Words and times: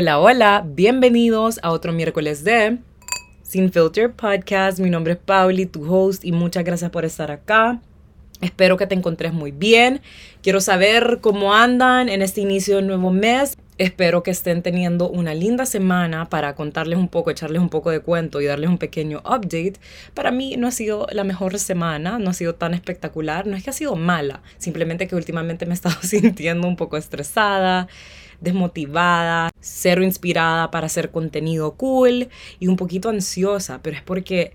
Hola, 0.00 0.18
hola, 0.18 0.64
bienvenidos 0.66 1.60
a 1.62 1.72
otro 1.72 1.92
miércoles 1.92 2.42
de 2.42 2.78
Sin 3.42 3.70
Filter 3.70 4.10
Podcast. 4.10 4.78
Mi 4.80 4.88
nombre 4.88 5.12
es 5.12 5.18
Pauli, 5.18 5.66
tu 5.66 5.94
host, 5.94 6.24
y 6.24 6.32
muchas 6.32 6.64
gracias 6.64 6.90
por 6.90 7.04
estar 7.04 7.30
acá. 7.30 7.82
Espero 8.40 8.78
que 8.78 8.86
te 8.86 8.94
encontres 8.94 9.34
muy 9.34 9.50
bien. 9.50 10.00
Quiero 10.42 10.62
saber 10.62 11.18
cómo 11.20 11.52
andan 11.52 12.08
en 12.08 12.22
este 12.22 12.40
inicio 12.40 12.76
de 12.76 12.82
nuevo 12.82 13.10
mes. 13.10 13.58
Espero 13.76 14.22
que 14.22 14.30
estén 14.30 14.62
teniendo 14.62 15.10
una 15.10 15.34
linda 15.34 15.66
semana 15.66 16.30
para 16.30 16.54
contarles 16.54 16.98
un 16.98 17.08
poco, 17.08 17.30
echarles 17.30 17.60
un 17.60 17.68
poco 17.68 17.90
de 17.90 18.00
cuento 18.00 18.40
y 18.40 18.46
darles 18.46 18.70
un 18.70 18.78
pequeño 18.78 19.18
update. 19.18 19.74
Para 20.14 20.30
mí 20.30 20.56
no 20.56 20.66
ha 20.66 20.70
sido 20.70 21.08
la 21.12 21.24
mejor 21.24 21.58
semana, 21.58 22.18
no 22.18 22.30
ha 22.30 22.34
sido 22.34 22.54
tan 22.54 22.72
espectacular, 22.72 23.46
no 23.46 23.54
es 23.54 23.64
que 23.64 23.68
ha 23.68 23.74
sido 23.74 23.96
mala, 23.96 24.40
simplemente 24.56 25.06
que 25.08 25.14
últimamente 25.14 25.66
me 25.66 25.72
he 25.72 25.74
estado 25.74 25.96
sintiendo 26.02 26.66
un 26.66 26.76
poco 26.76 26.96
estresada 26.96 27.86
desmotivada, 28.40 29.50
cero 29.60 30.02
inspirada 30.02 30.70
para 30.70 30.86
hacer 30.86 31.10
contenido 31.10 31.72
cool 31.72 32.28
y 32.58 32.68
un 32.68 32.76
poquito 32.76 33.08
ansiosa, 33.08 33.80
pero 33.82 33.96
es 33.96 34.02
porque 34.02 34.54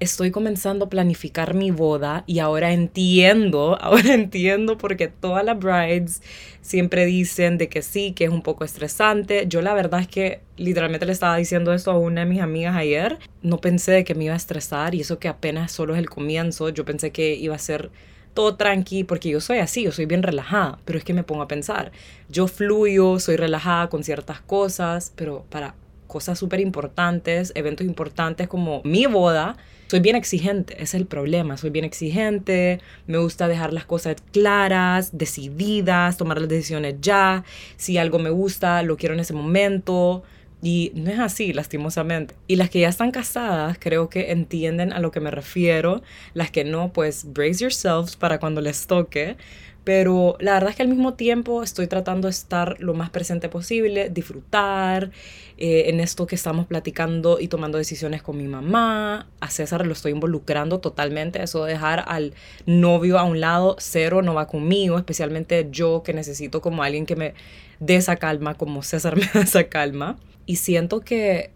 estoy 0.00 0.30
comenzando 0.30 0.84
a 0.84 0.88
planificar 0.88 1.54
mi 1.54 1.70
boda 1.70 2.22
y 2.26 2.38
ahora 2.38 2.72
entiendo, 2.72 3.78
ahora 3.80 4.14
entiendo 4.14 4.78
porque 4.78 5.08
todas 5.08 5.44
las 5.44 5.58
brides 5.58 6.22
siempre 6.60 7.06
dicen 7.06 7.58
de 7.58 7.68
que 7.68 7.82
sí, 7.82 8.12
que 8.12 8.24
es 8.24 8.30
un 8.30 8.42
poco 8.42 8.64
estresante. 8.64 9.46
Yo 9.48 9.62
la 9.62 9.74
verdad 9.74 10.00
es 10.00 10.08
que 10.08 10.40
literalmente 10.56 11.06
le 11.06 11.12
estaba 11.12 11.36
diciendo 11.36 11.72
eso 11.72 11.90
a 11.90 11.98
una 11.98 12.22
de 12.22 12.26
mis 12.26 12.40
amigas 12.40 12.76
ayer. 12.76 13.18
No 13.42 13.58
pensé 13.58 13.92
de 13.92 14.04
que 14.04 14.14
me 14.14 14.24
iba 14.24 14.34
a 14.34 14.36
estresar 14.36 14.94
y 14.94 15.00
eso 15.00 15.18
que 15.18 15.28
apenas 15.28 15.72
solo 15.72 15.94
es 15.94 15.98
el 15.98 16.10
comienzo. 16.10 16.68
Yo 16.68 16.84
pensé 16.84 17.10
que 17.10 17.34
iba 17.34 17.54
a 17.54 17.58
ser 17.58 17.90
todo 18.38 18.54
tranqui, 18.54 19.02
porque 19.02 19.30
yo 19.30 19.40
soy 19.40 19.58
así, 19.58 19.82
yo 19.82 19.90
soy 19.90 20.06
bien 20.06 20.22
relajada, 20.22 20.78
pero 20.84 20.96
es 20.96 21.04
que 21.04 21.12
me 21.12 21.24
pongo 21.24 21.42
a 21.42 21.48
pensar, 21.48 21.90
yo 22.28 22.46
fluyo, 22.46 23.18
soy 23.18 23.34
relajada 23.34 23.88
con 23.88 24.04
ciertas 24.04 24.40
cosas, 24.40 25.12
pero 25.16 25.44
para 25.50 25.74
cosas 26.06 26.38
súper 26.38 26.60
importantes, 26.60 27.50
eventos 27.56 27.84
importantes 27.84 28.46
como 28.46 28.80
mi 28.84 29.06
boda, 29.06 29.56
soy 29.88 29.98
bien 29.98 30.14
exigente, 30.14 30.74
ese 30.74 30.84
es 30.84 30.94
el 30.94 31.06
problema, 31.06 31.56
soy 31.56 31.70
bien 31.70 31.84
exigente, 31.84 32.80
me 33.08 33.18
gusta 33.18 33.48
dejar 33.48 33.72
las 33.72 33.86
cosas 33.86 34.14
claras, 34.30 35.18
decididas, 35.18 36.16
tomar 36.16 36.38
las 36.38 36.48
decisiones 36.48 36.94
ya, 37.00 37.42
si 37.76 37.98
algo 37.98 38.20
me 38.20 38.30
gusta, 38.30 38.84
lo 38.84 38.96
quiero 38.96 39.16
en 39.16 39.20
ese 39.20 39.34
momento, 39.34 40.22
y 40.60 40.90
no 40.94 41.10
es 41.10 41.18
así, 41.20 41.52
lastimosamente. 41.52 42.34
Y 42.48 42.56
las 42.56 42.70
que 42.70 42.80
ya 42.80 42.88
están 42.88 43.12
casadas 43.12 43.78
creo 43.78 44.08
que 44.08 44.32
entienden 44.32 44.92
a 44.92 44.98
lo 44.98 45.10
que 45.10 45.20
me 45.20 45.30
refiero. 45.30 46.02
Las 46.34 46.50
que 46.50 46.64
no, 46.64 46.92
pues 46.92 47.32
brace 47.32 47.62
yourselves 47.62 48.16
para 48.16 48.40
cuando 48.40 48.60
les 48.60 48.86
toque. 48.86 49.36
Pero 49.84 50.36
la 50.40 50.52
verdad 50.54 50.70
es 50.70 50.76
que 50.76 50.82
al 50.82 50.88
mismo 50.88 51.14
tiempo 51.14 51.62
estoy 51.62 51.86
tratando 51.86 52.28
de 52.28 52.32
estar 52.32 52.76
lo 52.78 52.92
más 52.92 53.08
presente 53.08 53.48
posible, 53.48 54.10
disfrutar 54.10 55.10
eh, 55.56 55.84
en 55.86 56.00
esto 56.00 56.26
que 56.26 56.34
estamos 56.34 56.66
platicando 56.66 57.40
y 57.40 57.48
tomando 57.48 57.78
decisiones 57.78 58.20
con 58.20 58.36
mi 58.36 58.48
mamá. 58.48 59.28
A 59.40 59.48
César 59.48 59.86
lo 59.86 59.92
estoy 59.92 60.12
involucrando 60.12 60.80
totalmente. 60.80 61.42
Eso 61.42 61.64
de 61.64 61.72
dejar 61.72 62.04
al 62.06 62.34
novio 62.66 63.18
a 63.18 63.22
un 63.22 63.40
lado, 63.40 63.76
cero, 63.78 64.20
no 64.20 64.34
va 64.34 64.46
conmigo. 64.46 64.98
Especialmente 64.98 65.68
yo 65.70 66.02
que 66.02 66.12
necesito 66.12 66.60
como 66.60 66.82
alguien 66.82 67.06
que 67.06 67.16
me 67.16 67.34
dé 67.80 67.96
esa 67.96 68.16
calma, 68.16 68.54
como 68.54 68.82
César 68.82 69.16
me 69.16 69.26
da 69.32 69.40
esa 69.40 69.68
calma. 69.68 70.18
Y 70.48 70.56
siento 70.56 71.00
que 71.00 71.50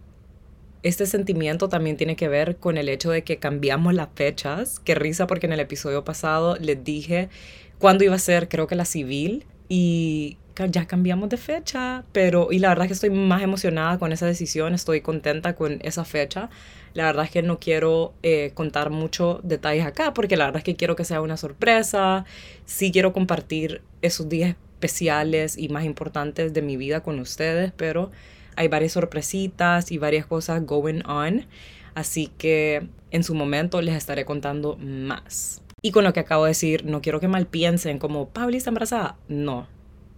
este 0.82 1.06
sentimiento 1.06 1.70
también 1.70 1.96
tiene 1.96 2.14
que 2.14 2.28
ver 2.28 2.56
con 2.56 2.76
el 2.76 2.90
hecho 2.90 3.10
de 3.10 3.24
que 3.24 3.38
cambiamos 3.38 3.94
las 3.94 4.08
fechas. 4.14 4.80
Qué 4.80 4.94
risa 4.94 5.26
porque 5.26 5.46
en 5.46 5.54
el 5.54 5.60
episodio 5.60 6.04
pasado 6.04 6.56
les 6.56 6.84
dije 6.84 7.30
cuándo 7.78 8.04
iba 8.04 8.14
a 8.14 8.18
ser, 8.18 8.50
creo 8.50 8.66
que 8.66 8.74
la 8.74 8.84
civil, 8.84 9.46
y 9.70 10.36
ya 10.68 10.86
cambiamos 10.86 11.30
de 11.30 11.38
fecha, 11.38 12.04
pero 12.12 12.52
y 12.52 12.58
la 12.58 12.68
verdad 12.68 12.84
es 12.84 12.88
que 12.88 12.92
estoy 12.92 13.08
más 13.08 13.40
emocionada 13.40 13.98
con 13.98 14.12
esa 14.12 14.26
decisión, 14.26 14.74
estoy 14.74 15.00
contenta 15.00 15.56
con 15.56 15.78
esa 15.82 16.04
fecha. 16.04 16.50
La 16.92 17.06
verdad 17.06 17.24
es 17.24 17.30
que 17.30 17.40
no 17.40 17.58
quiero 17.58 18.12
eh, 18.22 18.50
contar 18.52 18.90
mucho 18.90 19.40
detalles 19.42 19.86
acá 19.86 20.12
porque 20.12 20.36
la 20.36 20.44
verdad 20.44 20.58
es 20.58 20.64
que 20.64 20.76
quiero 20.76 20.96
que 20.96 21.06
sea 21.06 21.22
una 21.22 21.38
sorpresa. 21.38 22.26
Sí 22.66 22.92
quiero 22.92 23.14
compartir 23.14 23.80
esos 24.02 24.28
días 24.28 24.50
especiales 24.74 25.56
y 25.56 25.70
más 25.70 25.86
importantes 25.86 26.52
de 26.52 26.60
mi 26.60 26.76
vida 26.76 27.00
con 27.02 27.18
ustedes, 27.20 27.72
pero 27.74 28.10
hay 28.56 28.68
varias 28.68 28.92
sorpresitas 28.92 29.92
y 29.92 29.98
varias 29.98 30.26
cosas 30.26 30.64
going 30.64 31.02
on. 31.06 31.46
Así 31.94 32.28
que 32.38 32.88
en 33.10 33.24
su 33.24 33.34
momento 33.34 33.82
les 33.82 33.94
estaré 33.94 34.24
contando 34.24 34.76
más. 34.76 35.62
Y 35.82 35.90
con 35.90 36.04
lo 36.04 36.12
que 36.12 36.20
acabo 36.20 36.44
de 36.44 36.50
decir, 36.50 36.84
no 36.84 37.02
quiero 37.02 37.20
que 37.20 37.28
mal 37.28 37.46
piensen 37.46 37.98
como, 37.98 38.28
Pauli 38.28 38.56
está 38.56 38.70
embarazada. 38.70 39.16
No, 39.28 39.66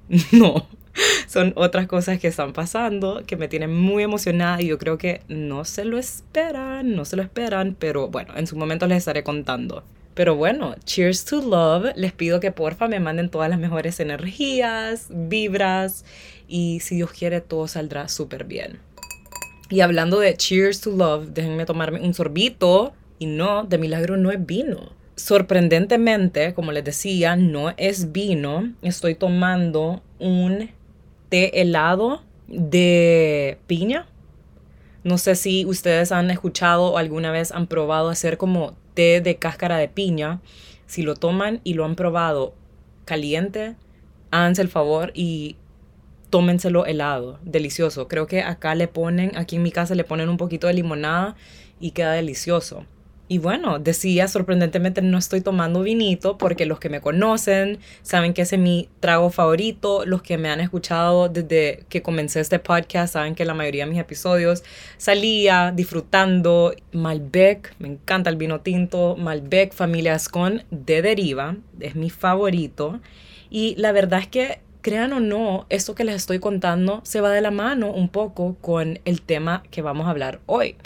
no. 0.33 0.67
Son 1.27 1.53
otras 1.56 1.89
cosas 1.89 2.21
que 2.21 2.28
están 2.28 2.53
pasando 2.53 3.23
que 3.27 3.37
me 3.37 3.49
tienen 3.49 3.75
muy 3.75 4.05
emocionada 4.05 4.62
y 4.62 4.69
yo 4.69 4.78
creo 4.78 4.97
que 4.97 5.23
no 5.27 5.65
se 5.65 5.84
lo 5.84 5.99
esperan, 5.99 6.94
no 6.94 7.05
se 7.05 7.17
lo 7.17 7.23
esperan, 7.23 7.75
pero 7.77 8.09
bueno, 8.09 8.37
en 8.37 8.47
su 8.47 8.56
momento 8.56 8.87
les 8.87 8.99
estaré 8.99 9.25
contando. 9.25 9.83
Pero 10.15 10.37
bueno, 10.37 10.77
cheers 10.84 11.25
to 11.25 11.41
love. 11.41 11.93
Les 11.97 12.12
pido 12.12 12.39
que 12.39 12.53
porfa 12.53 12.87
me 12.87 13.00
manden 13.00 13.28
todas 13.28 13.50
las 13.50 13.59
mejores 13.59 13.99
energías, 13.99 15.09
vibras 15.11 16.05
y 16.49 16.81
si 16.81 16.97
Dios 16.97 17.12
quiere 17.12 17.41
todo 17.41 17.69
saldrá 17.69 18.09
súper 18.09 18.44
bien. 18.44 18.81
Y 19.71 19.81
hablando 19.81 20.21
de 20.21 20.37
cheers 20.37 20.81
to 20.81 20.91
love, 20.91 21.28
déjenme 21.31 21.66
tomarme 21.66 22.00
un 22.00 22.15
sorbito 22.15 22.93
y 23.19 23.27
no, 23.27 23.65
de 23.65 23.78
milagro 23.78 24.16
no 24.16 24.31
es 24.31 24.44
vino. 24.44 24.93
Sorprendentemente, 25.16 26.55
como 26.55 26.72
les 26.72 26.84
decía, 26.84 27.37
no 27.37 27.72
es 27.77 28.12
vino. 28.12 28.72
Estoy 28.82 29.15
tomando 29.15 30.03
un 30.19 30.71
té 31.28 31.60
helado 31.60 32.22
de 32.49 33.59
piña. 33.66 34.06
No 35.03 35.19
sé 35.19 35.34
si 35.34 35.65
ustedes 35.65 36.12
han 36.12 36.31
escuchado 36.31 36.93
o 36.93 36.99
alguna 36.99 37.31
vez 37.31 37.53
han 37.53 37.66
probado 37.66 38.09
hacer 38.09 38.38
como 38.38 38.75
té 38.94 39.21
de 39.21 39.37
cáscara 39.37 39.76
de 39.76 39.88
piña. 39.88 40.41
Si 40.87 41.03
lo 41.03 41.15
toman 41.15 41.61
y 41.65 41.75
lo 41.75 41.84
han 41.84 41.94
probado 41.94 42.55
caliente, 43.05 43.76
háganse 44.31 44.62
el 44.62 44.69
favor 44.69 45.12
y 45.15 45.56
tómenselo 46.34 46.84
helado, 46.84 47.39
delicioso. 47.45 48.09
Creo 48.09 48.27
que 48.27 48.43
acá 48.43 48.75
le 48.75 48.89
ponen, 48.89 49.31
aquí 49.37 49.55
en 49.55 49.62
mi 49.62 49.71
casa 49.71 49.95
le 49.95 50.03
ponen 50.03 50.28
un 50.28 50.37
poquito 50.37 50.67
de 50.67 50.75
limonada 50.75 51.37
y 51.78 51.93
queda 51.93 52.11
delicioso. 52.11 52.87
Y 53.28 53.39
bueno, 53.39 53.78
decía, 53.78 54.27
sorprendentemente 54.27 55.00
no 55.00 55.17
estoy 55.17 55.43
tomando 55.43 55.83
vinito 55.83 56.37
porque 56.37 56.67
los 56.67 56.81
que 56.81 56.89
me 56.89 57.00
conocen 57.00 57.78
saben 58.03 58.34
que 58.34 58.43
ese 58.43 58.56
es 58.56 58.61
mi 58.61 58.89
trago 58.99 59.31
favorito. 59.31 60.05
Los 60.06 60.23
que 60.23 60.37
me 60.37 60.50
han 60.50 60.61
escuchado 60.61 61.28
desde 61.28 61.84
que 61.89 62.03
comencé 62.03 62.41
este 62.41 62.59
podcast 62.59 63.12
saben 63.12 63.37
que 63.37 63.44
la 63.44 63.55
mayoría 63.55 63.84
de 63.84 63.93
mis 63.93 64.00
episodios 64.00 64.65
salía 64.97 65.71
disfrutando 65.71 66.75
Malbec. 66.91 67.77
Me 67.78 67.87
encanta 67.87 68.28
el 68.28 68.37
vino 68.37 68.61
tinto. 68.61 69.15
Malbec 69.17 69.73
Familias 69.73 70.28
con 70.28 70.65
de 70.73 71.00
deriva. 71.00 71.55
Es 71.78 71.94
mi 71.94 72.11
favorito. 72.11 72.99
Y 73.50 73.77
la 73.77 73.93
verdad 73.93 74.19
es 74.19 74.27
que 74.27 74.65
crean 74.84 75.15
o 75.15 75.19
no, 75.19 75.65
esto 75.71 75.95
que 75.95 76.05
les 76.05 76.15
estoy 76.15 76.41
contando 76.41 77.00
se 77.05 77.22
va 77.22 77.31
de 77.31 77.41
la 77.41 77.50
mano 77.50 77.91
un 77.91 78.11
poco 78.11 78.56
con 78.61 79.00
el 79.06 79.22
tema 79.22 79.62
que 79.71 79.81
vamos 79.81 80.06
a 80.06 80.11
hablar 80.11 80.41
hoy. 80.45 80.77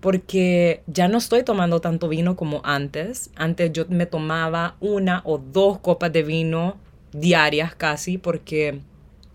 Porque 0.00 0.82
ya 0.88 1.06
no 1.06 1.18
estoy 1.18 1.44
tomando 1.44 1.80
tanto 1.80 2.08
vino 2.08 2.34
como 2.34 2.60
antes. 2.64 3.30
Antes 3.36 3.72
yo 3.72 3.86
me 3.88 4.04
tomaba 4.04 4.74
una 4.80 5.22
o 5.24 5.38
dos 5.38 5.78
copas 5.78 6.12
de 6.12 6.24
vino 6.24 6.76
diarias 7.12 7.76
casi 7.76 8.18
porque 8.18 8.80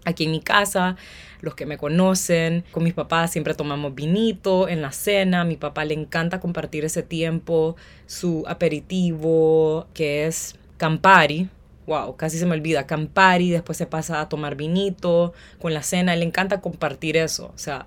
aquí 0.03 0.25
en 0.25 0.31
mi 0.31 0.41
casa, 0.41 0.97
los 1.39 1.55
que 1.55 1.65
me 1.65 1.77
conocen, 1.77 2.65
con 2.73 2.83
mis 2.83 2.93
papás 2.93 3.31
siempre 3.31 3.53
tomamos 3.53 3.95
vinito 3.95 4.67
en 4.67 4.81
la 4.81 4.91
cena. 4.91 5.41
A 5.41 5.45
mi 5.45 5.55
papá 5.55 5.85
le 5.85 5.93
encanta 5.93 6.41
compartir 6.41 6.83
ese 6.83 7.01
tiempo, 7.01 7.77
su 8.07 8.43
aperitivo, 8.45 9.87
que 9.93 10.27
es 10.27 10.55
Campari, 10.75 11.47
wow, 11.91 12.15
casi 12.15 12.37
se 12.37 12.45
me 12.45 12.53
olvida, 12.53 12.87
Campari, 12.87 13.49
después 13.49 13.77
se 13.77 13.85
pasa 13.85 14.21
a 14.21 14.29
tomar 14.29 14.55
vinito 14.55 15.33
con 15.59 15.73
la 15.73 15.83
cena, 15.83 16.15
le 16.15 16.23
encanta 16.23 16.61
compartir 16.61 17.17
eso, 17.17 17.51
o 17.53 17.57
sea, 17.57 17.85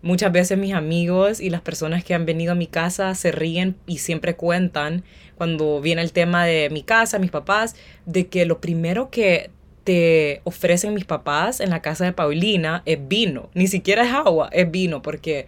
muchas 0.00 0.32
veces 0.32 0.56
mis 0.56 0.72
amigos 0.72 1.38
y 1.38 1.50
las 1.50 1.60
personas 1.60 2.02
que 2.02 2.14
han 2.14 2.24
venido 2.24 2.52
a 2.52 2.54
mi 2.54 2.66
casa 2.66 3.14
se 3.14 3.30
ríen 3.30 3.76
y 3.86 3.98
siempre 3.98 4.36
cuentan 4.36 5.04
cuando 5.36 5.82
viene 5.82 6.00
el 6.00 6.12
tema 6.12 6.46
de 6.46 6.70
mi 6.70 6.82
casa, 6.82 7.18
mis 7.18 7.30
papás, 7.30 7.76
de 8.06 8.26
que 8.26 8.46
lo 8.46 8.58
primero 8.60 9.10
que 9.10 9.50
te 9.84 10.40
ofrecen 10.44 10.94
mis 10.94 11.04
papás 11.04 11.60
en 11.60 11.68
la 11.68 11.82
casa 11.82 12.06
de 12.06 12.12
Paulina 12.12 12.82
es 12.86 13.06
vino, 13.06 13.50
ni 13.52 13.66
siquiera 13.66 14.04
es 14.04 14.12
agua, 14.12 14.48
es 14.52 14.70
vino, 14.70 15.02
porque 15.02 15.46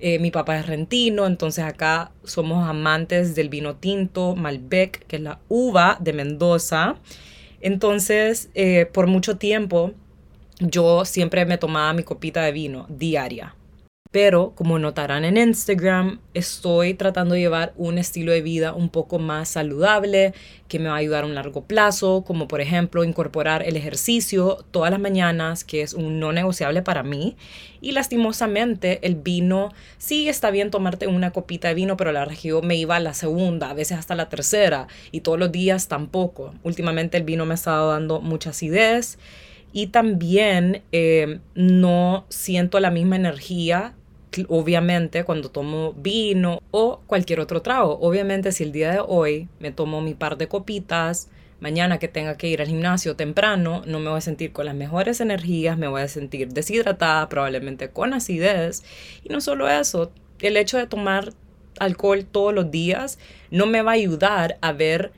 eh, 0.00 0.18
mi 0.18 0.30
papá 0.30 0.58
es 0.58 0.66
rentino, 0.66 1.26
entonces 1.26 1.64
acá 1.64 2.12
somos 2.24 2.68
amantes 2.68 3.34
del 3.34 3.48
vino 3.48 3.76
tinto, 3.76 4.36
Malbec, 4.36 5.06
que 5.06 5.16
es 5.16 5.22
la 5.22 5.40
uva 5.48 5.96
de 6.00 6.12
Mendoza. 6.12 6.96
Entonces, 7.60 8.50
eh, 8.54 8.86
por 8.92 9.06
mucho 9.06 9.36
tiempo, 9.36 9.92
yo 10.60 11.04
siempre 11.04 11.44
me 11.46 11.58
tomaba 11.58 11.92
mi 11.92 12.02
copita 12.02 12.42
de 12.42 12.52
vino 12.52 12.86
diaria. 12.88 13.54
Pero 14.10 14.54
como 14.54 14.78
notarán 14.78 15.26
en 15.26 15.36
Instagram, 15.36 16.20
estoy 16.32 16.94
tratando 16.94 17.34
de 17.34 17.40
llevar 17.40 17.74
un 17.76 17.98
estilo 17.98 18.32
de 18.32 18.40
vida 18.40 18.72
un 18.72 18.88
poco 18.88 19.18
más 19.18 19.50
saludable, 19.50 20.32
que 20.66 20.78
me 20.78 20.88
va 20.88 20.94
a 20.94 20.98
ayudar 20.98 21.24
a 21.24 21.26
un 21.26 21.34
largo 21.34 21.64
plazo, 21.64 22.24
como 22.26 22.48
por 22.48 22.62
ejemplo 22.62 23.04
incorporar 23.04 23.62
el 23.62 23.76
ejercicio 23.76 24.64
todas 24.70 24.90
las 24.90 24.98
mañanas, 24.98 25.62
que 25.62 25.82
es 25.82 25.92
un 25.92 26.20
no 26.20 26.32
negociable 26.32 26.80
para 26.80 27.02
mí. 27.02 27.36
Y 27.82 27.92
lastimosamente 27.92 29.06
el 29.06 29.14
vino, 29.14 29.74
sí 29.98 30.26
está 30.26 30.50
bien 30.50 30.70
tomarte 30.70 31.06
una 31.06 31.30
copita 31.30 31.68
de 31.68 31.74
vino, 31.74 31.98
pero 31.98 32.10
la 32.10 32.20
verdad 32.20 32.36
que 32.40 32.48
yo 32.48 32.62
me 32.62 32.76
iba 32.76 32.96
a 32.96 33.00
la 33.00 33.12
segunda, 33.12 33.68
a 33.68 33.74
veces 33.74 33.98
hasta 33.98 34.14
la 34.14 34.30
tercera, 34.30 34.86
y 35.12 35.20
todos 35.20 35.38
los 35.38 35.52
días 35.52 35.86
tampoco. 35.86 36.54
Últimamente 36.62 37.18
el 37.18 37.24
vino 37.24 37.44
me 37.44 37.52
ha 37.52 37.56
estado 37.56 37.90
dando 37.90 38.22
mucha 38.22 38.50
acidez 38.50 39.18
y 39.72 39.88
también 39.88 40.82
eh, 40.92 41.40
no 41.54 42.24
siento 42.30 42.80
la 42.80 42.90
misma 42.90 43.16
energía 43.16 43.94
obviamente 44.48 45.24
cuando 45.24 45.50
tomo 45.50 45.92
vino 45.94 46.62
o 46.70 47.00
cualquier 47.06 47.40
otro 47.40 47.62
trago. 47.62 47.98
Obviamente 48.00 48.52
si 48.52 48.64
el 48.64 48.72
día 48.72 48.92
de 48.92 49.02
hoy 49.06 49.48
me 49.60 49.72
tomo 49.72 50.00
mi 50.00 50.14
par 50.14 50.36
de 50.36 50.48
copitas, 50.48 51.28
mañana 51.60 51.98
que 51.98 52.08
tenga 52.08 52.36
que 52.36 52.48
ir 52.48 52.60
al 52.60 52.68
gimnasio 52.68 53.16
temprano, 53.16 53.82
no 53.86 54.00
me 54.00 54.10
voy 54.10 54.18
a 54.18 54.22
sentir 54.22 54.52
con 54.52 54.66
las 54.66 54.74
mejores 54.74 55.20
energías, 55.20 55.78
me 55.78 55.88
voy 55.88 56.02
a 56.02 56.08
sentir 56.08 56.48
deshidratada, 56.48 57.28
probablemente 57.28 57.90
con 57.90 58.12
acidez. 58.14 58.84
Y 59.24 59.30
no 59.30 59.40
solo 59.40 59.68
eso, 59.68 60.12
el 60.40 60.56
hecho 60.56 60.78
de 60.78 60.86
tomar 60.86 61.32
alcohol 61.80 62.24
todos 62.24 62.54
los 62.54 62.70
días 62.70 63.18
no 63.50 63.66
me 63.66 63.82
va 63.82 63.92
a 63.92 63.94
ayudar 63.94 64.58
a 64.60 64.72
ver 64.72 65.12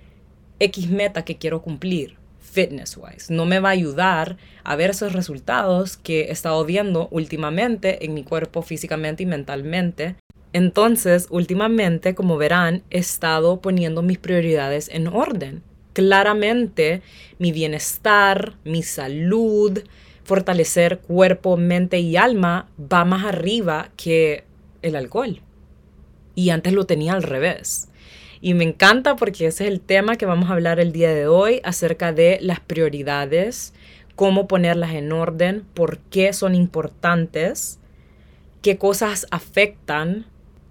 X 0.58 0.90
meta 0.90 1.24
que 1.24 1.38
quiero 1.38 1.62
cumplir 1.62 2.19
fitness 2.50 2.96
wise. 2.96 3.32
No 3.32 3.46
me 3.46 3.60
va 3.60 3.70
a 3.70 3.72
ayudar 3.72 4.36
a 4.64 4.76
ver 4.76 4.90
esos 4.90 5.12
resultados 5.12 5.96
que 5.96 6.22
he 6.22 6.32
estado 6.32 6.64
viendo 6.64 7.08
últimamente 7.10 8.04
en 8.04 8.14
mi 8.14 8.24
cuerpo 8.24 8.62
físicamente 8.62 9.22
y 9.22 9.26
mentalmente. 9.26 10.16
Entonces, 10.52 11.28
últimamente, 11.30 12.14
como 12.14 12.36
verán, 12.36 12.82
he 12.90 12.98
estado 12.98 13.60
poniendo 13.60 14.02
mis 14.02 14.18
prioridades 14.18 14.88
en 14.88 15.06
orden. 15.06 15.62
Claramente, 15.92 17.02
mi 17.38 17.52
bienestar, 17.52 18.54
mi 18.64 18.82
salud, 18.82 19.80
fortalecer 20.24 20.98
cuerpo, 20.98 21.56
mente 21.56 22.00
y 22.00 22.16
alma 22.16 22.68
va 22.80 23.04
más 23.04 23.24
arriba 23.24 23.90
que 23.96 24.44
el 24.82 24.96
alcohol. 24.96 25.40
Y 26.34 26.50
antes 26.50 26.72
lo 26.72 26.86
tenía 26.86 27.12
al 27.12 27.22
revés. 27.22 27.89
Y 28.40 28.54
me 28.54 28.64
encanta 28.64 29.16
porque 29.16 29.46
ese 29.46 29.64
es 29.64 29.70
el 29.70 29.80
tema 29.80 30.16
que 30.16 30.26
vamos 30.26 30.48
a 30.48 30.54
hablar 30.54 30.80
el 30.80 30.92
día 30.92 31.12
de 31.12 31.26
hoy 31.26 31.60
acerca 31.62 32.12
de 32.12 32.38
las 32.40 32.60
prioridades, 32.60 33.74
cómo 34.16 34.48
ponerlas 34.48 34.94
en 34.94 35.12
orden, 35.12 35.64
por 35.74 35.98
qué 35.98 36.32
son 36.32 36.54
importantes, 36.54 37.78
qué 38.62 38.78
cosas 38.78 39.26
afectan 39.30 40.26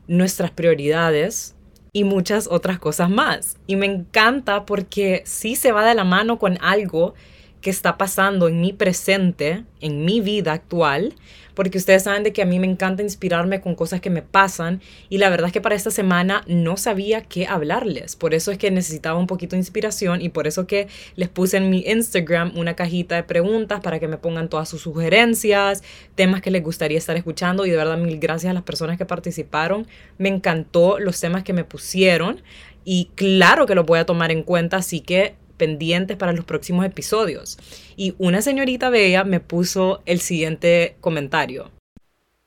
nuestras 0.07 0.50
prioridades 0.50 1.56
y 1.94 2.04
muchas 2.04 2.48
otras 2.48 2.80
cosas 2.80 3.10
más. 3.10 3.57
Y 3.68 3.75
me 3.75 3.86
encanta 3.86 4.65
porque 4.65 5.22
sí 5.25 5.56
se 5.56 5.72
va 5.72 5.86
de 5.86 5.95
la 5.95 6.04
mano 6.04 6.39
con 6.39 6.57
algo 6.62 7.13
que 7.62 7.69
está 7.69 7.98
pasando 7.98 8.48
en 8.48 8.62
mi 8.62 8.74
presente, 8.74 9.63
en 9.81 10.06
mi 10.06 10.22
vida 10.22 10.54
actual, 10.54 11.13
porque 11.59 11.77
ustedes 11.77 12.03
saben 12.03 12.23
de 12.23 12.31
que 12.31 12.41
a 12.41 12.45
mí 12.45 12.57
me 12.57 12.67
encanta 12.67 13.03
inspirarme 13.03 13.59
con 13.59 13.75
cosas 13.75 14.00
que 14.00 14.09
me 14.09 14.21
pasan 14.21 14.79
y 15.09 15.17
la 15.17 15.27
verdad 15.27 15.47
es 15.47 15.51
que 15.51 15.59
para 15.59 15.75
esta 15.75 15.91
semana 15.91 16.41
no 16.47 16.77
sabía 16.77 17.23
qué 17.23 17.47
hablarles. 17.47 18.15
Por 18.15 18.33
eso 18.33 18.51
es 18.51 18.57
que 18.57 18.71
necesitaba 18.71 19.19
un 19.19 19.27
poquito 19.27 19.57
de 19.57 19.57
inspiración 19.57 20.21
y 20.21 20.29
por 20.29 20.47
eso 20.47 20.67
que 20.67 20.88
les 21.17 21.27
puse 21.27 21.57
en 21.57 21.69
mi 21.69 21.79
Instagram 21.85 22.57
una 22.57 22.77
cajita 22.77 23.15
de 23.15 23.23
preguntas 23.23 23.81
para 23.81 24.00
que 24.00 24.07
me 24.07 24.15
pongan 24.15 24.47
todas 24.47 24.69
sus 24.69 24.83
sugerencias, 24.83 25.83
temas 26.15 26.41
que 26.41 26.50
les 26.50 26.63
gustaría 26.63 26.97
estar 26.97 27.17
escuchando 27.17 27.65
y 27.65 27.71
de 27.71 27.75
verdad 27.75 27.97
mil 27.97 28.19
gracias 28.19 28.51
a 28.51 28.53
las 28.53 28.63
personas 28.63 28.97
que 28.97 29.05
participaron. 29.05 29.85
Me 30.17 30.29
encantó 30.29 30.97
los 30.97 31.19
temas 31.19 31.44
que 31.44 31.51
me 31.51 31.65
pusieron 31.65 32.41
y 32.85 33.12
claro 33.15 33.65
que 33.65 33.75
los 33.75 33.85
voy 33.85 34.00
a 34.00 34.05
tomar 34.05 34.31
en 34.31 34.44
cuenta, 34.44 34.77
así 34.77 35.01
que 35.01 35.35
pendientes 35.59 36.17
para 36.17 36.33
los 36.33 36.45
próximos 36.45 36.83
episodios. 36.83 37.59
Y 37.95 38.15
una 38.17 38.41
señorita 38.41 38.89
bella 38.89 39.23
me 39.23 39.39
puso 39.39 40.01
el 40.07 40.19
siguiente 40.19 40.95
comentario. 41.01 41.69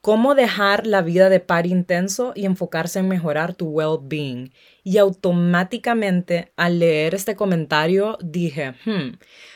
¿Cómo 0.01 0.35
dejar 0.35 0.85
la 0.85 1.01
vida 1.01 1.29
de 1.29 1.39
par 1.39 1.65
intenso 1.69 2.33
y 2.35 2.45
enfocarse 2.45 2.99
en 2.99 3.07
mejorar 3.07 3.55
tu 3.55 3.69
well-being? 3.69 4.53
Y 4.83 4.99
automáticamente 4.99 6.53
al 6.57 6.81
leer 6.81 7.15
este 7.15 7.37
comentario 7.37 8.19
dije, 8.21 8.75
hmm, 8.85 9.13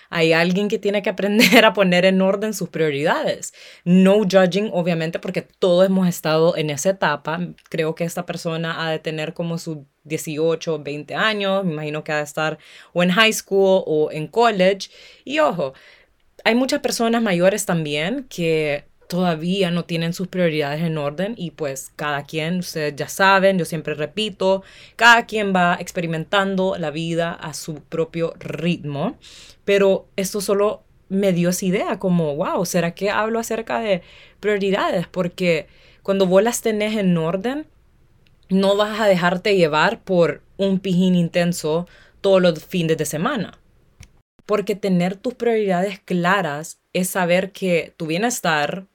hay 0.08 0.32
alguien 0.32 0.68
que 0.68 0.78
tiene 0.78 1.02
que 1.02 1.10
aprender 1.10 1.64
a 1.64 1.72
poner 1.72 2.04
en 2.04 2.22
orden 2.22 2.54
sus 2.54 2.68
prioridades. 2.68 3.54
No 3.84 4.18
judging, 4.18 4.70
obviamente, 4.72 5.18
porque 5.18 5.42
todos 5.42 5.84
hemos 5.84 6.06
estado 6.06 6.56
en 6.56 6.70
esa 6.70 6.90
etapa. 6.90 7.40
Creo 7.68 7.96
que 7.96 8.04
esta 8.04 8.24
persona 8.24 8.86
ha 8.86 8.92
de 8.92 9.00
tener 9.00 9.34
como 9.34 9.58
sus 9.58 9.78
18, 10.06 10.82
20 10.82 11.14
años. 11.14 11.64
Me 11.64 11.72
imagino 11.72 12.02
que 12.04 12.12
ha 12.12 12.18
de 12.18 12.24
estar 12.24 12.58
o 12.92 13.02
en 13.02 13.10
high 13.10 13.32
school 13.32 13.82
o 13.86 14.10
en 14.10 14.26
college. 14.26 14.90
Y 15.24 15.38
ojo, 15.40 15.74
hay 16.44 16.54
muchas 16.54 16.80
personas 16.80 17.22
mayores 17.22 17.66
también 17.66 18.26
que 18.28 18.84
todavía 19.08 19.70
no 19.70 19.84
tienen 19.84 20.12
sus 20.12 20.28
prioridades 20.28 20.82
en 20.82 20.98
orden 20.98 21.34
y 21.36 21.52
pues 21.52 21.92
cada 21.96 22.24
quien, 22.24 22.58
ustedes 22.58 22.94
ya 22.96 23.08
saben, 23.08 23.58
yo 23.58 23.64
siempre 23.64 23.94
repito, 23.94 24.62
cada 24.96 25.26
quien 25.26 25.54
va 25.54 25.76
experimentando 25.80 26.76
la 26.78 26.90
vida 26.90 27.32
a 27.32 27.54
su 27.54 27.76
propio 27.82 28.34
ritmo, 28.38 29.16
pero 29.64 30.06
esto 30.16 30.40
solo 30.40 30.82
me 31.08 31.32
dio 31.32 31.50
esa 31.50 31.66
idea 31.66 31.98
como, 31.98 32.34
wow, 32.36 32.64
¿será 32.66 32.94
que 32.94 33.10
hablo 33.10 33.38
acerca 33.38 33.80
de 33.80 34.02
prioridades? 34.40 35.06
Porque 35.06 35.68
cuando 36.02 36.26
vos 36.26 36.42
las 36.42 36.62
tenés 36.62 36.96
en 36.96 37.16
orden, 37.16 37.66
no 38.48 38.76
vas 38.76 39.00
a 39.00 39.06
dejarte 39.06 39.56
llevar 39.56 40.02
por 40.02 40.42
un 40.56 40.78
pijín 40.78 41.14
intenso 41.14 41.86
todos 42.20 42.40
los 42.40 42.64
fines 42.64 42.96
de 42.96 43.04
semana. 43.04 43.58
Porque 44.44 44.76
tener 44.76 45.16
tus 45.16 45.34
prioridades 45.34 45.98
claras 46.00 46.78
es 46.92 47.08
saber 47.08 47.52
que 47.52 47.92
tu 47.96 48.06
bienestar, 48.06 48.86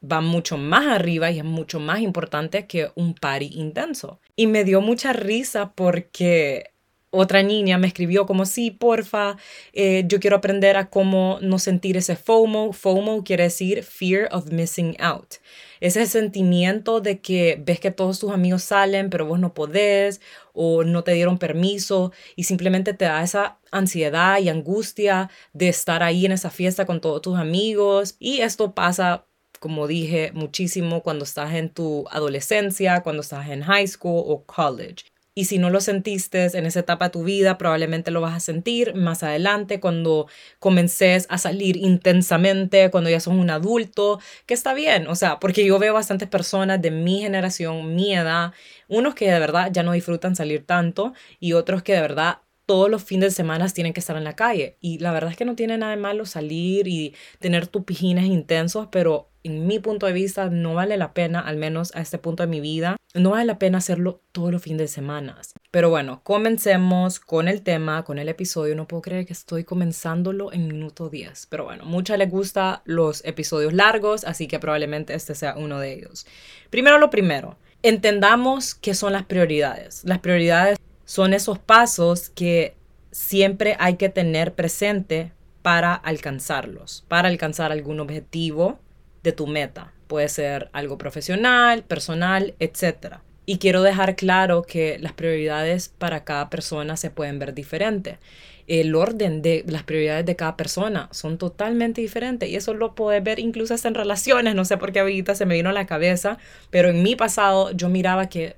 va 0.00 0.20
mucho 0.20 0.56
más 0.58 0.86
arriba 0.86 1.30
y 1.30 1.38
es 1.38 1.44
mucho 1.44 1.80
más 1.80 2.00
importante 2.00 2.66
que 2.66 2.90
un 2.94 3.14
party 3.14 3.50
intenso. 3.54 4.20
Y 4.36 4.46
me 4.46 4.64
dio 4.64 4.80
mucha 4.80 5.12
risa 5.12 5.72
porque 5.74 6.70
otra 7.10 7.42
niña 7.42 7.78
me 7.78 7.86
escribió 7.86 8.26
como, 8.26 8.44
sí, 8.44 8.70
porfa, 8.70 9.36
eh, 9.72 10.04
yo 10.06 10.20
quiero 10.20 10.36
aprender 10.36 10.76
a 10.76 10.90
cómo 10.90 11.38
no 11.40 11.58
sentir 11.58 11.96
ese 11.96 12.16
FOMO. 12.16 12.72
FOMO 12.72 13.24
quiere 13.24 13.44
decir 13.44 13.82
Fear 13.82 14.28
of 14.30 14.52
Missing 14.52 14.96
Out. 15.00 15.36
Ese 15.80 16.06
sentimiento 16.06 17.00
de 17.00 17.20
que 17.20 17.60
ves 17.64 17.80
que 17.80 17.90
todos 17.90 18.18
tus 18.18 18.30
amigos 18.32 18.64
salen, 18.64 19.10
pero 19.10 19.26
vos 19.26 19.38
no 19.38 19.54
podés 19.54 20.20
o 20.52 20.84
no 20.84 21.04
te 21.04 21.12
dieron 21.12 21.38
permiso 21.38 22.12
y 22.36 22.44
simplemente 22.44 22.94
te 22.94 23.04
da 23.06 23.22
esa 23.22 23.58
ansiedad 23.70 24.38
y 24.38 24.48
angustia 24.48 25.30
de 25.52 25.68
estar 25.68 26.02
ahí 26.02 26.26
en 26.26 26.32
esa 26.32 26.50
fiesta 26.50 26.86
con 26.86 27.00
todos 27.00 27.22
tus 27.22 27.38
amigos. 27.38 28.16
Y 28.18 28.40
esto 28.40 28.74
pasa 28.74 29.24
como 29.60 29.86
dije, 29.86 30.30
muchísimo 30.34 31.02
cuando 31.02 31.24
estás 31.24 31.54
en 31.54 31.70
tu 31.70 32.06
adolescencia, 32.10 33.02
cuando 33.02 33.22
estás 33.22 33.48
en 33.48 33.62
high 33.62 33.88
school 33.88 34.22
o 34.26 34.44
college. 34.44 35.07
Y 35.38 35.44
si 35.44 35.58
no 35.58 35.70
lo 35.70 35.80
sentiste 35.80 36.46
en 36.58 36.66
esa 36.66 36.80
etapa 36.80 37.04
de 37.04 37.10
tu 37.12 37.22
vida, 37.22 37.58
probablemente 37.58 38.10
lo 38.10 38.20
vas 38.20 38.34
a 38.34 38.40
sentir 38.40 38.96
más 38.96 39.22
adelante 39.22 39.78
cuando 39.78 40.26
comences 40.58 41.28
a 41.30 41.38
salir 41.38 41.76
intensamente, 41.76 42.90
cuando 42.90 43.08
ya 43.08 43.20
sos 43.20 43.34
un 43.34 43.48
adulto, 43.48 44.18
que 44.46 44.54
está 44.54 44.74
bien, 44.74 45.06
o 45.06 45.14
sea, 45.14 45.38
porque 45.38 45.64
yo 45.64 45.78
veo 45.78 45.94
bastantes 45.94 46.28
personas 46.28 46.82
de 46.82 46.90
mi 46.90 47.20
generación, 47.20 47.94
mi 47.94 48.16
edad, 48.16 48.52
unos 48.88 49.14
que 49.14 49.30
de 49.30 49.38
verdad 49.38 49.70
ya 49.70 49.84
no 49.84 49.92
disfrutan 49.92 50.34
salir 50.34 50.66
tanto 50.66 51.12
y 51.38 51.52
otros 51.52 51.84
que 51.84 51.92
de 51.92 52.00
verdad 52.00 52.38
todos 52.68 52.90
los 52.90 53.02
fines 53.02 53.30
de 53.30 53.34
semana 53.34 53.66
tienen 53.70 53.94
que 53.94 54.00
estar 54.00 54.14
en 54.18 54.24
la 54.24 54.36
calle. 54.36 54.76
Y 54.82 54.98
la 54.98 55.10
verdad 55.10 55.30
es 55.30 55.38
que 55.38 55.46
no 55.46 55.56
tiene 55.56 55.78
nada 55.78 55.96
de 55.96 56.00
malo 56.00 56.26
salir 56.26 56.86
y 56.86 57.14
tener 57.38 57.66
tus 57.66 57.84
pijines 57.84 58.26
intensos, 58.26 58.88
pero 58.92 59.30
en 59.42 59.66
mi 59.66 59.78
punto 59.78 60.04
de 60.04 60.12
vista 60.12 60.50
no 60.50 60.74
vale 60.74 60.98
la 60.98 61.14
pena, 61.14 61.40
al 61.40 61.56
menos 61.56 61.96
a 61.96 62.02
este 62.02 62.18
punto 62.18 62.42
de 62.42 62.46
mi 62.46 62.60
vida, 62.60 62.98
no 63.14 63.30
vale 63.30 63.46
la 63.46 63.58
pena 63.58 63.78
hacerlo 63.78 64.20
todos 64.32 64.52
los 64.52 64.60
fines 64.60 64.80
de 64.80 64.88
semana. 64.88 65.40
Pero 65.70 65.88
bueno, 65.88 66.20
comencemos 66.24 67.20
con 67.20 67.48
el 67.48 67.62
tema, 67.62 68.04
con 68.04 68.18
el 68.18 68.28
episodio. 68.28 68.76
No 68.76 68.86
puedo 68.86 69.00
creer 69.00 69.24
que 69.24 69.32
estoy 69.32 69.64
comenzándolo 69.64 70.52
en 70.52 70.68
minuto 70.68 71.08
10. 71.08 71.46
Pero 71.46 71.64
bueno, 71.64 71.86
mucha 71.86 72.18
les 72.18 72.30
gusta 72.30 72.82
los 72.84 73.24
episodios 73.24 73.72
largos, 73.72 74.24
así 74.24 74.46
que 74.46 74.58
probablemente 74.58 75.14
este 75.14 75.34
sea 75.34 75.54
uno 75.56 75.80
de 75.80 75.94
ellos. 75.94 76.26
Primero 76.68 76.98
lo 76.98 77.08
primero, 77.08 77.56
entendamos 77.82 78.74
qué 78.74 78.92
son 78.92 79.14
las 79.14 79.24
prioridades. 79.24 80.02
Las 80.04 80.18
prioridades 80.18 80.78
son 81.08 81.32
esos 81.32 81.58
pasos 81.58 82.28
que 82.28 82.74
siempre 83.12 83.76
hay 83.78 83.96
que 83.96 84.10
tener 84.10 84.52
presente 84.52 85.32
para 85.62 85.94
alcanzarlos, 85.94 87.06
para 87.08 87.28
alcanzar 87.28 87.72
algún 87.72 87.98
objetivo 87.98 88.78
de 89.22 89.32
tu 89.32 89.46
meta. 89.46 89.94
Puede 90.06 90.28
ser 90.28 90.68
algo 90.74 90.98
profesional, 90.98 91.82
personal, 91.82 92.54
etc. 92.58 93.20
Y 93.46 93.56
quiero 93.56 93.80
dejar 93.82 94.16
claro 94.16 94.64
que 94.64 94.98
las 94.98 95.14
prioridades 95.14 95.88
para 95.88 96.24
cada 96.24 96.50
persona 96.50 96.98
se 96.98 97.08
pueden 97.10 97.38
ver 97.38 97.54
diferente. 97.54 98.18
El 98.66 98.94
orden 98.94 99.40
de 99.40 99.64
las 99.66 99.84
prioridades 99.84 100.26
de 100.26 100.36
cada 100.36 100.58
persona 100.58 101.08
son 101.10 101.38
totalmente 101.38 102.02
diferentes 102.02 102.50
y 102.50 102.56
eso 102.56 102.74
lo 102.74 102.94
puedes 102.94 103.24
ver 103.24 103.38
incluso 103.38 103.72
hasta 103.72 103.88
en 103.88 103.94
relaciones. 103.94 104.54
No 104.54 104.66
sé 104.66 104.76
por 104.76 104.92
qué 104.92 105.00
ahorita 105.00 105.34
se 105.34 105.46
me 105.46 105.54
vino 105.54 105.70
a 105.70 105.72
la 105.72 105.86
cabeza, 105.86 106.36
pero 106.68 106.90
en 106.90 107.02
mi 107.02 107.16
pasado 107.16 107.70
yo 107.70 107.88
miraba 107.88 108.28
que 108.28 108.57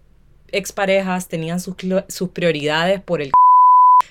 exparejas 0.53 1.29
tenían 1.29 1.61
sus, 1.61 1.75
sus 2.09 2.31
prioridades 2.31 3.01
por 3.01 3.23
el... 3.23 3.31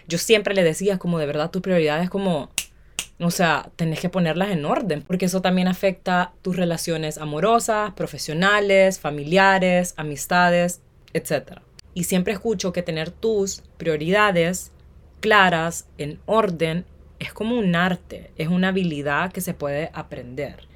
Yo 0.07 0.17
siempre 0.17 0.53
le 0.53 0.63
decía 0.63 0.97
como 0.97 1.19
de 1.19 1.25
verdad 1.25 1.51
tus 1.51 1.61
prioridades 1.61 2.09
como 2.09 2.49
o 3.21 3.31
sea, 3.31 3.69
tenés 3.75 3.99
que 3.99 4.07
ponerlas 4.07 4.51
en 4.51 4.63
orden, 4.63 5.01
porque 5.01 5.25
eso 5.25 5.41
también 5.41 5.67
afecta 5.67 6.31
tus 6.41 6.55
relaciones 6.55 7.17
amorosas, 7.17 7.91
profesionales, 7.93 8.99
familiares, 8.99 9.93
amistades, 9.97 10.81
etc. 11.11 11.59
Y 11.93 12.05
siempre 12.05 12.31
escucho 12.31 12.71
que 12.71 12.81
tener 12.81 13.11
tus 13.11 13.61
prioridades 13.77 14.71
claras, 15.19 15.89
en 15.97 16.21
orden, 16.25 16.85
es 17.19 17.33
como 17.33 17.57
un 17.57 17.75
arte, 17.75 18.31
es 18.37 18.47
una 18.47 18.69
habilidad 18.69 19.33
que 19.33 19.41
se 19.41 19.53
puede 19.53 19.91
aprender. 19.93 20.68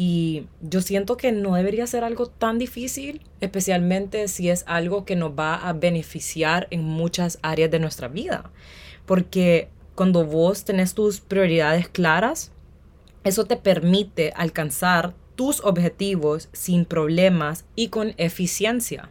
Y 0.00 0.46
yo 0.60 0.80
siento 0.80 1.16
que 1.16 1.32
no 1.32 1.56
debería 1.56 1.84
ser 1.88 2.04
algo 2.04 2.26
tan 2.26 2.56
difícil, 2.60 3.20
especialmente 3.40 4.28
si 4.28 4.48
es 4.48 4.62
algo 4.68 5.04
que 5.04 5.16
nos 5.16 5.32
va 5.32 5.56
a 5.56 5.72
beneficiar 5.72 6.68
en 6.70 6.84
muchas 6.84 7.40
áreas 7.42 7.68
de 7.72 7.80
nuestra 7.80 8.06
vida. 8.06 8.48
Porque 9.06 9.68
cuando 9.96 10.24
vos 10.24 10.64
tenés 10.64 10.94
tus 10.94 11.18
prioridades 11.18 11.88
claras, 11.88 12.52
eso 13.24 13.46
te 13.46 13.56
permite 13.56 14.32
alcanzar 14.36 15.14
tus 15.34 15.64
objetivos 15.64 16.48
sin 16.52 16.84
problemas 16.84 17.64
y 17.74 17.88
con 17.88 18.14
eficiencia. 18.18 19.10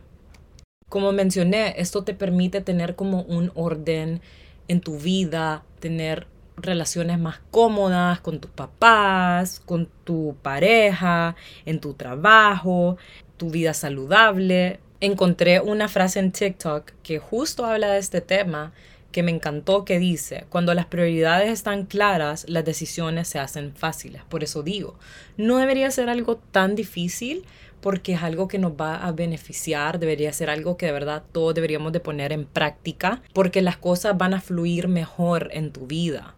Como 0.87 1.11
mencioné, 1.11 1.75
esto 1.81 2.05
te 2.05 2.13
permite 2.13 2.61
tener 2.61 2.95
como 2.95 3.23
un 3.23 3.51
orden 3.55 4.21
en 4.69 4.79
tu 4.79 4.97
vida, 4.97 5.65
tener 5.81 6.27
relaciones 6.57 7.19
más 7.19 7.39
cómodas 7.51 8.19
con 8.19 8.39
tus 8.39 8.51
papás, 8.51 9.61
con 9.65 9.87
tu 10.03 10.35
pareja, 10.41 11.35
en 11.65 11.79
tu 11.79 11.93
trabajo, 11.93 12.97
tu 13.37 13.49
vida 13.49 13.73
saludable. 13.73 14.79
Encontré 14.99 15.61
una 15.61 15.87
frase 15.87 16.19
en 16.19 16.31
TikTok 16.31 16.91
que 17.03 17.19
justo 17.19 17.65
habla 17.65 17.91
de 17.91 17.99
este 17.99 18.21
tema 18.21 18.73
que 19.11 19.23
me 19.23 19.31
encantó 19.31 19.85
que 19.85 19.99
dice, 19.99 20.45
cuando 20.49 20.73
las 20.73 20.85
prioridades 20.85 21.49
están 21.49 21.85
claras, 21.85 22.45
las 22.49 22.65
decisiones 22.65 23.27
se 23.27 23.39
hacen 23.39 23.73
fáciles. 23.73 24.21
Por 24.27 24.43
eso 24.43 24.63
digo, 24.63 24.99
no 25.37 25.57
debería 25.57 25.89
ser 25.91 26.09
algo 26.09 26.37
tan 26.37 26.75
difícil 26.75 27.45
porque 27.81 28.13
es 28.13 28.23
algo 28.23 28.47
que 28.47 28.59
nos 28.59 28.73
va 28.73 28.95
a 28.95 29.11
beneficiar, 29.11 29.99
debería 29.99 30.33
ser 30.33 30.49
algo 30.49 30.77
que 30.77 30.87
de 30.87 30.91
verdad 30.91 31.23
todos 31.31 31.53
deberíamos 31.53 31.93
de 31.93 31.99
poner 31.99 32.31
en 32.31 32.45
práctica 32.45 33.21
porque 33.33 33.61
las 33.61 33.77
cosas 33.77 34.17
van 34.17 34.33
a 34.33 34.41
fluir 34.41 34.87
mejor 34.87 35.49
en 35.51 35.71
tu 35.71 35.87
vida. 35.87 36.35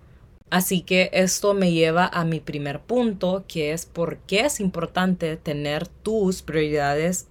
Así 0.50 0.82
que 0.82 1.10
esto 1.13 1.53
me 1.53 1.72
lleva 1.72 2.08
a 2.08 2.25
mi 2.25 2.39
primer 2.39 2.79
punto, 2.79 3.46
que 3.48 3.72
es 3.72 3.86
por 3.86 4.18
qué 4.20 4.41
es 4.41 4.60
importante 4.60 5.38
tener 5.38 5.88
tus 5.88 6.41
prioridades 6.41 7.27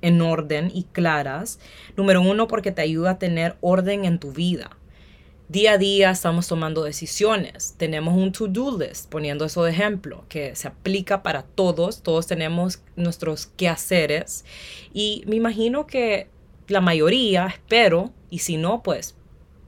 en 0.00 0.20
orden 0.22 0.70
y 0.74 0.84
claras. 0.84 1.60
Número 1.96 2.22
uno, 2.22 2.48
porque 2.48 2.72
te 2.72 2.82
ayuda 2.82 3.10
a 3.12 3.18
tener 3.18 3.56
orden 3.60 4.04
en 4.04 4.18
tu 4.18 4.32
vida 4.32 4.76
día 5.52 5.72
a 5.72 5.78
día 5.78 6.10
estamos 6.10 6.48
tomando 6.48 6.82
decisiones. 6.82 7.74
Tenemos 7.76 8.14
un 8.14 8.32
to-do 8.32 8.78
list, 8.78 9.10
poniendo 9.10 9.44
eso 9.44 9.62
de 9.64 9.70
ejemplo, 9.70 10.24
que 10.30 10.56
se 10.56 10.66
aplica 10.66 11.22
para 11.22 11.42
todos. 11.42 12.02
Todos 12.02 12.26
tenemos 12.26 12.82
nuestros 12.96 13.46
quehaceres. 13.46 14.46
Y 14.94 15.22
me 15.26 15.36
imagino 15.36 15.86
que 15.86 16.28
la 16.68 16.80
mayoría, 16.80 17.48
espero, 17.48 18.12
y 18.30 18.38
si 18.38 18.56
no, 18.56 18.82
pues 18.82 19.14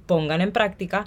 pongan 0.06 0.40
en 0.40 0.52
práctica. 0.52 1.06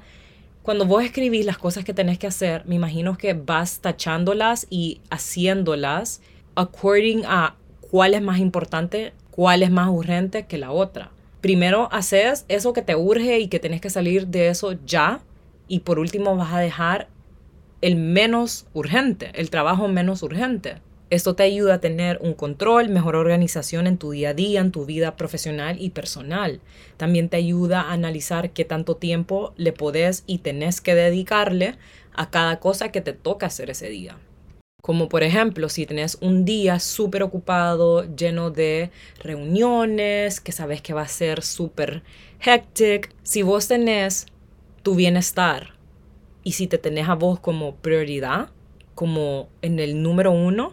Cuando 0.68 0.86
vos 0.86 1.02
escribís 1.02 1.46
las 1.46 1.58
cosas 1.58 1.86
que 1.86 1.94
tenés 1.94 2.20
que 2.20 2.28
hacer, 2.28 2.66
me 2.66 2.76
imagino 2.76 3.18
que 3.18 3.32
vas 3.32 3.80
tachándolas 3.80 4.68
y 4.70 5.00
haciéndolas 5.10 6.22
according 6.56 7.24
a 7.26 7.56
cuál 7.80 8.14
es 8.14 8.22
más 8.22 8.40
importante, 8.40 9.14
cuál 9.32 9.64
es 9.64 9.72
más 9.72 9.88
urgente 9.88 10.46
que 10.46 10.58
la 10.58 10.72
otra 10.72 11.12
primero 11.40 11.88
haces 11.94 12.44
eso 12.50 12.74
que 12.74 12.82
te 12.82 12.98
urge 12.98 13.40
y 13.40 13.48
que 13.48 13.62
tenés 13.62 13.80
que 13.80 13.90
salir 13.90 14.28
de 14.28 14.50
eso 14.50 14.74
ya. 14.86 15.22
Y 15.70 15.80
por 15.80 16.00
último 16.00 16.36
vas 16.36 16.54
a 16.54 16.60
dejar 16.60 17.08
el 17.80 17.96
menos 17.96 18.66
urgente, 18.74 19.32
el 19.36 19.50
trabajo 19.50 19.88
menos 19.88 20.22
urgente. 20.22 20.82
Esto 21.10 21.36
te 21.36 21.44
ayuda 21.44 21.76
a 21.76 21.80
tener 21.80 22.20
un 22.22 22.34
control, 22.34 22.90
mejor 22.90 23.16
organización 23.16 23.88
en 23.88 23.98
tu 23.98 24.12
día 24.12 24.32
a 24.32 24.34
día, 24.34 24.60
en 24.60 24.74
tu 24.74 24.86
vida 24.86 25.16
profesional 25.16 25.78
y 25.80 25.92
personal. 25.92 26.60
También 26.98 27.30
te 27.30 27.38
ayuda 27.38 27.82
a 27.82 27.94
analizar 27.94 28.52
qué 28.52 28.66
tanto 28.66 28.98
tiempo 28.98 29.54
le 29.56 29.72
podés 29.72 30.26
y 30.28 30.40
tenés 30.40 30.82
que 30.82 30.96
dedicarle 30.96 31.76
a 32.14 32.30
cada 32.30 32.60
cosa 32.60 32.92
que 32.92 33.00
te 33.00 33.14
toca 33.14 33.46
hacer 33.46 33.70
ese 33.70 33.88
día. 33.88 34.18
Como 34.82 35.08
por 35.08 35.24
ejemplo, 35.24 35.70
si 35.70 35.86
tenés 35.86 36.18
un 36.20 36.44
día 36.44 36.80
súper 36.82 37.24
ocupado, 37.24 38.04
lleno 38.16 38.52
de 38.52 38.92
reuniones, 39.24 40.42
que 40.42 40.52
sabes 40.52 40.82
que 40.82 40.94
va 40.94 41.04
a 41.04 41.08
ser 41.08 41.42
súper 41.42 42.04
hectic, 42.42 43.14
si 43.24 43.44
vos 43.44 43.70
tenés 43.70 44.26
tu 44.84 44.96
bienestar 44.96 45.76
y 46.44 46.52
si 46.54 46.68
te 46.68 46.78
tenés 46.78 47.08
a 47.08 47.16
vos 47.16 47.40
como 47.40 47.76
prioridad, 47.76 48.50
como 48.94 49.48
en 49.62 49.80
el 49.80 50.02
número 50.02 50.32
uno, 50.32 50.72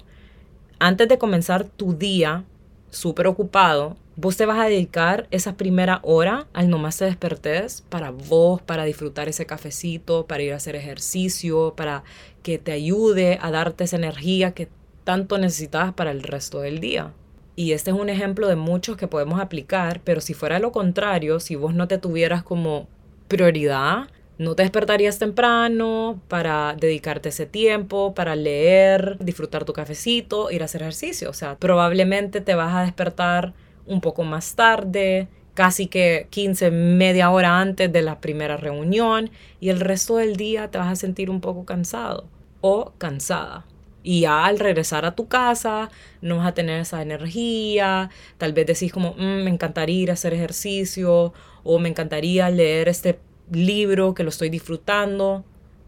antes 0.78 1.08
de 1.08 1.18
comenzar 1.18 1.64
tu 1.64 1.94
día 1.94 2.44
súper 2.90 3.26
ocupado, 3.26 3.96
vos 4.16 4.36
te 4.36 4.46
vas 4.46 4.58
a 4.58 4.68
dedicar 4.68 5.26
esa 5.30 5.56
primera 5.56 6.00
hora 6.02 6.46
al 6.52 6.70
nomás 6.70 6.98
te 6.98 7.04
despertés 7.04 7.82
para 7.88 8.10
vos, 8.10 8.62
para 8.62 8.84
disfrutar 8.84 9.28
ese 9.28 9.46
cafecito, 9.46 10.26
para 10.26 10.42
ir 10.42 10.52
a 10.52 10.56
hacer 10.56 10.76
ejercicio, 10.76 11.74
para 11.76 12.04
que 12.42 12.58
te 12.58 12.72
ayude 12.72 13.38
a 13.42 13.50
darte 13.50 13.84
esa 13.84 13.96
energía 13.96 14.52
que 14.52 14.68
tanto 15.02 15.38
necesitas 15.38 15.92
para 15.94 16.10
el 16.10 16.22
resto 16.22 16.60
del 16.60 16.80
día. 16.80 17.12
Y 17.56 17.72
este 17.72 17.90
es 17.90 17.96
un 17.96 18.08
ejemplo 18.08 18.48
de 18.48 18.56
muchos 18.56 18.96
que 18.96 19.06
podemos 19.06 19.40
aplicar, 19.40 20.00
pero 20.02 20.20
si 20.20 20.34
fuera 20.34 20.58
lo 20.58 20.72
contrario, 20.72 21.40
si 21.40 21.54
vos 21.54 21.74
no 21.74 21.86
te 21.86 21.98
tuvieras 21.98 22.42
como 22.42 22.88
prioridad, 23.28 24.08
no 24.38 24.54
te 24.54 24.62
despertarías 24.62 25.18
temprano 25.18 26.20
para 26.28 26.74
dedicarte 26.78 27.28
ese 27.28 27.46
tiempo, 27.46 28.14
para 28.14 28.34
leer, 28.34 29.16
disfrutar 29.20 29.64
tu 29.64 29.72
cafecito, 29.72 30.50
ir 30.50 30.62
a 30.62 30.64
hacer 30.64 30.82
ejercicio. 30.82 31.30
O 31.30 31.34
sea, 31.34 31.56
probablemente 31.56 32.40
te 32.40 32.54
vas 32.54 32.74
a 32.74 32.82
despertar 32.82 33.54
un 33.86 34.00
poco 34.00 34.24
más 34.24 34.54
tarde, 34.54 35.28
casi 35.54 35.86
que 35.86 36.26
15, 36.30 36.70
media 36.70 37.30
hora 37.30 37.60
antes 37.60 37.92
de 37.92 38.02
la 38.02 38.20
primera 38.20 38.56
reunión 38.56 39.30
y 39.60 39.68
el 39.68 39.80
resto 39.80 40.16
del 40.16 40.36
día 40.36 40.70
te 40.70 40.78
vas 40.78 40.88
a 40.88 40.96
sentir 40.96 41.30
un 41.30 41.40
poco 41.40 41.64
cansado 41.64 42.26
o 42.60 42.92
cansada. 42.98 43.64
Y 44.02 44.22
ya 44.22 44.44
al 44.44 44.58
regresar 44.58 45.06
a 45.06 45.14
tu 45.14 45.28
casa 45.28 45.90
no 46.20 46.38
vas 46.38 46.48
a 46.48 46.54
tener 46.54 46.80
esa 46.80 47.00
energía, 47.00 48.10
tal 48.36 48.52
vez 48.52 48.66
decís 48.66 48.92
como, 48.92 49.12
mm, 49.12 49.44
me 49.44 49.50
encantaría 49.50 50.02
ir 50.02 50.10
a 50.10 50.14
hacer 50.14 50.34
ejercicio 50.34 51.32
o 51.62 51.78
me 51.78 51.88
encantaría 51.88 52.50
leer 52.50 52.88
este 52.88 53.18
libro 53.54 54.14
que 54.14 54.22
lo 54.22 54.28
estoy 54.28 54.50
disfrutando, 54.50 55.44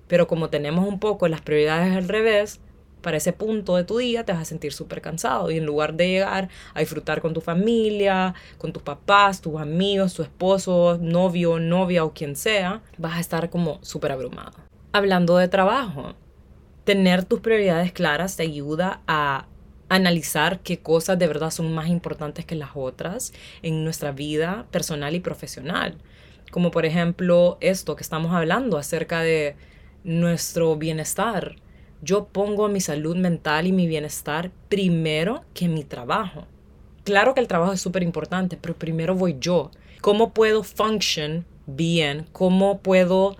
pero 0.08 0.26
como 0.26 0.50
tenemos 0.50 0.86
un 0.86 1.00
poco 1.00 1.28
las 1.28 1.40
prioridades 1.40 1.96
al 1.96 2.08
revés, 2.08 2.60
para 3.06 3.18
ese 3.18 3.32
punto 3.32 3.76
de 3.76 3.84
tu 3.84 3.98
día 3.98 4.24
te 4.24 4.32
vas 4.32 4.42
a 4.42 4.44
sentir 4.44 4.72
súper 4.72 5.00
cansado 5.00 5.50
y 5.52 5.58
en 5.58 5.64
lugar 5.64 5.94
de 5.94 6.08
llegar 6.08 6.48
a 6.74 6.80
disfrutar 6.80 7.20
con 7.20 7.34
tu 7.34 7.40
familia, 7.40 8.34
con 8.58 8.72
tus 8.72 8.82
papás, 8.82 9.40
tus 9.40 9.60
amigos, 9.60 10.14
tu 10.14 10.22
esposo, 10.22 10.98
novio, 11.00 11.60
novia 11.60 12.04
o 12.04 12.12
quien 12.12 12.34
sea, 12.34 12.82
vas 12.98 13.14
a 13.14 13.20
estar 13.20 13.48
como 13.48 13.78
súper 13.82 14.10
abrumado. 14.10 14.54
Hablando 14.92 15.36
de 15.36 15.46
trabajo, 15.46 16.14
tener 16.82 17.24
tus 17.24 17.38
prioridades 17.38 17.92
claras 17.92 18.36
te 18.36 18.42
ayuda 18.42 19.02
a 19.06 19.46
analizar 19.88 20.60
qué 20.60 20.78
cosas 20.78 21.16
de 21.18 21.28
verdad 21.28 21.50
son 21.50 21.72
más 21.74 21.88
importantes 21.88 22.44
que 22.44 22.56
las 22.56 22.70
otras 22.74 23.32
en 23.62 23.84
nuestra 23.84 24.10
vida 24.10 24.66
personal 24.72 25.14
y 25.14 25.20
profesional. 25.20 25.96
Como 26.50 26.70
por 26.70 26.86
ejemplo 26.86 27.58
esto 27.60 27.96
que 27.96 28.02
estamos 28.02 28.32
hablando 28.32 28.78
acerca 28.78 29.20
de 29.20 29.56
nuestro 30.04 30.76
bienestar 30.76 31.56
yo 32.02 32.26
pongo 32.26 32.68
mi 32.68 32.80
salud 32.80 33.16
mental 33.16 33.66
y 33.66 33.72
mi 33.72 33.86
bienestar 33.86 34.50
primero 34.68 35.44
que 35.54 35.68
mi 35.68 35.84
trabajo. 35.84 36.46
Claro 37.04 37.34
que 37.34 37.40
el 37.40 37.48
trabajo 37.48 37.72
es 37.72 37.80
súper 37.80 38.02
importante, 38.02 38.56
pero 38.56 38.74
primero 38.74 39.14
voy 39.14 39.36
yo. 39.40 39.70
¿Cómo 40.00 40.32
puedo 40.32 40.62
function 40.62 41.44
bien? 41.66 42.26
¿Cómo 42.32 42.78
puedo 42.78 43.36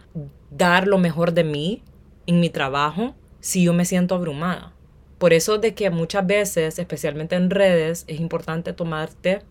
dar 0.50 0.86
lo 0.86 0.98
mejor 0.98 1.32
de 1.32 1.44
mí 1.44 1.82
en 2.26 2.40
mi 2.40 2.48
trabajo 2.48 3.14
si 3.40 3.64
yo 3.64 3.72
me 3.72 3.84
siento 3.84 4.14
abrumada? 4.14 4.72
Por 5.18 5.32
eso 5.32 5.58
de 5.58 5.74
que 5.74 5.90
muchas 5.90 6.26
veces, 6.26 6.78
especialmente 6.78 7.36
en 7.36 7.50
redes, 7.50 8.04
es 8.06 8.20
importante 8.20 8.72
tomarte 8.72 9.42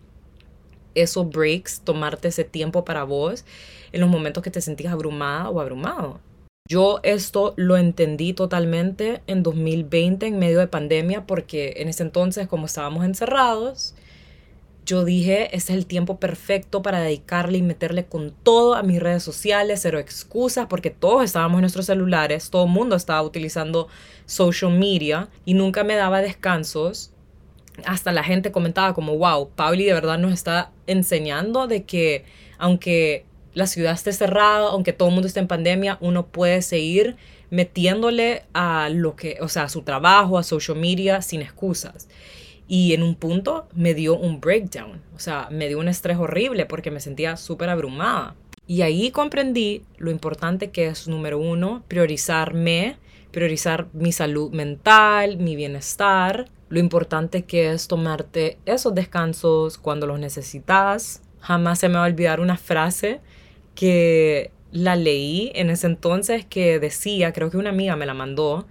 esos 0.96 1.28
breaks, 1.28 1.80
tomarte 1.80 2.28
ese 2.28 2.44
tiempo 2.44 2.84
para 2.84 3.04
vos 3.04 3.44
en 3.92 4.00
los 4.00 4.10
momentos 4.10 4.42
que 4.42 4.50
te 4.50 4.60
sentís 4.60 4.88
abrumada 4.88 5.48
o 5.50 5.60
abrumado. 5.60 6.20
Yo 6.68 6.98
esto 7.04 7.54
lo 7.56 7.76
entendí 7.76 8.32
totalmente 8.32 9.22
en 9.28 9.44
2020 9.44 10.26
en 10.26 10.38
medio 10.38 10.58
de 10.58 10.66
pandemia 10.66 11.24
porque 11.24 11.74
en 11.76 11.88
ese 11.88 12.02
entonces 12.02 12.48
como 12.48 12.66
estábamos 12.66 13.04
encerrados, 13.04 13.94
yo 14.86 15.04
dije, 15.04 15.46
este 15.46 15.72
es 15.72 15.78
el 15.78 15.86
tiempo 15.86 16.20
perfecto 16.20 16.80
para 16.80 17.00
dedicarle 17.00 17.58
y 17.58 17.62
meterle 17.62 18.06
con 18.06 18.30
todo 18.30 18.76
a 18.76 18.84
mis 18.84 19.00
redes 19.00 19.24
sociales, 19.24 19.80
cero 19.82 19.98
excusas, 19.98 20.66
porque 20.66 20.90
todos 20.90 21.24
estábamos 21.24 21.56
en 21.56 21.62
nuestros 21.62 21.86
celulares, 21.86 22.50
todo 22.50 22.66
el 22.66 22.70
mundo 22.70 22.94
estaba 22.94 23.20
utilizando 23.22 23.88
social 24.26 24.70
media 24.70 25.28
y 25.44 25.54
nunca 25.54 25.82
me 25.82 25.96
daba 25.96 26.20
descansos. 26.20 27.10
Hasta 27.84 28.12
la 28.12 28.24
gente 28.24 28.52
comentaba 28.52 28.94
como, 28.94 29.16
wow, 29.16 29.50
Pauli 29.50 29.84
de 29.84 29.92
verdad 29.92 30.18
nos 30.18 30.32
está 30.32 30.70
enseñando 30.86 31.66
de 31.66 31.84
que 31.84 32.24
aunque 32.58 33.24
la 33.54 33.66
ciudad 33.66 33.92
esté 33.92 34.12
cerrada, 34.12 34.68
aunque 34.68 34.92
todo 34.92 35.08
el 35.08 35.14
mundo 35.14 35.28
esté 35.28 35.40
en 35.40 35.48
pandemia, 35.48 35.98
uno 36.00 36.26
puede 36.26 36.62
seguir 36.62 37.16
metiéndole 37.50 38.42
a 38.52 38.88
lo 38.90 39.16
que, 39.16 39.38
o 39.40 39.48
sea, 39.48 39.64
a 39.64 39.68
su 39.68 39.82
trabajo, 39.82 40.38
a 40.38 40.42
social 40.42 40.78
media 40.78 41.22
sin 41.22 41.42
excusas. 41.42 42.08
Y 42.68 42.94
en 42.94 43.02
un 43.02 43.14
punto 43.14 43.68
me 43.74 43.94
dio 43.94 44.16
un 44.16 44.40
breakdown, 44.40 45.00
o 45.14 45.18
sea, 45.18 45.48
me 45.50 45.68
dio 45.68 45.78
un 45.78 45.88
estrés 45.88 46.18
horrible 46.18 46.66
porque 46.66 46.90
me 46.90 47.00
sentía 47.00 47.36
súper 47.36 47.68
abrumada. 47.68 48.34
Y 48.66 48.82
ahí 48.82 49.12
comprendí 49.12 49.82
lo 49.98 50.10
importante 50.10 50.70
que 50.70 50.88
es, 50.88 51.06
número 51.06 51.38
uno, 51.38 51.84
priorizarme, 51.86 52.96
priorizar 53.36 53.88
mi 53.92 54.12
salud 54.12 54.50
mental, 54.52 55.36
mi 55.36 55.56
bienestar, 55.56 56.46
lo 56.70 56.78
importante 56.78 57.44
que 57.44 57.70
es 57.70 57.86
tomarte 57.86 58.56
esos 58.64 58.94
descansos 58.94 59.76
cuando 59.76 60.06
los 60.06 60.18
necesitas. 60.18 61.20
Jamás 61.40 61.80
se 61.80 61.90
me 61.90 61.96
va 61.96 62.04
a 62.04 62.08
olvidar 62.08 62.40
una 62.40 62.56
frase 62.56 63.20
que 63.74 64.52
la 64.72 64.96
leí 64.96 65.52
en 65.54 65.68
ese 65.68 65.86
entonces 65.86 66.46
que 66.46 66.80
decía, 66.80 67.34
creo 67.34 67.50
que 67.50 67.58
una 67.58 67.68
amiga 67.68 67.94
me 67.94 68.06
la 68.06 68.14
mandó, 68.14 68.66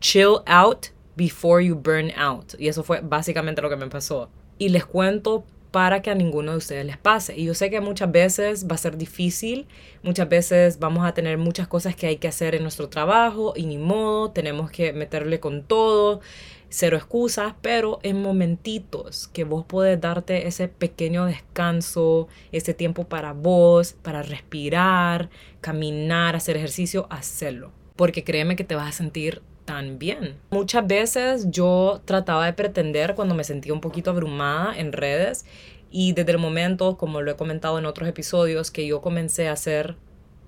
chill 0.00 0.38
out 0.46 0.86
before 1.14 1.62
you 1.62 1.74
burn 1.74 2.10
out. 2.16 2.54
Y 2.58 2.68
eso 2.68 2.82
fue 2.84 3.02
básicamente 3.02 3.60
lo 3.60 3.68
que 3.68 3.76
me 3.76 3.88
pasó. 3.88 4.30
Y 4.56 4.70
les 4.70 4.86
cuento 4.86 5.44
para 5.78 6.02
que 6.02 6.10
a 6.10 6.16
ninguno 6.16 6.50
de 6.50 6.58
ustedes 6.58 6.84
les 6.84 6.96
pase. 6.96 7.36
Y 7.36 7.44
yo 7.44 7.54
sé 7.54 7.70
que 7.70 7.80
muchas 7.80 8.10
veces 8.10 8.66
va 8.68 8.74
a 8.74 8.78
ser 8.78 8.98
difícil, 8.98 9.68
muchas 10.02 10.28
veces 10.28 10.80
vamos 10.80 11.06
a 11.06 11.14
tener 11.14 11.38
muchas 11.38 11.68
cosas 11.68 11.94
que 11.94 12.08
hay 12.08 12.16
que 12.16 12.26
hacer 12.26 12.56
en 12.56 12.62
nuestro 12.62 12.88
trabajo 12.88 13.52
y 13.54 13.64
ni 13.64 13.78
modo, 13.78 14.32
tenemos 14.32 14.72
que 14.72 14.92
meterle 14.92 15.38
con 15.38 15.62
todo, 15.62 16.20
cero 16.68 16.96
excusas, 16.96 17.54
pero 17.62 18.00
en 18.02 18.20
momentitos 18.20 19.28
que 19.28 19.44
vos 19.44 19.64
podés 19.66 20.00
darte 20.00 20.48
ese 20.48 20.66
pequeño 20.66 21.26
descanso, 21.26 22.26
ese 22.50 22.74
tiempo 22.74 23.04
para 23.04 23.32
vos, 23.32 23.92
para 24.02 24.24
respirar, 24.24 25.30
caminar, 25.60 26.34
hacer 26.34 26.56
ejercicio, 26.56 27.06
hacerlo. 27.08 27.70
Porque 27.94 28.24
créeme 28.24 28.56
que 28.56 28.64
te 28.64 28.74
vas 28.74 28.88
a 28.88 28.98
sentir 28.98 29.42
tan 29.68 29.98
bien. 29.98 30.34
Muchas 30.50 30.86
veces 30.86 31.50
yo 31.50 32.00
trataba 32.06 32.46
de 32.46 32.54
pretender 32.54 33.14
cuando 33.14 33.34
me 33.34 33.44
sentía 33.44 33.74
un 33.74 33.82
poquito 33.82 34.08
abrumada 34.08 34.74
en 34.74 34.94
redes 34.94 35.44
y 35.90 36.14
desde 36.14 36.32
el 36.32 36.38
momento, 36.38 36.96
como 36.96 37.20
lo 37.20 37.30
he 37.30 37.36
comentado 37.36 37.78
en 37.78 37.84
otros 37.84 38.08
episodios, 38.08 38.70
que 38.70 38.86
yo 38.86 39.02
comencé 39.02 39.46
a 39.46 39.52
hacer 39.52 39.96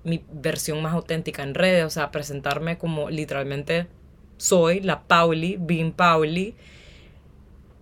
mi 0.03 0.25
versión 0.31 0.81
más 0.81 0.95
auténtica 0.95 1.43
en 1.43 1.53
redes, 1.53 1.85
o 1.85 1.91
sea, 1.91 2.09
presentarme 2.09 2.79
como 2.79 3.11
literalmente 3.11 3.85
soy, 4.37 4.79
la 4.79 5.03
Pauli, 5.03 5.55
Being 5.59 5.91
Pauli. 5.91 6.55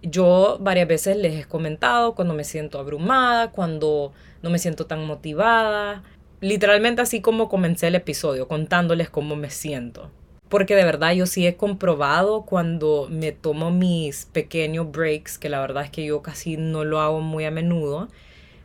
Yo 0.01 0.57
varias 0.59 0.89
veces 0.89 1.15
les 1.15 1.45
he 1.45 1.47
comentado 1.47 2.15
cuando 2.15 2.33
me 2.33 2.43
siento 2.43 2.79
abrumada, 2.79 3.51
cuando 3.51 4.11
no 4.41 4.49
me 4.49 4.59
siento 4.59 4.87
tan 4.87 5.05
motivada, 5.05 6.03
literalmente 6.41 7.01
así 7.01 7.21
como 7.21 7.47
comencé 7.47 7.87
el 7.87 7.95
episodio, 7.95 8.49
contándoles 8.49 9.09
cómo 9.09 9.37
me 9.37 9.49
siento 9.49 10.11
porque 10.49 10.75
de 10.75 10.83
verdad 10.83 11.13
yo 11.13 11.27
sí 11.27 11.45
he 11.45 11.55
comprobado 11.55 12.41
cuando 12.41 13.07
me 13.09 13.31
tomo 13.31 13.71
mis 13.71 14.25
pequeños 14.25 14.91
breaks, 14.91 15.37
que 15.37 15.47
la 15.47 15.61
verdad 15.61 15.85
es 15.85 15.91
que 15.91 16.05
yo 16.05 16.21
casi 16.21 16.57
no 16.57 16.83
lo 16.83 16.99
hago 16.99 17.21
muy 17.21 17.45
a 17.45 17.51
menudo, 17.51 18.09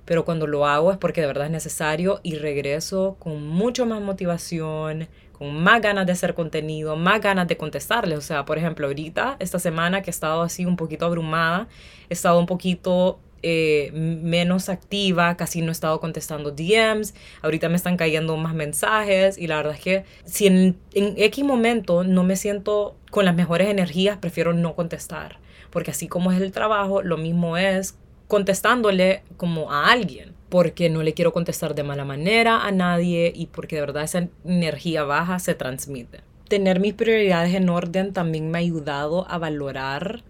pero 0.06 0.24
cuando 0.24 0.46
lo 0.46 0.66
hago 0.66 0.92
es 0.92 0.98
porque 0.98 1.20
de 1.20 1.26
verdad 1.26 1.46
es 1.46 1.52
necesario 1.52 2.20
y 2.22 2.36
regreso 2.36 3.16
con 3.18 3.46
mucho 3.46 3.86
más 3.86 4.00
motivación, 4.00 5.08
con 5.32 5.62
más 5.62 5.82
ganas 5.82 6.06
de 6.06 6.12
hacer 6.12 6.34
contenido, 6.34 6.96
más 6.96 7.20
ganas 7.20 7.48
de 7.48 7.56
contestarles. 7.56 8.18
O 8.18 8.22
sea, 8.22 8.44
por 8.44 8.56
ejemplo, 8.56 8.86
ahorita, 8.86 9.36
esta 9.38 9.58
semana 9.58 10.02
que 10.02 10.10
he 10.10 10.12
estado 10.12 10.42
así 10.42 10.64
un 10.64 10.76
poquito 10.76 11.06
abrumada, 11.06 11.68
he 12.08 12.14
estado 12.14 12.38
un 12.38 12.46
poquito 12.46 13.18
eh, 13.46 13.90
menos 13.92 14.70
activa, 14.70 15.36
casi 15.36 15.60
no 15.60 15.68
he 15.68 15.72
estado 15.72 16.00
contestando 16.00 16.50
DMs, 16.50 17.12
ahorita 17.42 17.68
me 17.68 17.76
están 17.76 17.98
cayendo 17.98 18.38
más 18.38 18.54
mensajes 18.54 19.36
y 19.36 19.48
la 19.48 19.56
verdad 19.58 19.74
es 19.74 19.80
que 19.80 20.04
si 20.24 20.46
en, 20.46 20.78
en 20.94 21.14
X 21.18 21.44
momento 21.44 22.04
no 22.04 22.24
me 22.24 22.36
siento 22.36 22.96
con 23.10 23.26
las 23.26 23.34
mejores 23.34 23.68
energías, 23.68 24.16
prefiero 24.16 24.54
no 24.54 24.74
contestar, 24.74 25.38
porque 25.68 25.90
así 25.90 26.08
como 26.08 26.32
es 26.32 26.40
el 26.40 26.52
trabajo, 26.52 27.02
lo 27.02 27.18
mismo 27.18 27.58
es 27.58 27.96
contestándole 28.28 29.22
como 29.36 29.70
a 29.70 29.90
alguien, 29.92 30.32
porque 30.48 30.88
no 30.88 31.02
le 31.02 31.12
quiero 31.12 31.34
contestar 31.34 31.74
de 31.74 31.82
mala 31.82 32.06
manera 32.06 32.64
a 32.64 32.72
nadie 32.72 33.30
y 33.36 33.46
porque 33.46 33.76
de 33.76 33.82
verdad 33.82 34.04
esa 34.04 34.26
energía 34.46 35.04
baja 35.04 35.38
se 35.38 35.54
transmite. 35.54 36.20
Tener 36.48 36.80
mis 36.80 36.94
prioridades 36.94 37.52
en 37.54 37.68
orden 37.68 38.14
también 38.14 38.50
me 38.50 38.56
ha 38.56 38.60
ayudado 38.60 39.28
a 39.28 39.36
valorar 39.36 40.22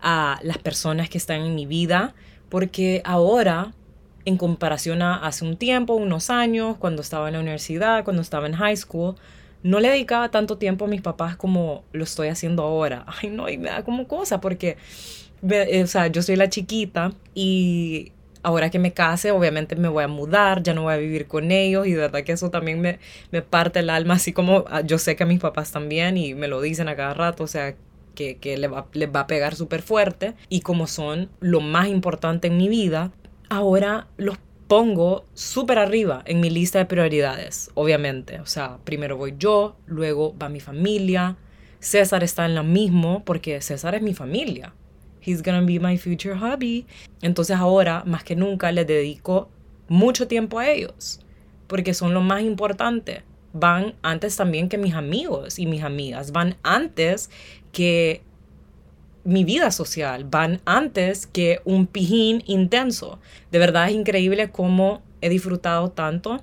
a 0.00 0.40
las 0.42 0.58
personas 0.58 1.08
que 1.08 1.18
están 1.18 1.42
en 1.42 1.54
mi 1.54 1.66
vida, 1.66 2.14
porque 2.52 3.00
ahora, 3.06 3.72
en 4.26 4.36
comparación 4.36 5.00
a 5.00 5.16
hace 5.26 5.42
un 5.42 5.56
tiempo, 5.56 5.94
unos 5.94 6.28
años, 6.28 6.76
cuando 6.76 7.00
estaba 7.00 7.28
en 7.28 7.32
la 7.32 7.40
universidad, 7.40 8.04
cuando 8.04 8.20
estaba 8.20 8.46
en 8.46 8.52
high 8.52 8.76
school, 8.76 9.14
no 9.62 9.80
le 9.80 9.88
dedicaba 9.88 10.30
tanto 10.30 10.58
tiempo 10.58 10.84
a 10.84 10.88
mis 10.88 11.00
papás 11.00 11.34
como 11.34 11.82
lo 11.92 12.04
estoy 12.04 12.28
haciendo 12.28 12.62
ahora. 12.62 13.06
Ay, 13.22 13.30
no, 13.30 13.48
y 13.48 13.56
me 13.56 13.70
da 13.70 13.82
como 13.84 14.06
cosa 14.06 14.42
porque, 14.42 14.76
o 15.42 15.86
sea, 15.86 16.08
yo 16.08 16.20
soy 16.20 16.36
la 16.36 16.50
chiquita 16.50 17.14
y 17.34 18.12
ahora 18.42 18.68
que 18.68 18.78
me 18.78 18.92
case, 18.92 19.30
obviamente 19.30 19.74
me 19.74 19.88
voy 19.88 20.04
a 20.04 20.08
mudar, 20.08 20.62
ya 20.62 20.74
no 20.74 20.82
voy 20.82 20.92
a 20.92 20.98
vivir 20.98 21.28
con 21.28 21.52
ellos 21.52 21.86
y 21.86 21.92
de 21.92 22.00
verdad 22.00 22.22
que 22.22 22.32
eso 22.32 22.50
también 22.50 22.82
me, 22.82 22.98
me 23.30 23.40
parte 23.40 23.78
el 23.78 23.88
alma, 23.88 24.16
así 24.16 24.34
como 24.34 24.66
ah, 24.68 24.82
yo 24.82 24.98
sé 24.98 25.16
que 25.16 25.22
a 25.22 25.26
mis 25.26 25.40
papás 25.40 25.72
también 25.72 26.18
y 26.18 26.34
me 26.34 26.48
lo 26.48 26.60
dicen 26.60 26.88
a 26.88 26.96
cada 26.96 27.14
rato, 27.14 27.44
o 27.44 27.46
sea, 27.46 27.74
que, 28.14 28.36
que 28.38 28.56
les, 28.56 28.70
va, 28.70 28.86
a 29.20 29.26
pegar 29.26 29.54
súper 29.54 29.82
fuerte 29.82 30.34
y 30.48 30.60
como 30.60 30.86
son 30.86 31.30
lo 31.40 31.60
más 31.60 31.88
importante 31.88 32.48
en 32.48 32.56
mi 32.56 32.68
vida, 32.68 33.12
ahora 33.48 34.08
los 34.16 34.38
pongo 34.68 35.26
súper 35.34 35.78
arriba 35.78 36.22
en 36.24 36.40
mi 36.40 36.50
lista 36.50 36.78
de 36.78 36.86
prioridades, 36.86 37.70
obviamente. 37.74 38.40
O 38.40 38.46
sea, 38.46 38.78
primero 38.84 39.16
voy 39.16 39.34
yo, 39.38 39.76
luego 39.86 40.36
va 40.38 40.48
mi 40.48 40.60
familia. 40.60 41.36
César 41.78 42.24
está 42.24 42.46
en 42.46 42.54
lo 42.54 42.64
mismo 42.64 43.24
porque 43.24 43.60
César 43.60 43.94
es 43.94 44.02
mi 44.02 44.14
familia. 44.14 44.72
He's 45.20 45.42
gonna 45.42 45.60
be 45.60 45.78
my 45.78 45.98
future 45.98 46.34
hubby. 46.34 46.86
Entonces 47.20 47.56
ahora, 47.56 48.02
más 48.06 48.24
que 48.24 48.34
nunca, 48.34 48.72
les 48.72 48.86
dedico 48.86 49.50
mucho 49.88 50.26
tiempo 50.26 50.58
a 50.58 50.70
ellos 50.70 51.20
porque 51.66 51.94
son 51.94 52.14
lo 52.14 52.20
más 52.20 52.42
importante 52.42 53.22
van 53.52 53.94
antes 54.02 54.36
también 54.36 54.68
que 54.68 54.78
mis 54.78 54.94
amigos 54.94 55.58
y 55.58 55.66
mis 55.66 55.82
amigas, 55.82 56.32
van 56.32 56.56
antes 56.62 57.30
que 57.72 58.22
mi 59.24 59.44
vida 59.44 59.70
social, 59.70 60.24
van 60.24 60.60
antes 60.64 61.26
que 61.26 61.60
un 61.64 61.86
pijín 61.86 62.42
intenso. 62.46 63.18
De 63.50 63.58
verdad 63.58 63.88
es 63.88 63.94
increíble 63.94 64.50
cómo 64.50 65.02
he 65.20 65.28
disfrutado 65.28 65.90
tanto 65.90 66.40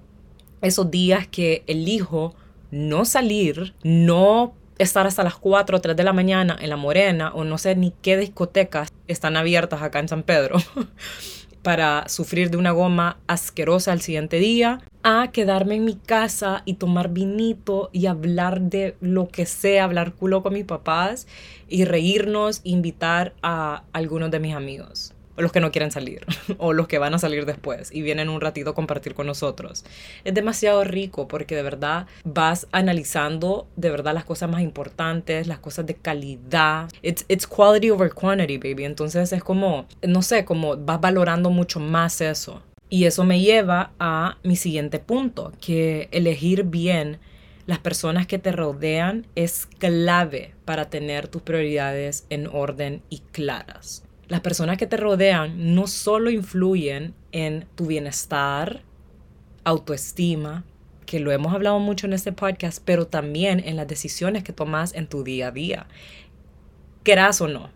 esos 0.61 0.89
días 0.89 1.27
que 1.27 1.63
elijo 1.67 2.33
no 2.71 3.05
salir, 3.05 3.73
no 3.83 4.53
estar 4.77 5.05
hasta 5.05 5.23
las 5.23 5.35
4 5.35 5.77
o 5.77 5.81
3 5.81 5.95
de 5.95 6.03
la 6.03 6.13
mañana 6.13 6.57
en 6.59 6.69
La 6.69 6.77
Morena 6.77 7.33
o 7.33 7.43
no 7.43 7.57
sé 7.57 7.75
ni 7.75 7.91
qué 8.01 8.15
discotecas 8.17 8.93
están 9.07 9.35
abiertas 9.35 9.81
acá 9.81 9.99
en 9.99 10.07
San 10.07 10.23
Pedro 10.23 10.57
para 11.69 12.09
sufrir 12.09 12.49
de 12.49 12.57
una 12.57 12.71
goma 12.71 13.19
asquerosa 13.27 13.91
al 13.91 14.01
siguiente 14.01 14.37
día 14.37 14.81
a 15.03 15.29
quedarme 15.31 15.75
en 15.75 15.85
mi 15.85 15.93
casa 15.93 16.63
y 16.65 16.73
tomar 16.73 17.09
vinito 17.09 17.91
y 17.93 18.07
hablar 18.07 18.59
de 18.59 18.97
lo 19.01 19.27
que 19.27 19.45
sea, 19.45 19.83
hablar 19.83 20.15
culo 20.15 20.41
con 20.41 20.53
mis 20.53 20.65
papás 20.65 21.27
y 21.67 21.85
reírnos, 21.85 22.61
invitar 22.63 23.35
a 23.43 23.83
algunos 23.93 24.31
de 24.31 24.39
mis 24.39 24.55
amigos 24.55 25.13
los 25.37 25.51
que 25.51 25.59
no 25.59 25.71
quieren 25.71 25.91
salir, 25.91 26.25
o 26.57 26.73
los 26.73 26.87
que 26.87 26.97
van 26.97 27.13
a 27.13 27.19
salir 27.19 27.45
después 27.45 27.91
y 27.93 28.01
vienen 28.01 28.29
un 28.29 28.41
ratito 28.41 28.71
a 28.71 28.75
compartir 28.75 29.13
con 29.13 29.27
nosotros. 29.27 29.85
Es 30.23 30.33
demasiado 30.33 30.83
rico 30.83 31.27
porque 31.27 31.55
de 31.55 31.63
verdad 31.63 32.07
vas 32.23 32.67
analizando 32.71 33.67
de 33.75 33.89
verdad 33.89 34.13
las 34.13 34.25
cosas 34.25 34.49
más 34.49 34.61
importantes, 34.61 35.47
las 35.47 35.59
cosas 35.59 35.85
de 35.85 35.95
calidad. 35.95 36.89
It's, 37.01 37.25
it's 37.27 37.47
quality 37.47 37.91
over 37.91 38.11
quantity, 38.11 38.57
baby. 38.57 38.85
Entonces 38.85 39.31
es 39.33 39.43
como, 39.43 39.85
no 40.05 40.21
sé, 40.21 40.45
como 40.45 40.77
vas 40.77 41.01
valorando 41.01 41.49
mucho 41.49 41.79
más 41.79 42.21
eso. 42.21 42.61
Y 42.89 43.05
eso 43.05 43.23
me 43.23 43.39
lleva 43.39 43.91
a 43.99 44.37
mi 44.43 44.55
siguiente 44.55 44.97
punto, 44.97 45.51
que 45.61 46.09
elegir 46.11 46.63
bien 46.63 47.19
las 47.67 47.77
personas 47.77 48.25
que 48.25 48.39
te 48.39 48.51
rodean 48.51 49.27
es 49.35 49.67
clave 49.67 50.55
para 50.65 50.89
tener 50.89 51.27
tus 51.27 51.43
prioridades 51.43 52.25
en 52.31 52.47
orden 52.47 53.03
y 53.11 53.19
claras 53.31 54.08
las 54.29 54.41
personas 54.41 54.77
que 54.77 54.87
te 54.87 54.95
rodean 54.95 55.73
no 55.75 55.87
solo 55.87 56.29
influyen 56.29 57.13
en 57.31 57.65
tu 57.75 57.87
bienestar, 57.87 58.83
autoestima, 59.63 60.63
que 61.05 61.19
lo 61.19 61.31
hemos 61.31 61.53
hablado 61.53 61.79
mucho 61.79 62.05
en 62.05 62.13
este 62.13 62.31
podcast, 62.31 62.81
pero 62.85 63.07
también 63.07 63.59
en 63.65 63.75
las 63.75 63.87
decisiones 63.87 64.43
que 64.43 64.53
tomas 64.53 64.93
en 64.93 65.07
tu 65.07 65.23
día 65.23 65.47
a 65.47 65.51
día, 65.51 65.87
quieras 67.03 67.41
o 67.41 67.47
no. 67.47 67.71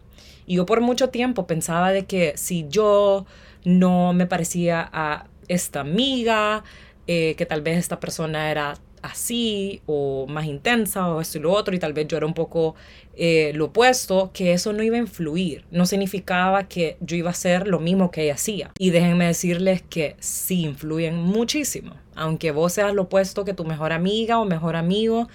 Y 0.45 0.57
yo 0.57 0.67
por 0.67 0.81
mucho 0.81 1.09
tiempo 1.09 1.47
pensaba 1.47 1.91
de 1.91 2.05
que 2.05 2.33
si 2.37 2.67
yo 2.69 3.25
no 3.65 4.13
me 4.13 4.27
parecía 4.27 4.87
a 4.93 5.25
esta 5.47 5.79
amiga, 5.79 6.63
eh, 7.07 7.33
que 7.35 7.47
tal 7.47 7.61
vez 7.61 7.79
esta 7.79 7.99
persona 7.99 8.51
era 8.51 8.75
así 9.03 9.81
o 9.85 10.25
más 10.27 10.45
intensa 10.45 11.07
o 11.07 11.21
esto 11.21 11.37
y 11.37 11.41
lo 11.41 11.51
otro 11.51 11.75
y 11.75 11.79
tal 11.79 11.93
vez 11.93 12.07
yo 12.07 12.17
era 12.17 12.25
un 12.25 12.33
poco 12.33 12.73
eh, 13.15 13.51
lo 13.53 13.65
opuesto, 13.65 14.31
que 14.33 14.53
eso 14.53 14.73
no 14.73 14.81
iba 14.81 14.95
a 14.95 14.99
influir, 14.99 15.65
no 15.69 15.85
significaba 15.85 16.67
que 16.67 16.97
yo 17.01 17.15
iba 17.15 17.29
a 17.29 17.31
hacer 17.31 17.67
lo 17.67 17.79
mismo 17.79 18.09
que 18.09 18.23
ella 18.23 18.33
hacía. 18.33 18.71
Y 18.79 18.89
déjenme 18.89 19.27
decirles 19.27 19.83
que 19.83 20.15
sí 20.19 20.63
influyen 20.63 21.17
muchísimo, 21.17 21.93
aunque 22.15 22.51
vos 22.51 22.73
seas 22.73 22.93
lo 22.93 23.03
opuesto 23.03 23.45
que 23.45 23.53
tu 23.53 23.65
mejor 23.65 23.91
amiga 23.91 24.39
o 24.39 24.45
mejor 24.45 24.75
amigo, 24.75 25.27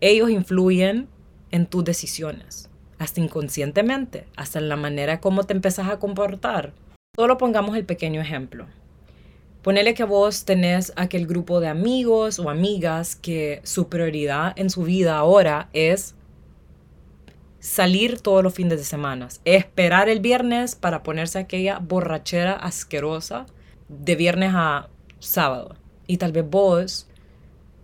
ellos 0.00 0.30
influyen 0.30 1.08
en 1.50 1.66
tus 1.66 1.84
decisiones, 1.84 2.70
hasta 2.98 3.20
inconscientemente, 3.20 4.24
hasta 4.36 4.60
en 4.60 4.68
la 4.68 4.76
manera 4.76 5.20
como 5.20 5.44
te 5.44 5.52
empezás 5.52 5.88
a 5.88 5.98
comportar. 5.98 6.72
Solo 7.16 7.38
pongamos 7.38 7.76
el 7.76 7.84
pequeño 7.84 8.20
ejemplo. 8.20 8.66
Ponele 9.64 9.94
que 9.94 10.04
vos 10.04 10.44
tenés 10.44 10.92
aquel 10.94 11.26
grupo 11.26 11.58
de 11.58 11.68
amigos 11.68 12.38
o 12.38 12.50
amigas 12.50 13.16
que 13.16 13.62
su 13.64 13.88
prioridad 13.88 14.52
en 14.56 14.68
su 14.68 14.82
vida 14.82 15.16
ahora 15.16 15.70
es 15.72 16.14
salir 17.60 18.20
todos 18.20 18.42
los 18.42 18.52
fines 18.52 18.76
de 18.76 18.84
semana, 18.84 19.28
esperar 19.46 20.10
el 20.10 20.20
viernes 20.20 20.74
para 20.74 21.02
ponerse 21.02 21.38
aquella 21.38 21.78
borrachera 21.78 22.52
asquerosa 22.52 23.46
de 23.88 24.16
viernes 24.16 24.52
a 24.54 24.90
sábado. 25.18 25.76
Y 26.06 26.18
tal 26.18 26.32
vez 26.32 26.44
vos 26.46 27.08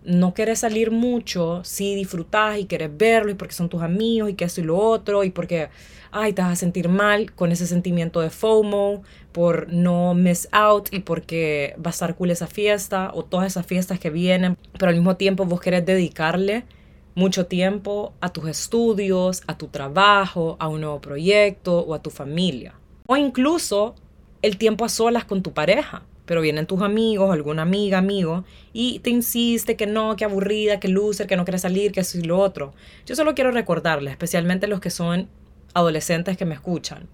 no 0.03 0.33
querés 0.33 0.59
salir 0.59 0.91
mucho, 0.91 1.61
sí 1.63 1.95
disfrutás 1.95 2.57
y 2.59 2.65
querés 2.65 2.95
verlo 2.95 3.31
y 3.31 3.35
porque 3.35 3.53
son 3.53 3.69
tus 3.69 3.81
amigos 3.81 4.29
y 4.29 4.33
que 4.33 4.45
eso 4.45 4.61
y 4.61 4.63
lo 4.63 4.77
otro 4.77 5.23
y 5.23 5.29
porque, 5.29 5.69
ay, 6.11 6.33
te 6.33 6.41
vas 6.41 6.51
a 6.51 6.55
sentir 6.55 6.89
mal 6.89 7.31
con 7.33 7.51
ese 7.51 7.67
sentimiento 7.67 8.19
de 8.19 8.29
FOMO 8.29 9.03
por 9.31 9.71
no 9.71 10.13
miss 10.13 10.47
out 10.51 10.91
y 10.91 10.99
porque 10.99 11.75
va 11.77 11.89
a 11.89 11.91
estar 11.91 12.15
cool 12.15 12.31
esa 12.31 12.47
fiesta 12.47 13.11
o 13.13 13.23
todas 13.23 13.47
esas 13.47 13.65
fiestas 13.65 13.99
que 13.99 14.09
vienen, 14.09 14.57
pero 14.77 14.89
al 14.89 14.95
mismo 14.95 15.17
tiempo 15.17 15.45
vos 15.45 15.61
querés 15.61 15.85
dedicarle 15.85 16.65
mucho 17.13 17.45
tiempo 17.45 18.13
a 18.21 18.29
tus 18.29 18.47
estudios, 18.47 19.43
a 19.47 19.57
tu 19.57 19.67
trabajo, 19.67 20.55
a 20.59 20.67
un 20.67 20.81
nuevo 20.81 21.01
proyecto 21.01 21.79
o 21.79 21.93
a 21.93 22.01
tu 22.01 22.09
familia. 22.09 22.73
O 23.05 23.17
incluso 23.17 23.95
el 24.41 24.57
tiempo 24.57 24.85
a 24.85 24.89
solas 24.89 25.25
con 25.25 25.43
tu 25.43 25.53
pareja 25.53 26.03
pero 26.25 26.41
vienen 26.41 26.65
tus 26.65 26.81
amigos, 26.81 27.31
alguna 27.31 27.63
amiga, 27.63 27.97
amigo, 27.97 28.45
y 28.73 28.99
te 28.99 29.09
insiste 29.09 29.75
que 29.75 29.87
no, 29.87 30.15
que 30.15 30.25
aburrida, 30.25 30.79
que 30.79 30.87
loser, 30.87 31.27
que 31.27 31.35
no 31.35 31.45
quiere 31.45 31.59
salir, 31.59 31.91
que 31.91 32.01
eso 32.01 32.17
y 32.17 32.21
lo 32.21 32.39
otro. 32.39 32.73
Yo 33.05 33.15
solo 33.15 33.35
quiero 33.35 33.51
recordarles, 33.51 34.11
especialmente 34.11 34.67
los 34.67 34.79
que 34.79 34.89
son 34.89 35.29
adolescentes 35.73 36.37
que 36.37 36.45
me 36.45 36.53
escuchan, 36.53 37.07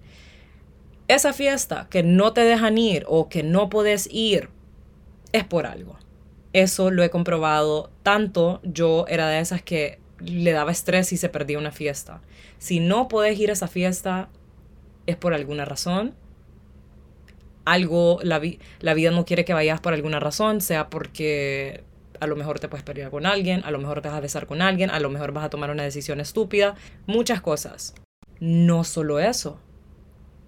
esa 1.08 1.32
fiesta 1.32 1.86
que 1.90 2.02
no 2.02 2.32
te 2.32 2.42
dejan 2.42 2.76
ir 2.76 3.04
o 3.08 3.28
que 3.28 3.42
no 3.42 3.70
puedes 3.70 4.08
ir 4.12 4.50
es 5.32 5.44
por 5.44 5.66
algo. 5.66 5.98
Eso 6.52 6.90
lo 6.90 7.02
he 7.02 7.10
comprobado 7.10 7.90
tanto, 8.02 8.60
yo 8.62 9.06
era 9.08 9.28
de 9.28 9.40
esas 9.40 9.62
que 9.62 10.00
le 10.20 10.52
daba 10.52 10.72
estrés 10.72 11.08
si 11.08 11.16
se 11.16 11.28
perdía 11.28 11.58
una 11.58 11.72
fiesta. 11.72 12.20
Si 12.58 12.80
no 12.80 13.08
puedes 13.08 13.38
ir 13.38 13.50
a 13.50 13.52
esa 13.54 13.68
fiesta, 13.68 14.28
es 15.06 15.16
por 15.16 15.32
alguna 15.32 15.64
razón 15.64 16.14
algo, 17.72 18.18
la, 18.22 18.40
la 18.80 18.94
vida 18.94 19.10
no 19.10 19.24
quiere 19.24 19.44
que 19.44 19.54
vayas 19.54 19.80
por 19.80 19.94
alguna 19.94 20.20
razón, 20.20 20.60
sea 20.60 20.88
porque 20.90 21.84
a 22.20 22.26
lo 22.26 22.36
mejor 22.36 22.58
te 22.58 22.68
puedes 22.68 22.84
pelear 22.84 23.10
con 23.10 23.26
alguien, 23.26 23.62
a 23.64 23.70
lo 23.70 23.78
mejor 23.78 24.00
te 24.00 24.08
vas 24.08 24.16
a 24.16 24.20
besar 24.20 24.46
con 24.46 24.62
alguien, 24.62 24.90
a 24.90 25.00
lo 25.00 25.10
mejor 25.10 25.32
vas 25.32 25.44
a 25.44 25.50
tomar 25.50 25.70
una 25.70 25.82
decisión 25.82 26.20
estúpida, 26.20 26.74
muchas 27.06 27.40
cosas. 27.40 27.94
No 28.40 28.84
solo 28.84 29.18
eso. 29.18 29.60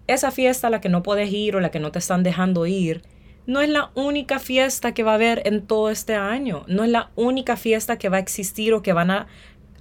Esa 0.06 0.30
fiesta 0.30 0.66
a 0.66 0.70
la 0.70 0.80
que 0.80 0.88
no 0.88 1.02
puedes 1.02 1.33
ir 1.33 1.56
o 1.56 1.61
la 1.61 1.70
que 1.70 1.80
no 1.80 1.92
te 1.92 1.98
están 1.98 2.22
dejando 2.22 2.66
ir, 2.66 3.02
no 3.46 3.61
es 3.61 3.68
la 3.68 3.90
única 3.94 4.38
fiesta 4.38 4.92
que 4.92 5.02
va 5.02 5.12
a 5.12 5.16
haber 5.16 5.42
en 5.46 5.66
todo 5.66 5.90
este 5.90 6.14
año, 6.14 6.64
no 6.66 6.85
es 6.85 6.90
la 6.90 7.11
única 7.16 7.56
fiesta 7.56 7.98
que 7.98 8.09
va 8.09 8.18
a 8.18 8.20
existir 8.20 8.74
o 8.74 8.83
que 8.83 8.92
van 8.92 9.11
a 9.11 9.26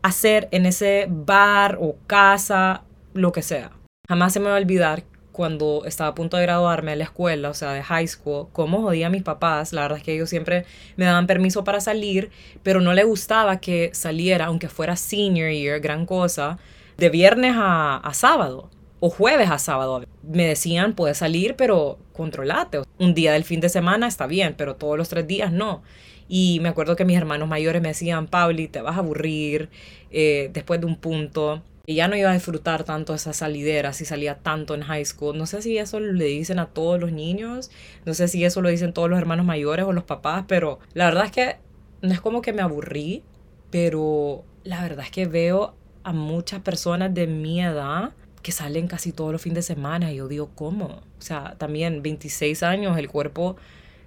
hacer 0.02 0.48
en 0.52 0.66
ese 0.66 1.08
bar 1.10 1.78
o 1.82 1.98
casa, 2.08 2.84
lo 3.14 3.32
que 3.32 3.42
sea. 3.42 3.72
Jamás 4.08 4.34
se 4.34 4.40
me 4.40 4.48
va 4.48 4.56
a 4.56 4.60
olvidar 4.60 5.04
cuando 5.40 5.84
estaba 5.86 6.10
a 6.10 6.16
punto 6.16 6.36
de 6.36 6.44
graduarme 6.44 6.92
de 6.92 6.98
la 6.98 7.06
escuela, 7.06 7.50
o 7.50 7.54
sea, 7.54 7.72
de 7.72 7.82
high 7.82 8.10
school, 8.10 8.48
cómo 8.52 8.82
jodía 8.82 9.08
a 9.08 9.10
mis 9.10 9.24
papás. 9.24 9.72
La 9.72 9.84
verdad 9.84 10.00
es 10.00 10.04
que 10.04 10.14
ellos 10.14 10.30
siempre 10.30 10.66
me 10.98 11.06
daban 11.06 11.28
permiso 11.28 11.64
para 11.64 11.80
salir, 11.80 12.30
pero 12.62 12.82
no 12.82 12.92
le 12.94 13.06
gustaba 13.06 13.62
que 13.62 13.90
saliera, 13.94 14.48
aunque 14.48 14.68
fuera 14.68 14.98
senior 14.98 15.50
year, 15.50 15.80
gran 15.80 16.06
cosa, 16.06 16.60
de 16.98 17.08
viernes 17.08 17.54
a, 17.56 18.02
sábado 18.12 18.70
o 19.00 19.10
jueves 19.10 19.50
a 19.50 19.60
sábado. 19.60 20.04
Me 20.24 20.46
decían, 20.46 20.94
puedes 20.94 21.20
salir, 21.20 21.56
pero 21.56 22.00
controlate. 22.12 22.82
Un 22.98 23.14
día 23.14 23.32
del 23.32 23.46
fin 23.46 23.62
de 23.62 23.70
semana 23.70 24.08
está 24.10 24.28
bien, 24.28 24.56
pero 24.58 24.76
todos 24.76 24.98
los 24.98 25.08
tres 25.08 25.26
días 25.26 25.54
no. 25.54 25.84
Y 26.28 26.60
me 26.60 26.68
acuerdo 26.68 26.98
que 26.98 27.06
mis 27.06 27.16
hermanos 27.16 27.48
mayores 27.48 27.82
me 27.82 27.88
decían, 27.88 28.28
Pauli, 28.28 28.68
te 28.68 28.82
vas 28.82 28.98
a 28.98 29.00
aburrir 29.00 29.70
eh, 30.12 30.50
después 30.52 30.82
de 30.82 30.86
un 30.86 30.98
punto 30.98 31.64
y 31.90 31.96
ya 31.96 32.08
no 32.08 32.16
iba 32.16 32.30
a 32.30 32.34
disfrutar 32.34 32.84
tanto 32.84 33.16
esa 33.16 33.34
salidera 33.34 33.94
si 33.94 34.06
salía 34.06 34.36
tanto 34.36 34.76
en 34.76 34.84
high 34.84 35.04
school. 35.06 35.36
No 35.36 35.48
sé 35.48 35.64
si 35.64 35.80
eso 35.80 36.00
le 36.00 36.26
dicen 36.26 36.60
a 36.60 36.68
todos 36.68 37.00
los 37.00 37.12
niños, 37.12 37.72
no 38.06 38.14
sé 38.14 38.28
si 38.28 38.46
eso 38.46 38.62
lo 38.62 38.70
dicen 38.70 38.94
todos 38.94 39.10
los 39.10 39.18
hermanos 39.18 39.44
mayores 39.44 39.88
o 39.88 39.92
los 39.92 40.04
papás, 40.04 40.46
pero 40.48 40.78
la 40.94 41.06
verdad 41.06 41.26
es 41.26 41.32
que 41.32 41.56
no 42.04 42.14
es 42.14 42.22
como 42.22 42.44
que 42.44 42.54
me 42.54 42.62
aburrí, 42.62 43.24
pero 43.72 44.44
la 44.64 44.84
verdad 44.84 45.04
es 45.04 45.10
que 45.10 45.26
veo 45.26 45.74
a 46.04 46.14
muchas 46.14 46.60
personas 46.62 47.12
de 47.12 47.26
mi 47.26 47.60
edad 47.60 48.12
que 48.44 48.52
salen 48.52 48.88
casi 48.88 49.12
todos 49.12 49.32
los 49.32 49.42
fines 49.42 49.56
de 49.56 49.74
semana 49.74 50.12
y 50.12 50.18
yo 50.18 50.28
digo, 50.28 50.52
¿cómo? 50.54 50.86
O 50.86 51.22
sea, 51.22 51.56
también 51.58 52.04
26 52.04 52.62
años, 52.62 53.00
el 53.00 53.10
cuerpo 53.10 53.56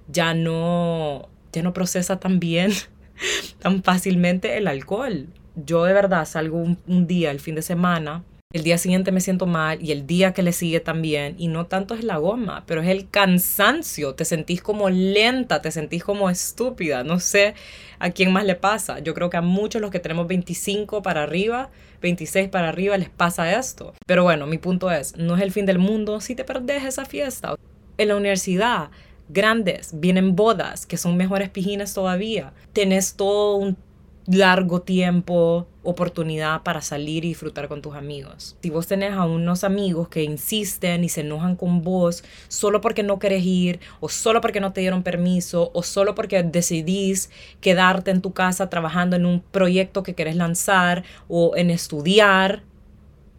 ya 0.07 0.35
no, 0.35 1.29
ya 1.53 1.65
no 1.65 1.73
procesa 1.73 2.21
tan 2.21 2.39
bien, 2.39 2.71
tan 3.59 3.83
fácilmente 3.83 4.57
el 4.57 4.69
alcohol 4.69 5.27
yo 5.57 5.85
de 5.85 5.93
verdad 5.93 6.25
salgo 6.25 6.59
un, 6.59 7.07
día, 7.07 7.31
el 7.31 7.41
fin 7.41 7.55
de 7.55 7.63
semana, 7.63 8.25
el 8.53 8.65
día 8.65 8.77
siguiente 8.77 9.13
me 9.13 9.21
siento 9.21 9.47
mal 9.47 9.83
y 9.83 9.93
el 9.93 10.07
día 10.07 10.35
que 10.35 10.43
le 10.43 10.53
sigue 10.53 10.81
también. 10.81 11.35
Y 11.39 11.49
no 11.49 11.67
tanto 11.67 11.95
es 11.95 12.05
la 12.05 12.19
goma, 12.19 12.65
pero 12.67 12.83
es 12.83 12.89
el 12.89 13.09
cansancio. 13.09 14.15
Te 14.15 14.27
sentís 14.27 14.61
como 14.61 14.91
lenta, 14.91 15.63
te 15.63 15.71
sentís 15.71 16.05
como 16.05 16.29
estúpida. 16.29 17.03
No 17.03 17.19
sé 17.19 17.55
a 17.99 18.11
quién 18.11 18.31
más 18.31 18.45
le 18.45 18.55
pasa. 18.55 18.99
Yo 18.99 19.15
creo 19.15 19.31
que 19.31 19.39
a 19.39 19.43
muchos 19.43 19.81
los 19.81 19.91
que 19.91 20.01
tenemos 20.01 20.27
25 20.27 21.01
para 21.01 21.23
arriba, 21.23 21.71
26 22.03 22.51
para 22.51 22.69
arriba, 22.69 22.99
les 22.99 23.09
pasa 23.09 23.59
esto. 23.59 23.95
Pero 24.07 24.23
bueno, 24.25 24.47
mi 24.47 24.59
punto 24.59 24.91
es, 24.91 25.17
no 25.17 25.37
es 25.37 25.43
el 25.43 25.51
fin 25.51 25.65
del 25.65 25.79
mundo 25.79 26.21
si 26.21 26.35
te 26.35 26.45
perdés 26.45 26.85
esa 26.85 27.07
fiesta. 27.07 27.55
En 27.97 28.09
la 28.09 28.17
universidad, 28.17 28.91
grandes, 29.31 29.93
vienen 29.95 30.37
bodas, 30.37 30.85
que 30.85 30.99
son 30.99 31.17
mejores 31.17 31.49
pijines 31.49 31.95
todavía. 31.95 32.53
Tenés 32.75 33.17
todo 33.17 33.57
un 33.57 33.79
largo 34.27 34.83
tiempo, 34.83 35.67
oportunidad 35.83 36.63
para 36.63 36.81
salir 36.81 37.25
y 37.25 37.29
disfrutar 37.29 37.69
con 37.69 37.83
tus 37.83 37.95
amigos. 37.95 38.57
Si 38.63 38.71
vos 38.71 38.87
tenés 38.87 39.13
a 39.15 39.25
unos 39.25 39.65
amigos 39.65 40.09
que 40.09 40.23
insisten 40.23 41.03
y 41.03 41.09
se 41.09 41.23
enojan 41.23 41.57
con 41.57 41.83
vos 41.83 42.23
solo 42.49 42.81
porque 42.81 43.03
no 43.03 43.19
querés 43.19 43.45
ir, 43.45 43.81
o 44.01 44.09
solo 44.09 44.41
porque 44.41 44.61
no 44.61 44.73
te 44.73 44.81
dieron 44.81 45.03
permiso, 45.03 45.71
o 45.75 45.83
solo 45.83 46.15
porque 46.15 46.43
decidís 46.43 47.31
quedarte 47.61 48.11
en 48.11 48.23
tu 48.23 48.33
casa 48.33 48.71
trabajando 48.71 49.17
en 49.17 49.27
un 49.27 49.41
proyecto 49.41 50.03
que 50.03 50.15
querés 50.15 50.37
lanzar 50.37 51.05
o 51.29 51.57
en 51.57 51.71
estudiar, 51.71 52.63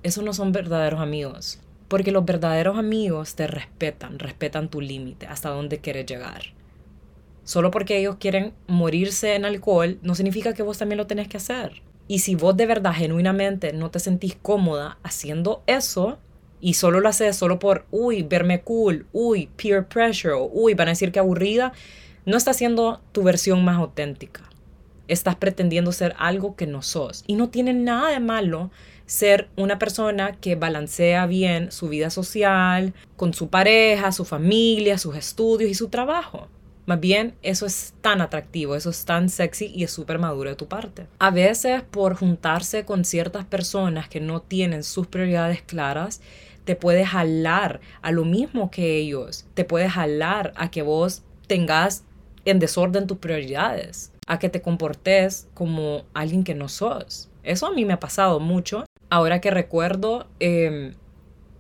esos 0.03 0.23
no 0.23 0.33
son 0.33 0.51
verdaderos 0.51 0.99
amigos. 0.99 1.59
Porque 1.87 2.11
los 2.11 2.25
verdaderos 2.25 2.77
amigos 2.77 3.35
te 3.35 3.47
respetan, 3.47 4.19
respetan 4.19 4.67
tu 4.67 4.81
límite, 4.81 5.27
hasta 5.27 5.49
dónde 5.49 5.79
quieres 5.79 6.05
llegar. 6.05 6.41
Solo 7.43 7.71
porque 7.71 7.97
ellos 7.97 8.15
quieren 8.19 8.53
morirse 8.67 9.35
en 9.35 9.45
alcohol, 9.45 9.99
no 10.01 10.15
significa 10.15 10.53
que 10.53 10.63
vos 10.63 10.77
también 10.77 10.97
lo 10.97 11.07
tenés 11.07 11.27
que 11.27 11.37
hacer. 11.37 11.81
Y 12.07 12.19
si 12.19 12.35
vos 12.35 12.55
de 12.55 12.65
verdad, 12.65 12.93
genuinamente, 12.93 13.73
no 13.73 13.91
te 13.91 13.99
sentís 13.99 14.35
cómoda 14.41 14.97
haciendo 15.03 15.63
eso, 15.67 16.19
y 16.63 16.75
solo 16.75 17.01
lo 17.01 17.09
haces 17.09 17.35
solo 17.35 17.59
por, 17.59 17.85
uy, 17.91 18.23
verme 18.23 18.61
cool, 18.61 19.05
uy, 19.11 19.49
peer 19.57 19.85
pressure, 19.85 20.35
uy, 20.35 20.73
van 20.73 20.87
a 20.87 20.91
decir 20.91 21.11
que 21.11 21.19
aburrida, 21.19 21.73
no 22.25 22.37
estás 22.37 22.55
haciendo 22.55 23.01
tu 23.11 23.23
versión 23.23 23.65
más 23.65 23.77
auténtica. 23.77 24.49
Estás 25.09 25.35
pretendiendo 25.35 25.91
ser 25.91 26.15
algo 26.17 26.55
que 26.55 26.65
no 26.65 26.81
sos. 26.81 27.25
Y 27.27 27.35
no 27.35 27.49
tiene 27.49 27.73
nada 27.73 28.11
de 28.11 28.21
malo 28.21 28.71
ser 29.05 29.49
una 29.57 29.77
persona 29.77 30.37
que 30.39 30.55
balancea 30.55 31.25
bien 31.25 31.69
su 31.71 31.89
vida 31.89 32.09
social 32.09 32.93
con 33.17 33.33
su 33.33 33.49
pareja, 33.49 34.13
su 34.13 34.23
familia, 34.23 34.97
sus 34.97 35.17
estudios 35.17 35.69
y 35.69 35.73
su 35.73 35.89
trabajo. 35.89 36.47
Más 36.85 36.99
bien, 36.99 37.35
eso 37.43 37.65
es 37.65 37.93
tan 38.01 38.19
atractivo, 38.19 38.75
eso 38.75 38.89
es 38.89 39.05
tan 39.05 39.29
sexy 39.29 39.71
y 39.73 39.83
es 39.83 39.91
súper 39.91 40.19
maduro 40.19 40.49
de 40.49 40.55
tu 40.55 40.67
parte. 40.67 41.07
A 41.19 41.31
veces, 41.31 41.81
por 41.81 42.15
juntarse 42.15 42.83
con 42.83 43.05
ciertas 43.05 43.45
personas 43.45 44.09
que 44.09 44.19
no 44.19 44.41
tienen 44.41 44.83
sus 44.83 45.07
prioridades 45.07 45.61
claras, 45.61 46.21
te 46.65 46.75
puedes 46.75 47.07
jalar 47.07 47.79
a 48.01 48.11
lo 48.11 48.25
mismo 48.25 48.69
que 48.69 48.97
ellos. 48.97 49.45
Te 49.53 49.65
puedes 49.65 49.91
jalar 49.91 50.53
a 50.55 50.71
que 50.71 50.81
vos 50.81 51.23
tengas 51.47 52.03
en 52.45 52.59
desorden 52.59 53.07
tus 53.07 53.17
prioridades, 53.17 54.11
a 54.27 54.39
que 54.39 54.49
te 54.49 54.61
comportes 54.61 55.47
como 55.53 56.03
alguien 56.13 56.43
que 56.43 56.55
no 56.55 56.67
sos. 56.67 57.29
Eso 57.43 57.67
a 57.67 57.71
mí 57.71 57.85
me 57.85 57.93
ha 57.93 57.99
pasado 57.99 58.39
mucho. 58.39 58.85
Ahora 59.09 59.41
que 59.41 59.51
recuerdo, 59.51 60.27
em, 60.39 60.95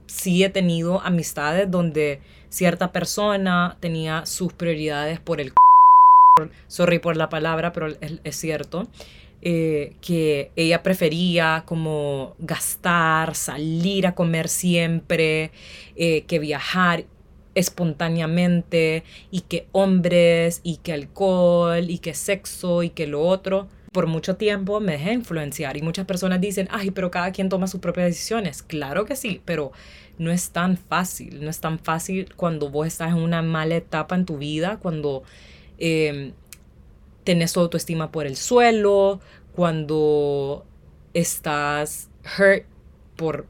sí 0.07 0.43
he 0.43 0.49
tenido 0.49 1.01
amistades 1.01 1.69
donde 1.69 2.21
cierta 2.53 2.91
persona 2.91 3.77
tenía 3.79 4.27
sus 4.27 4.53
prioridades 4.53 5.19
por 5.19 5.41
el... 5.41 5.53
Sorry 6.67 6.99
por 6.99 7.17
la 7.17 7.29
palabra, 7.29 7.73
pero 7.73 7.87
es, 7.99 8.35
cierto. 8.35 8.87
Eh, 9.41 9.95
que 10.01 10.51
ella 10.55 10.83
prefería 10.83 11.63
como 11.65 12.35
gastar, 12.37 13.35
salir 13.35 14.05
a 14.05 14.15
comer 14.15 14.47
siempre, 14.49 15.51
eh, 15.95 16.23
que 16.27 16.39
viajar 16.39 17.05
espontáneamente 17.55 19.03
y 19.31 19.41
que 19.41 19.67
hombres 19.71 20.61
y 20.63 20.77
que 20.77 20.93
alcohol 20.93 21.89
y 21.89 21.97
que 21.97 22.13
sexo 22.13 22.83
y 22.83 22.91
que 22.91 23.07
lo 23.07 23.21
otro. 23.21 23.67
Por 23.93 24.07
mucho 24.07 24.35
tiempo 24.35 24.81
me 24.81 24.93
dejé 24.93 25.13
influenciar 25.13 25.77
y 25.77 25.81
muchas 25.81 26.05
personas 26.05 26.41
dicen, 26.41 26.67
ay, 26.71 26.91
pero 26.91 27.11
cada 27.11 27.31
quien 27.31 27.47
toma 27.47 27.67
sus 27.67 27.79
propias 27.79 28.07
decisiones. 28.07 28.61
Claro 28.61 29.05
que 29.05 29.15
sí, 29.15 29.41
pero 29.45 29.71
no 30.17 30.31
es 30.31 30.49
tan 30.49 30.77
fácil. 30.77 31.43
No 31.43 31.49
es 31.49 31.59
tan 31.59 31.79
fácil 31.79 32.33
cuando 32.35 32.69
vos 32.69 32.87
estás 32.87 33.11
en 33.11 33.19
una 33.19 33.41
mala 33.41 33.75
etapa 33.75 34.15
en 34.15 34.25
tu 34.25 34.37
vida, 34.37 34.79
cuando 34.81 35.23
em, 35.77 36.33
tenés 37.23 37.55
autoestima 37.55 38.11
por 38.11 38.25
el 38.25 38.35
suelo, 38.35 39.21
cuando 39.55 40.65
estás 41.13 42.09
hurt 42.37 42.65
por 43.15 43.47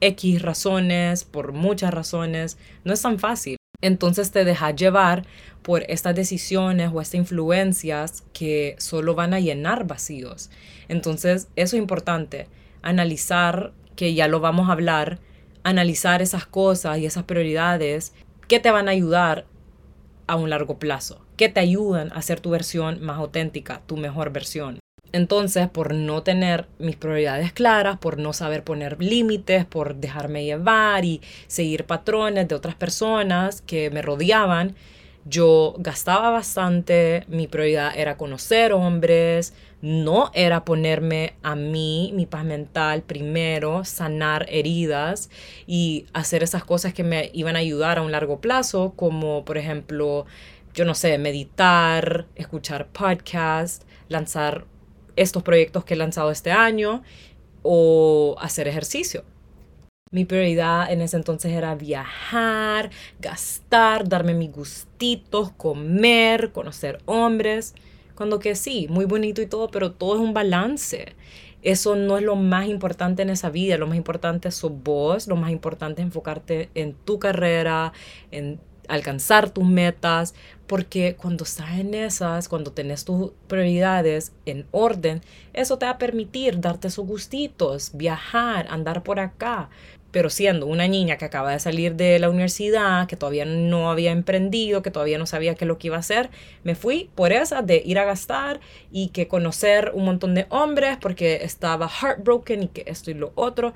X 0.00 0.42
razones, 0.42 1.24
por 1.24 1.52
muchas 1.52 1.92
razones, 1.92 2.58
no 2.84 2.92
es 2.92 3.02
tan 3.02 3.18
fácil. 3.18 3.57
Entonces 3.80 4.32
te 4.32 4.44
dejas 4.44 4.74
llevar 4.74 5.24
por 5.62 5.84
estas 5.88 6.16
decisiones 6.16 6.90
o 6.92 7.00
estas 7.00 7.14
influencias 7.14 8.24
que 8.32 8.74
solo 8.78 9.14
van 9.14 9.34
a 9.34 9.40
llenar 9.40 9.86
vacíos. 9.86 10.50
Entonces 10.88 11.48
eso 11.54 11.76
es 11.76 11.80
importante, 11.80 12.48
analizar, 12.82 13.72
que 13.94 14.14
ya 14.14 14.26
lo 14.26 14.40
vamos 14.40 14.68
a 14.68 14.72
hablar, 14.72 15.20
analizar 15.62 16.22
esas 16.22 16.44
cosas 16.44 16.98
y 16.98 17.06
esas 17.06 17.22
prioridades 17.24 18.14
que 18.48 18.58
te 18.58 18.72
van 18.72 18.88
a 18.88 18.92
ayudar 18.92 19.46
a 20.26 20.34
un 20.34 20.50
largo 20.50 20.78
plazo, 20.80 21.24
que 21.36 21.48
te 21.48 21.60
ayudan 21.60 22.10
a 22.12 22.22
ser 22.22 22.40
tu 22.40 22.50
versión 22.50 23.00
más 23.00 23.18
auténtica, 23.18 23.82
tu 23.86 23.96
mejor 23.96 24.32
versión. 24.32 24.80
Entonces, 25.12 25.68
por 25.68 25.94
no 25.94 26.22
tener 26.22 26.66
mis 26.78 26.96
prioridades 26.96 27.52
claras, 27.52 27.98
por 27.98 28.18
no 28.18 28.32
saber 28.32 28.64
poner 28.64 29.02
límites, 29.02 29.64
por 29.64 29.96
dejarme 29.96 30.44
llevar 30.44 31.04
y 31.04 31.20
seguir 31.46 31.84
patrones 31.84 32.48
de 32.48 32.54
otras 32.54 32.74
personas 32.74 33.62
que 33.62 33.90
me 33.90 34.02
rodeaban, 34.02 34.74
yo 35.24 35.74
gastaba 35.78 36.30
bastante, 36.30 37.24
mi 37.28 37.46
prioridad 37.46 37.92
era 37.96 38.16
conocer 38.16 38.72
hombres, 38.72 39.52
no 39.82 40.30
era 40.32 40.64
ponerme 40.64 41.34
a 41.42 41.54
mí, 41.54 42.12
mi 42.14 42.24
paz 42.26 42.44
mental 42.44 43.02
primero, 43.02 43.84
sanar 43.84 44.46
heridas 44.48 45.28
y 45.66 46.06
hacer 46.14 46.42
esas 46.42 46.64
cosas 46.64 46.94
que 46.94 47.04
me 47.04 47.30
iban 47.34 47.56
a 47.56 47.60
ayudar 47.60 47.98
a 47.98 48.02
un 48.02 48.12
largo 48.12 48.40
plazo, 48.40 48.94
como 48.96 49.44
por 49.44 49.58
ejemplo, 49.58 50.24
yo 50.74 50.84
no 50.84 50.94
sé, 50.94 51.18
meditar, 51.18 52.26
escuchar 52.34 52.86
podcasts, 52.88 53.86
lanzar 54.08 54.64
estos 55.18 55.42
proyectos 55.42 55.84
que 55.84 55.94
he 55.94 55.96
lanzado 55.96 56.30
este 56.30 56.50
año 56.50 57.02
o 57.62 58.36
hacer 58.40 58.68
ejercicio. 58.68 59.24
Mi 60.10 60.24
prioridad 60.24 60.90
en 60.90 61.02
ese 61.02 61.16
entonces 61.16 61.52
era 61.52 61.74
viajar, 61.74 62.90
gastar, 63.20 64.08
darme 64.08 64.32
mis 64.32 64.50
gustitos, 64.50 65.52
comer, 65.52 66.50
conocer 66.52 67.00
hombres. 67.04 67.74
Cuando 68.14 68.38
que 68.38 68.54
sí, 68.54 68.86
muy 68.88 69.04
bonito 69.04 69.42
y 69.42 69.46
todo, 69.46 69.68
pero 69.68 69.92
todo 69.92 70.14
es 70.14 70.20
un 70.20 70.32
balance. 70.32 71.14
Eso 71.62 71.96
no 71.96 72.16
es 72.16 72.22
lo 72.22 72.36
más 72.36 72.68
importante 72.68 73.22
en 73.22 73.30
esa 73.30 73.50
vida. 73.50 73.76
Lo 73.76 73.86
más 73.86 73.96
importante 73.96 74.48
es 74.48 74.62
vos. 74.62 75.26
Lo 75.26 75.36
más 75.36 75.50
importante 75.50 76.00
es 76.00 76.06
enfocarte 76.06 76.70
en 76.74 76.94
tu 76.94 77.18
carrera, 77.18 77.92
en 78.30 78.60
alcanzar 78.88 79.50
tus 79.50 79.64
metas, 79.64 80.34
porque 80.66 81.16
cuando 81.16 81.44
estás 81.44 81.78
en 81.78 81.94
esas, 81.94 82.48
cuando 82.48 82.72
tenés 82.72 83.04
tus 83.04 83.30
prioridades 83.46 84.32
en 84.44 84.66
orden, 84.70 85.22
eso 85.54 85.78
te 85.78 85.86
va 85.86 85.92
a 85.92 85.98
permitir 85.98 86.60
darte 86.60 86.90
sus 86.90 87.06
gustitos, 87.06 87.92
viajar, 87.94 88.66
andar 88.70 89.02
por 89.02 89.20
acá. 89.20 89.70
Pero 90.10 90.30
siendo 90.30 90.66
una 90.66 90.88
niña 90.88 91.18
que 91.18 91.26
acaba 91.26 91.52
de 91.52 91.60
salir 91.60 91.94
de 91.94 92.18
la 92.18 92.30
universidad, 92.30 93.06
que 93.06 93.16
todavía 93.16 93.44
no 93.44 93.90
había 93.90 94.10
emprendido, 94.10 94.82
que 94.82 94.90
todavía 94.90 95.18
no 95.18 95.26
sabía 95.26 95.54
qué 95.54 95.64
es 95.64 95.68
lo 95.68 95.78
que 95.78 95.88
iba 95.88 95.96
a 95.96 96.00
hacer, 96.00 96.30
me 96.64 96.74
fui 96.74 97.10
por 97.14 97.32
esa 97.32 97.60
de 97.60 97.82
ir 97.84 97.98
a 97.98 98.04
gastar 98.04 98.60
y 98.90 99.08
que 99.08 99.28
conocer 99.28 99.92
un 99.94 100.06
montón 100.06 100.34
de 100.34 100.46
hombres 100.48 100.96
porque 100.98 101.40
estaba 101.42 101.88
heartbroken 101.88 102.64
y 102.64 102.68
que 102.68 102.84
esto 102.86 103.10
y 103.10 103.14
lo 103.14 103.32
otro, 103.34 103.74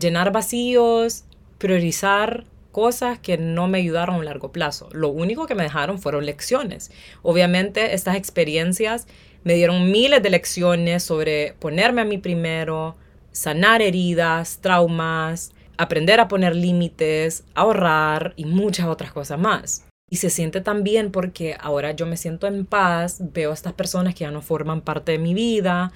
llenar 0.00 0.32
vacíos, 0.32 1.24
priorizar 1.58 2.44
cosas 2.72 3.18
que 3.18 3.38
no 3.38 3.68
me 3.68 3.78
ayudaron 3.78 4.20
a 4.20 4.24
largo 4.24 4.52
plazo. 4.52 4.88
Lo 4.92 5.08
único 5.08 5.46
que 5.46 5.54
me 5.54 5.62
dejaron 5.62 5.98
fueron 5.98 6.26
lecciones. 6.26 6.90
Obviamente 7.22 7.94
estas 7.94 8.16
experiencias 8.16 9.06
me 9.44 9.54
dieron 9.54 9.90
miles 9.90 10.22
de 10.22 10.30
lecciones 10.30 11.02
sobre 11.02 11.54
ponerme 11.58 12.02
a 12.02 12.04
mí 12.04 12.18
primero, 12.18 12.96
sanar 13.32 13.82
heridas, 13.82 14.58
traumas, 14.60 15.52
aprender 15.76 16.20
a 16.20 16.28
poner 16.28 16.54
límites, 16.54 17.44
ahorrar 17.54 18.34
y 18.36 18.44
muchas 18.44 18.86
otras 18.86 19.12
cosas 19.12 19.38
más. 19.38 19.84
Y 20.10 20.16
se 20.16 20.30
siente 20.30 20.60
tan 20.60 20.84
bien 20.84 21.12
porque 21.12 21.56
ahora 21.60 21.92
yo 21.92 22.06
me 22.06 22.16
siento 22.16 22.46
en 22.46 22.66
paz, 22.66 23.18
veo 23.32 23.50
a 23.50 23.54
estas 23.54 23.74
personas 23.74 24.14
que 24.14 24.24
ya 24.24 24.30
no 24.30 24.42
forman 24.42 24.80
parte 24.80 25.12
de 25.12 25.18
mi 25.18 25.34
vida, 25.34 25.92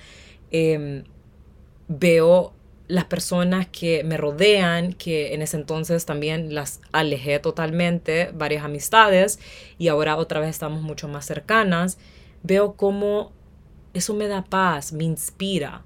em, 0.51 1.05
veo 1.89 2.53
las 2.89 3.05
personas 3.05 3.67
que 3.69 4.05
me 4.05 4.17
rodean, 4.17 4.93
que 4.93 5.35
en 5.35 5.43
ese 5.43 5.57
entonces 5.57 6.05
también 6.05 6.55
las 6.55 6.81
alejé 6.93 7.39
totalmente, 7.39 8.31
varias 8.35 8.65
amistades, 8.65 9.39
y 9.79 9.89
ahora 9.89 10.17
otra 10.17 10.41
vez 10.41 10.51
estamos 10.51 10.83
mucho 10.83 11.09
más 11.09 11.25
cercanas, 11.25 11.99
veo 12.43 12.75
cómo 12.75 13.33
eso 13.95 14.15
me 14.15 14.29
da 14.29 14.43
paz, 14.45 14.93
me 14.93 15.05
inspira. 15.05 15.85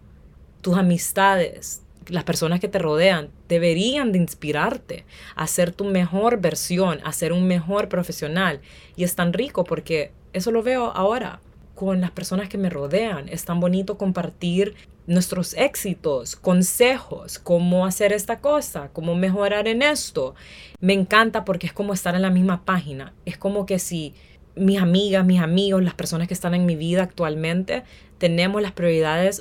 Tus 0.63 0.77
amistades, 0.77 1.83
las 2.09 2.25
personas 2.25 2.61
que 2.61 2.69
te 2.69 2.79
rodean, 2.79 3.31
deberían 3.49 4.13
de 4.13 4.19
inspirarte 4.19 5.05
a 5.35 5.47
ser 5.47 5.73
tu 5.73 5.85
mejor 5.85 6.41
versión, 6.41 7.01
a 7.05 7.13
ser 7.13 7.33
un 7.33 7.47
mejor 7.47 7.89
profesional. 7.89 8.61
Y 8.97 9.05
es 9.05 9.15
tan 9.15 9.33
rico 9.33 9.65
porque 9.65 10.13
eso 10.33 10.51
lo 10.51 10.63
veo 10.63 10.93
ahora 10.93 11.41
con 11.77 12.01
las 12.01 12.11
personas 12.11 12.49
que 12.49 12.59
me 12.59 12.71
rodean. 12.71 13.29
Es 13.29 13.45
tan 13.45 13.61
bonito 13.61 13.97
compartir 13.97 14.75
nuestros 15.07 15.55
éxitos, 15.55 16.35
consejos, 16.35 17.39
cómo 17.39 17.87
hacer 17.87 18.13
esta 18.13 18.41
cosa, 18.41 18.91
cómo 18.93 19.15
mejorar 19.15 19.69
en 19.69 19.83
esto. 19.83 20.35
Me 20.81 20.95
encanta 20.95 21.45
porque 21.45 21.69
es 21.69 21.73
como 21.73 21.93
estar 21.93 22.17
en 22.17 22.23
la 22.23 22.31
misma 22.31 22.65
página. 22.65 23.13
Es 23.25 23.39
como 23.39 23.67
que 23.67 23.79
si 23.79 24.15
mis 24.57 24.81
amigas, 24.81 25.25
mis 25.25 25.41
amigos, 25.41 25.85
las 25.85 25.95
personas 25.95 26.27
que 26.27 26.35
están 26.35 26.55
en 26.55 26.67
mi 26.67 26.75
vida 26.75 27.05
actualmente, 27.05 27.85
tenemos 28.19 28.63
las 28.63 28.73
prioridades 28.73 29.41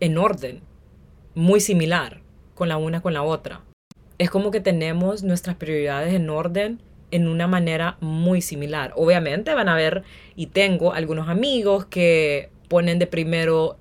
en 0.00 0.18
orden, 0.18 0.62
muy 1.34 1.60
similar 1.60 2.22
con 2.54 2.68
la 2.68 2.76
una 2.76 3.02
con 3.02 3.12
la 3.12 3.22
otra. 3.22 3.60
Es 4.18 4.30
como 4.30 4.52
que 4.52 4.60
tenemos 4.60 5.24
nuestras 5.24 5.56
prioridades 5.56 6.14
en 6.14 6.30
orden 6.30 6.80
en 7.12 7.28
una 7.28 7.46
manera 7.46 7.96
muy 8.00 8.40
similar. 8.40 8.92
Obviamente 8.96 9.54
van 9.54 9.68
a 9.68 9.76
ver, 9.76 10.02
y 10.34 10.46
tengo 10.46 10.92
algunos 10.92 11.28
amigos 11.28 11.86
que 11.86 12.50
ponen 12.68 12.98
de 12.98 13.06
primero 13.06 13.78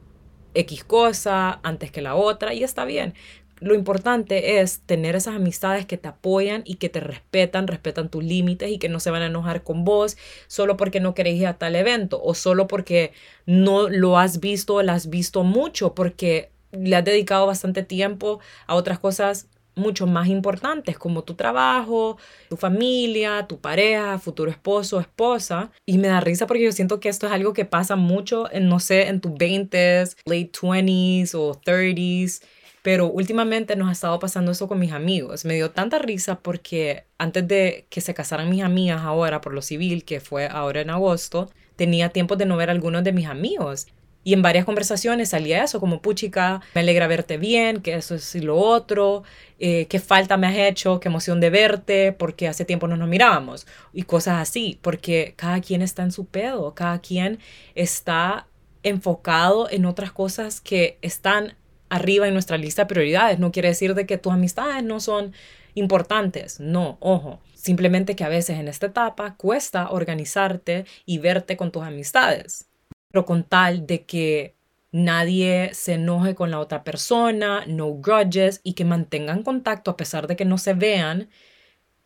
X 0.53 0.83
cosa 0.83 1.59
antes 1.63 1.91
que 1.91 2.01
la 2.01 2.13
otra, 2.13 2.53
y 2.53 2.63
está 2.63 2.85
bien. 2.85 3.15
Lo 3.61 3.75
importante 3.75 4.59
es 4.59 4.81
tener 4.81 5.15
esas 5.15 5.35
amistades 5.35 5.85
que 5.85 5.97
te 5.97 6.07
apoyan 6.07 6.63
y 6.65 6.75
que 6.75 6.89
te 6.89 6.99
respetan, 6.99 7.67
respetan 7.67 8.09
tus 8.09 8.23
límites 8.23 8.69
y 8.71 8.79
que 8.79 8.89
no 8.89 8.99
se 8.99 9.11
van 9.11 9.21
a 9.21 9.27
enojar 9.27 9.63
con 9.63 9.85
vos 9.85 10.17
solo 10.47 10.77
porque 10.77 10.99
no 10.99 11.13
querés 11.13 11.35
ir 11.35 11.45
a 11.45 11.59
tal 11.59 11.75
evento 11.75 12.19
o 12.23 12.33
solo 12.33 12.67
porque 12.67 13.13
no 13.45 13.87
lo 13.87 14.17
has 14.17 14.39
visto 14.39 14.75
o 14.75 14.83
lo 14.83 14.91
has 14.91 15.11
visto 15.11 15.43
mucho 15.43 15.93
porque 15.93 16.49
le 16.71 16.95
has 16.95 17.05
dedicado 17.05 17.45
bastante 17.45 17.83
tiempo 17.83 18.39
a 18.65 18.73
otras 18.73 18.97
cosas 18.97 19.47
mucho 19.75 20.07
más 20.07 20.27
importantes 20.27 20.97
como 20.97 21.23
tu 21.23 21.35
trabajo, 21.35 22.17
tu 22.49 22.57
familia, 22.57 23.45
tu 23.47 23.59
pareja, 23.59 24.19
futuro 24.19 24.51
esposo, 24.51 24.99
esposa. 24.99 25.71
Y 25.85 25.97
me 25.97 26.07
da 26.07 26.19
risa 26.19 26.47
porque 26.47 26.63
yo 26.63 26.71
siento 26.71 26.99
que 26.99 27.09
esto 27.09 27.27
es 27.27 27.33
algo 27.33 27.53
que 27.53 27.65
pasa 27.65 27.95
mucho 27.95 28.51
en, 28.51 28.67
no 28.67 28.79
sé, 28.79 29.07
en 29.07 29.21
tus 29.21 29.31
20s, 29.31 30.15
late 30.25 30.51
20s 30.51 31.35
o 31.35 31.53
30s. 31.53 32.41
Pero 32.83 33.07
últimamente 33.07 33.75
nos 33.75 33.89
ha 33.89 33.91
estado 33.91 34.19
pasando 34.19 34.51
eso 34.51 34.67
con 34.67 34.79
mis 34.79 34.91
amigos. 34.91 35.45
Me 35.45 35.53
dio 35.53 35.71
tanta 35.71 35.99
risa 35.99 36.39
porque 36.39 37.05
antes 37.19 37.47
de 37.47 37.85
que 37.89 38.01
se 38.01 38.13
casaran 38.13 38.49
mis 38.49 38.63
amigas 38.63 39.01
ahora 39.01 39.39
por 39.39 39.53
lo 39.53 39.61
civil, 39.61 40.03
que 40.03 40.19
fue 40.19 40.47
ahora 40.47 40.81
en 40.81 40.89
agosto, 40.89 41.51
tenía 41.75 42.09
tiempo 42.09 42.35
de 42.35 42.45
no 42.45 42.57
ver 42.57 42.69
a 42.69 42.71
algunos 42.71 43.03
de 43.03 43.13
mis 43.13 43.27
amigos. 43.27 43.87
Y 44.23 44.33
en 44.33 44.41
varias 44.41 44.65
conversaciones 44.65 45.29
salía 45.29 45.63
eso, 45.63 45.79
como 45.79 46.01
puchica, 46.01 46.61
me 46.75 46.81
alegra 46.81 47.07
verte 47.07 47.37
bien, 47.37 47.81
que 47.81 47.95
eso 47.95 48.15
es 48.15 48.35
lo 48.35 48.57
otro, 48.57 49.23
eh, 49.59 49.87
qué 49.87 49.99
falta 49.99 50.37
me 50.37 50.47
has 50.47 50.57
hecho, 50.57 50.99
qué 50.99 51.07
emoción 51.07 51.39
de 51.39 51.49
verte, 51.49 52.11
porque 52.13 52.47
hace 52.47 52.63
tiempo 52.63 52.87
no 52.87 52.97
nos 52.97 53.09
mirábamos, 53.09 53.65
y 53.93 54.03
cosas 54.03 54.39
así, 54.39 54.77
porque 54.81 55.33
cada 55.35 55.59
quien 55.61 55.81
está 55.81 56.03
en 56.03 56.11
su 56.11 56.25
pedo, 56.25 56.75
cada 56.75 56.99
quien 56.99 57.39
está 57.73 58.47
enfocado 58.83 59.69
en 59.69 59.85
otras 59.85 60.11
cosas 60.11 60.61
que 60.61 60.97
están 61.01 61.55
arriba 61.89 62.27
en 62.27 62.33
nuestra 62.33 62.57
lista 62.57 62.83
de 62.83 62.87
prioridades. 62.87 63.37
No 63.37 63.51
quiere 63.51 63.69
decir 63.69 63.93
de 63.95 64.05
que 64.05 64.17
tus 64.17 64.33
amistades 64.33 64.83
no 64.83 64.99
son 64.99 65.33
importantes. 65.75 66.59
No, 66.59 66.97
ojo. 66.99 67.41
Simplemente 67.53 68.15
que 68.15 68.23
a 68.23 68.29
veces 68.29 68.57
en 68.57 68.67
esta 68.67 68.87
etapa 68.87 69.35
cuesta 69.35 69.91
organizarte 69.91 70.85
y 71.05 71.19
verte 71.19 71.57
con 71.57 71.71
tus 71.71 71.83
amistades. 71.83 72.70
Pero 73.11 73.25
con 73.25 73.43
tal 73.43 73.85
de 73.87 74.05
que 74.05 74.55
nadie 74.91 75.71
se 75.73 75.93
enoje 75.93 76.35
con 76.35 76.51
la 76.51 76.59
otra 76.59 76.83
persona, 76.83 77.63
no 77.67 77.93
grudges 77.95 78.61
y 78.63 78.73
que 78.73 78.85
mantengan 78.85 79.43
contacto 79.43 79.91
a 79.91 79.97
pesar 79.97 80.27
de 80.27 80.35
que 80.35 80.45
no 80.45 80.57
se 80.57 80.73
vean, 80.73 81.29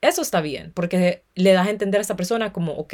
eso 0.02 0.22
está 0.22 0.42
bien, 0.42 0.72
porque 0.74 1.24
le 1.36 1.54
das 1.54 1.68
a 1.68 1.72
entender 1.72 2.00
a 2.00 2.04
esa 2.04 2.16
persona 2.16 2.54
como, 2.54 2.74
ok, 2.74 2.94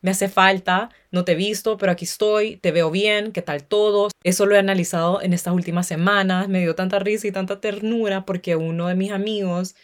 me 0.00 0.10
hace 0.12 0.28
falta, 0.28 0.90
no 1.10 1.24
te 1.24 1.32
he 1.32 1.34
visto, 1.34 1.76
pero 1.76 1.92
aquí 1.92 2.04
estoy, 2.04 2.56
te 2.56 2.72
veo 2.72 2.90
bien, 2.90 3.32
¿qué 3.32 3.42
tal 3.42 3.64
todo? 3.64 4.08
Eso 4.22 4.46
lo 4.46 4.54
he 4.54 4.58
analizado 4.58 5.20
en 5.22 5.32
estas 5.32 5.54
últimas 5.54 5.86
semanas, 5.86 6.48
me 6.48 6.60
dio 6.60 6.74
tanta 6.74 6.98
risa 7.00 7.26
y 7.26 7.32
tanta 7.32 7.60
ternura 7.60 8.24
porque 8.24 8.56
uno 8.56 8.88
de 8.88 8.94
mis 8.94 9.10
amigos, 9.12 9.74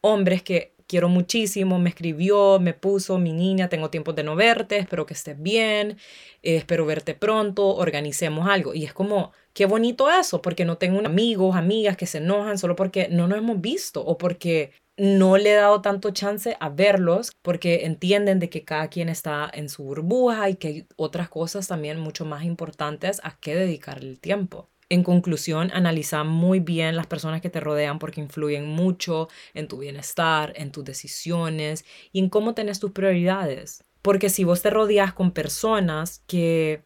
hombres 0.00 0.42
que 0.42 0.74
quiero 0.90 1.08
muchísimo, 1.08 1.78
me 1.78 1.90
escribió, 1.90 2.58
me 2.58 2.74
puso, 2.74 3.16
mi 3.18 3.32
niña, 3.32 3.68
tengo 3.68 3.90
tiempo 3.90 4.12
de 4.12 4.24
no 4.24 4.34
verte, 4.34 4.76
espero 4.78 5.06
que 5.06 5.14
estés 5.14 5.40
bien, 5.40 5.98
eh, 6.42 6.56
espero 6.56 6.84
verte 6.84 7.14
pronto, 7.14 7.68
organicemos 7.76 8.48
algo. 8.48 8.74
Y 8.74 8.84
es 8.84 8.92
como, 8.92 9.30
qué 9.54 9.66
bonito 9.66 10.10
eso, 10.10 10.42
porque 10.42 10.64
no 10.64 10.78
tengo 10.78 10.98
amigos, 11.06 11.54
amigas 11.54 11.96
que 11.96 12.06
se 12.06 12.18
enojan 12.18 12.58
solo 12.58 12.74
porque 12.74 13.08
no 13.08 13.28
nos 13.28 13.38
hemos 13.38 13.60
visto 13.60 14.04
o 14.04 14.18
porque 14.18 14.72
no 14.96 15.38
le 15.38 15.52
he 15.52 15.54
dado 15.54 15.80
tanto 15.80 16.10
chance 16.10 16.56
a 16.58 16.68
verlos 16.70 17.30
porque 17.42 17.86
entienden 17.86 18.40
de 18.40 18.50
que 18.50 18.64
cada 18.64 18.88
quien 18.88 19.08
está 19.08 19.48
en 19.54 19.68
su 19.68 19.84
burbuja 19.84 20.50
y 20.50 20.56
que 20.56 20.68
hay 20.68 20.86
otras 20.96 21.28
cosas 21.28 21.68
también 21.68 22.00
mucho 22.00 22.24
más 22.24 22.42
importantes 22.44 23.20
a 23.22 23.38
que 23.38 23.54
dedicarle 23.54 24.10
el 24.10 24.18
tiempo. 24.20 24.68
En 24.90 25.04
conclusión, 25.04 25.70
analiza 25.72 26.24
muy 26.24 26.58
bien 26.58 26.96
las 26.96 27.06
personas 27.06 27.40
que 27.40 27.48
te 27.48 27.60
rodean 27.60 28.00
porque 28.00 28.20
influyen 28.20 28.66
mucho 28.66 29.28
en 29.54 29.68
tu 29.68 29.78
bienestar, 29.78 30.52
en 30.56 30.72
tus 30.72 30.84
decisiones 30.84 31.84
y 32.10 32.18
en 32.18 32.28
cómo 32.28 32.54
tenés 32.54 32.80
tus 32.80 32.90
prioridades. 32.90 33.84
Porque 34.02 34.28
si 34.28 34.42
vos 34.42 34.62
te 34.62 34.70
rodeas 34.70 35.12
con 35.12 35.30
personas 35.30 36.24
que 36.26 36.82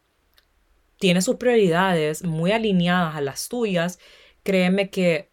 tienen 0.99 1.23
sus 1.23 1.37
prioridades 1.37 2.23
muy 2.23 2.51
alineadas 2.51 3.15
a 3.15 3.21
las 3.21 3.49
tuyas, 3.49 3.97
créeme 4.43 4.91
que 4.91 5.31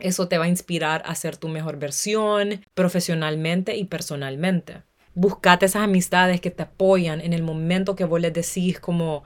eso 0.00 0.26
te 0.26 0.36
va 0.36 0.46
a 0.46 0.48
inspirar 0.48 1.04
a 1.06 1.14
ser 1.14 1.36
tu 1.36 1.46
mejor 1.46 1.78
versión 1.78 2.64
profesionalmente 2.74 3.76
y 3.76 3.84
personalmente. 3.84 4.82
Buscate 5.14 5.66
esas 5.66 5.82
amistades 5.82 6.40
que 6.40 6.50
te 6.50 6.64
apoyan 6.64 7.20
en 7.20 7.34
el 7.34 7.44
momento 7.44 7.94
que 7.94 8.04
vos 8.04 8.20
les 8.20 8.32
decís 8.32 8.80
como, 8.80 9.22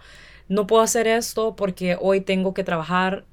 no 0.49 0.67
puedo 0.67 0.83
hacer 0.83 1.07
esto 1.07 1.57
porque 1.57 1.97
hoy 2.01 2.21
tengo 2.21 2.55
que 2.55 2.65
trabajar 2.65 3.25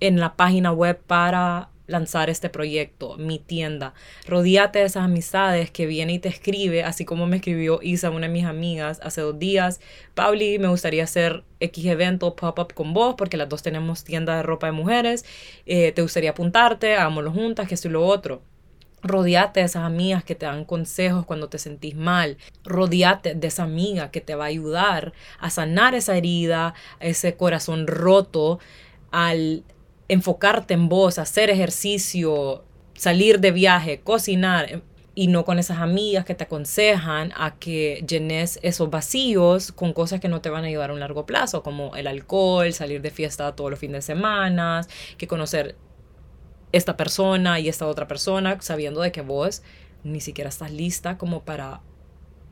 en 0.00 0.20
la 0.20 0.36
página 0.36 0.72
web 0.72 1.00
para 1.06 1.70
lanzar 1.86 2.30
este 2.30 2.48
proyecto, 2.48 3.16
mi 3.18 3.38
tienda. 3.38 3.94
Rodíate 4.26 4.80
de 4.80 4.86
esas 4.86 5.04
amistades 5.04 5.70
que 5.70 5.86
viene 5.86 6.14
y 6.14 6.18
te 6.18 6.28
escribe, 6.28 6.84
así 6.84 7.04
como 7.04 7.26
me 7.26 7.36
escribió 7.36 7.80
Isa, 7.82 8.10
una 8.10 8.26
de 8.26 8.32
mis 8.32 8.44
amigas, 8.44 9.00
hace 9.02 9.20
dos 9.20 9.38
días. 9.38 9.80
Pauli, 10.14 10.58
me 10.58 10.68
gustaría 10.68 11.04
hacer 11.04 11.44
X 11.60 11.84
evento 11.86 12.34
pop-up 12.34 12.72
con 12.74 12.94
vos, 12.94 13.14
porque 13.16 13.36
las 13.36 13.48
dos 13.48 13.62
tenemos 13.62 14.04
tienda 14.04 14.36
de 14.36 14.42
ropa 14.42 14.66
de 14.66 14.72
mujeres. 14.72 15.24
Eh, 15.66 15.92
¿Te 15.92 16.02
gustaría 16.02 16.30
apuntarte? 16.30 16.94
Hagámoslo 16.94 17.32
juntas, 17.32 17.68
que 17.68 17.74
esto 17.74 17.88
y 17.88 17.92
lo 17.92 18.04
otro. 18.04 18.42
Rodíate 19.02 19.60
de 19.60 19.66
esas 19.66 19.84
amigas 19.84 20.22
que 20.22 20.34
te 20.34 20.46
dan 20.46 20.64
consejos 20.64 21.26
cuando 21.26 21.48
te 21.48 21.58
sentís 21.58 21.96
mal. 21.96 22.38
Rodíate 22.64 23.34
de 23.34 23.46
esa 23.48 23.64
amiga 23.64 24.10
que 24.10 24.20
te 24.20 24.34
va 24.34 24.44
a 24.44 24.48
ayudar 24.48 25.12
a 25.38 25.50
sanar 25.50 25.94
esa 25.94 26.16
herida, 26.16 26.74
ese 27.00 27.36
corazón 27.36 27.86
roto, 27.86 28.60
al 29.10 29.64
enfocarte 30.08 30.74
en 30.74 30.88
vos, 30.88 31.18
hacer 31.18 31.50
ejercicio, 31.50 32.64
salir 32.94 33.40
de 33.40 33.50
viaje, 33.50 34.00
cocinar 34.00 34.70
em, 34.70 34.82
y 35.14 35.26
no 35.26 35.44
con 35.44 35.58
esas 35.58 35.78
amigas 35.78 36.24
que 36.24 36.34
te 36.34 36.44
aconsejan 36.44 37.32
a 37.36 37.58
que 37.58 38.02
llenes 38.06 38.58
esos 38.62 38.88
vacíos 38.88 39.72
con 39.72 39.92
cosas 39.92 40.20
que 40.20 40.28
no 40.28 40.40
te 40.40 40.48
van 40.48 40.64
a 40.64 40.68
ayudar 40.68 40.90
a 40.90 40.94
un 40.94 41.00
largo 41.00 41.26
plazo, 41.26 41.62
como 41.62 41.96
el 41.96 42.06
alcohol, 42.06 42.72
salir 42.72 43.02
de 43.02 43.10
fiesta 43.10 43.54
todos 43.54 43.70
los 43.70 43.78
fines 43.78 44.06
de 44.06 44.14
semana, 44.14 44.86
que 45.18 45.26
conocer 45.26 45.76
esta 46.72 46.96
persona 46.96 47.60
y 47.60 47.68
esta 47.68 47.86
otra 47.86 48.08
persona, 48.08 48.60
sabiendo 48.60 49.00
de 49.00 49.12
que 49.12 49.22
vos 49.22 49.62
ni 50.04 50.20
siquiera 50.20 50.48
estás 50.48 50.72
lista 50.72 51.18
como 51.18 51.42
para 51.42 51.80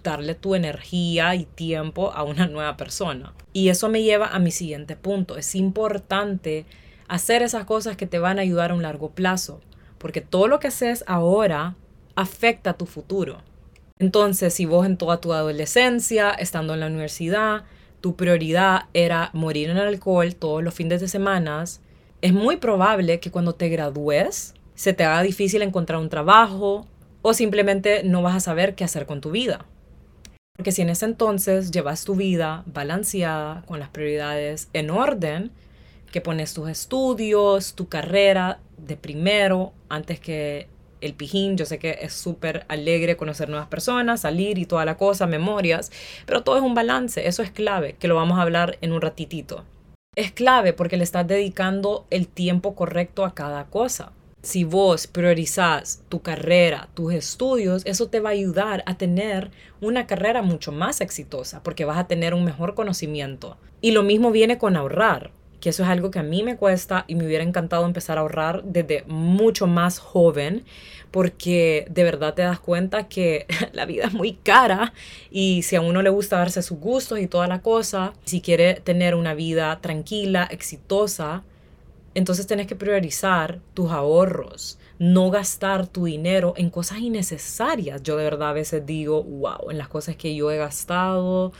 darle 0.02 0.34
tu 0.34 0.54
energía 0.54 1.34
y 1.34 1.44
tiempo 1.44 2.12
a 2.12 2.22
una 2.22 2.46
nueva 2.46 2.76
persona. 2.76 3.34
Y 3.52 3.68
eso 3.68 3.88
me 3.88 4.02
lleva 4.02 4.28
a 4.28 4.38
mi 4.38 4.50
siguiente 4.50 4.96
punto. 4.96 5.36
Es 5.36 5.54
importante 5.54 6.64
hacer 7.08 7.42
esas 7.42 7.64
cosas 7.64 7.96
que 7.96 8.06
te 8.06 8.18
van 8.18 8.38
a 8.38 8.42
ayudar 8.42 8.70
a 8.70 8.74
un 8.74 8.82
largo 8.82 9.10
plazo, 9.10 9.60
porque 9.98 10.20
todo 10.20 10.46
lo 10.46 10.60
que 10.60 10.68
haces 10.68 11.04
ahora 11.06 11.74
afecta 12.14 12.70
a 12.70 12.76
tu 12.76 12.86
futuro. 12.86 13.42
Entonces, 13.98 14.54
si 14.54 14.64
vos 14.64 14.86
en 14.86 14.96
toda 14.96 15.20
tu 15.20 15.32
adolescencia, 15.32 16.30
estando 16.30 16.72
en 16.72 16.80
la 16.80 16.86
universidad, 16.86 17.64
tu 18.00 18.16
prioridad 18.16 18.84
era 18.94 19.30
morir 19.34 19.68
en 19.68 19.76
alcohol 19.76 20.34
todos 20.34 20.62
los 20.62 20.72
fines 20.72 21.02
de 21.02 21.08
semana, 21.08 21.64
es 22.22 22.32
muy 22.32 22.56
probable 22.56 23.20
que 23.20 23.30
cuando 23.30 23.54
te 23.54 23.68
gradúes 23.68 24.54
se 24.74 24.92
te 24.92 25.04
haga 25.04 25.22
difícil 25.22 25.62
encontrar 25.62 26.00
un 26.00 26.08
trabajo 26.08 26.86
o 27.22 27.34
simplemente 27.34 28.02
no 28.04 28.22
vas 28.22 28.36
a 28.36 28.40
saber 28.40 28.74
qué 28.74 28.84
hacer 28.84 29.06
con 29.06 29.20
tu 29.20 29.30
vida. 29.30 29.66
Porque 30.56 30.72
si 30.72 30.82
en 30.82 30.90
ese 30.90 31.06
entonces 31.06 31.70
llevas 31.70 32.04
tu 32.04 32.14
vida 32.16 32.64
balanceada, 32.66 33.62
con 33.66 33.80
las 33.80 33.88
prioridades 33.88 34.68
en 34.72 34.90
orden, 34.90 35.50
que 36.12 36.20
pones 36.20 36.52
tus 36.54 36.68
estudios, 36.68 37.74
tu 37.74 37.88
carrera 37.88 38.58
de 38.76 38.96
primero, 38.96 39.72
antes 39.88 40.20
que 40.20 40.68
el 41.00 41.14
pijín. 41.14 41.56
Yo 41.56 41.64
sé 41.64 41.78
que 41.78 41.98
es 42.02 42.12
súper 42.12 42.64
alegre 42.68 43.16
conocer 43.16 43.48
nuevas 43.48 43.68
personas, 43.68 44.20
salir 44.20 44.58
y 44.58 44.66
toda 44.66 44.84
la 44.84 44.96
cosa, 44.96 45.26
memorias, 45.26 45.90
pero 46.26 46.42
todo 46.42 46.56
es 46.56 46.62
un 46.62 46.74
balance, 46.74 47.26
eso 47.26 47.42
es 47.42 47.50
clave, 47.50 47.94
que 47.98 48.08
lo 48.08 48.16
vamos 48.16 48.38
a 48.38 48.42
hablar 48.42 48.76
en 48.82 48.92
un 48.92 49.00
ratitito. 49.00 49.64
Es 50.16 50.32
clave 50.32 50.72
porque 50.72 50.96
le 50.96 51.04
estás 51.04 51.28
dedicando 51.28 52.04
el 52.10 52.26
tiempo 52.26 52.74
correcto 52.74 53.24
a 53.24 53.32
cada 53.32 53.66
cosa. 53.66 54.10
Si 54.42 54.64
vos 54.64 55.06
priorizás 55.06 56.02
tu 56.08 56.20
carrera, 56.20 56.88
tus 56.94 57.14
estudios, 57.14 57.86
eso 57.86 58.08
te 58.08 58.18
va 58.18 58.30
a 58.30 58.32
ayudar 58.32 58.82
a 58.86 58.98
tener 58.98 59.52
una 59.80 60.08
carrera 60.08 60.42
mucho 60.42 60.72
más 60.72 61.00
exitosa 61.00 61.62
porque 61.62 61.84
vas 61.84 61.96
a 61.96 62.08
tener 62.08 62.34
un 62.34 62.44
mejor 62.44 62.74
conocimiento. 62.74 63.56
Y 63.80 63.92
lo 63.92 64.02
mismo 64.02 64.32
viene 64.32 64.58
con 64.58 64.74
ahorrar 64.74 65.30
que 65.60 65.68
eso 65.68 65.84
es 65.84 65.88
algo 65.88 66.10
que 66.10 66.18
a 66.18 66.24
mí 66.24 66.42
me 66.42 66.56
cuesta 66.56 67.04
y 67.06 67.14
me 67.14 67.26
hubiera 67.26 67.44
encantado 67.44 67.86
empezar 67.86 68.18
a 68.18 68.22
ahorrar 68.22 68.64
desde 68.64 69.04
mucho 69.06 69.66
más 69.66 69.98
joven, 69.98 70.64
porque 71.10 71.86
de 71.90 72.04
verdad 72.04 72.34
te 72.34 72.42
das 72.42 72.60
cuenta 72.60 73.08
que 73.08 73.46
la 73.72 73.84
vida 73.84 74.04
es 74.04 74.12
muy 74.12 74.34
cara 74.34 74.92
y 75.30 75.62
si 75.62 75.76
a 75.76 75.80
uno 75.80 76.02
le 76.02 76.10
gusta 76.10 76.38
darse 76.38 76.62
sus 76.62 76.78
gustos 76.78 77.18
y 77.20 77.26
toda 77.26 77.46
la 77.46 77.62
cosa, 77.62 78.12
si 78.24 78.40
quiere 78.40 78.74
tener 78.74 79.14
una 79.14 79.34
vida 79.34 79.80
tranquila, 79.80 80.48
exitosa, 80.50 81.44
entonces 82.14 82.46
tienes 82.46 82.66
que 82.66 82.74
priorizar 82.74 83.60
tus 83.74 83.90
ahorros, 83.90 84.78
no 84.98 85.30
gastar 85.30 85.86
tu 85.86 86.06
dinero 86.06 86.54
en 86.56 86.68
cosas 86.70 86.98
innecesarias. 86.98 88.02
Yo 88.02 88.16
de 88.16 88.24
verdad 88.24 88.50
a 88.50 88.52
veces 88.52 88.84
digo, 88.84 89.22
wow, 89.22 89.70
en 89.70 89.78
las 89.78 89.88
cosas 89.88 90.16
que 90.16 90.34
yo 90.34 90.50
he 90.50 90.56
gastado, 90.56 91.52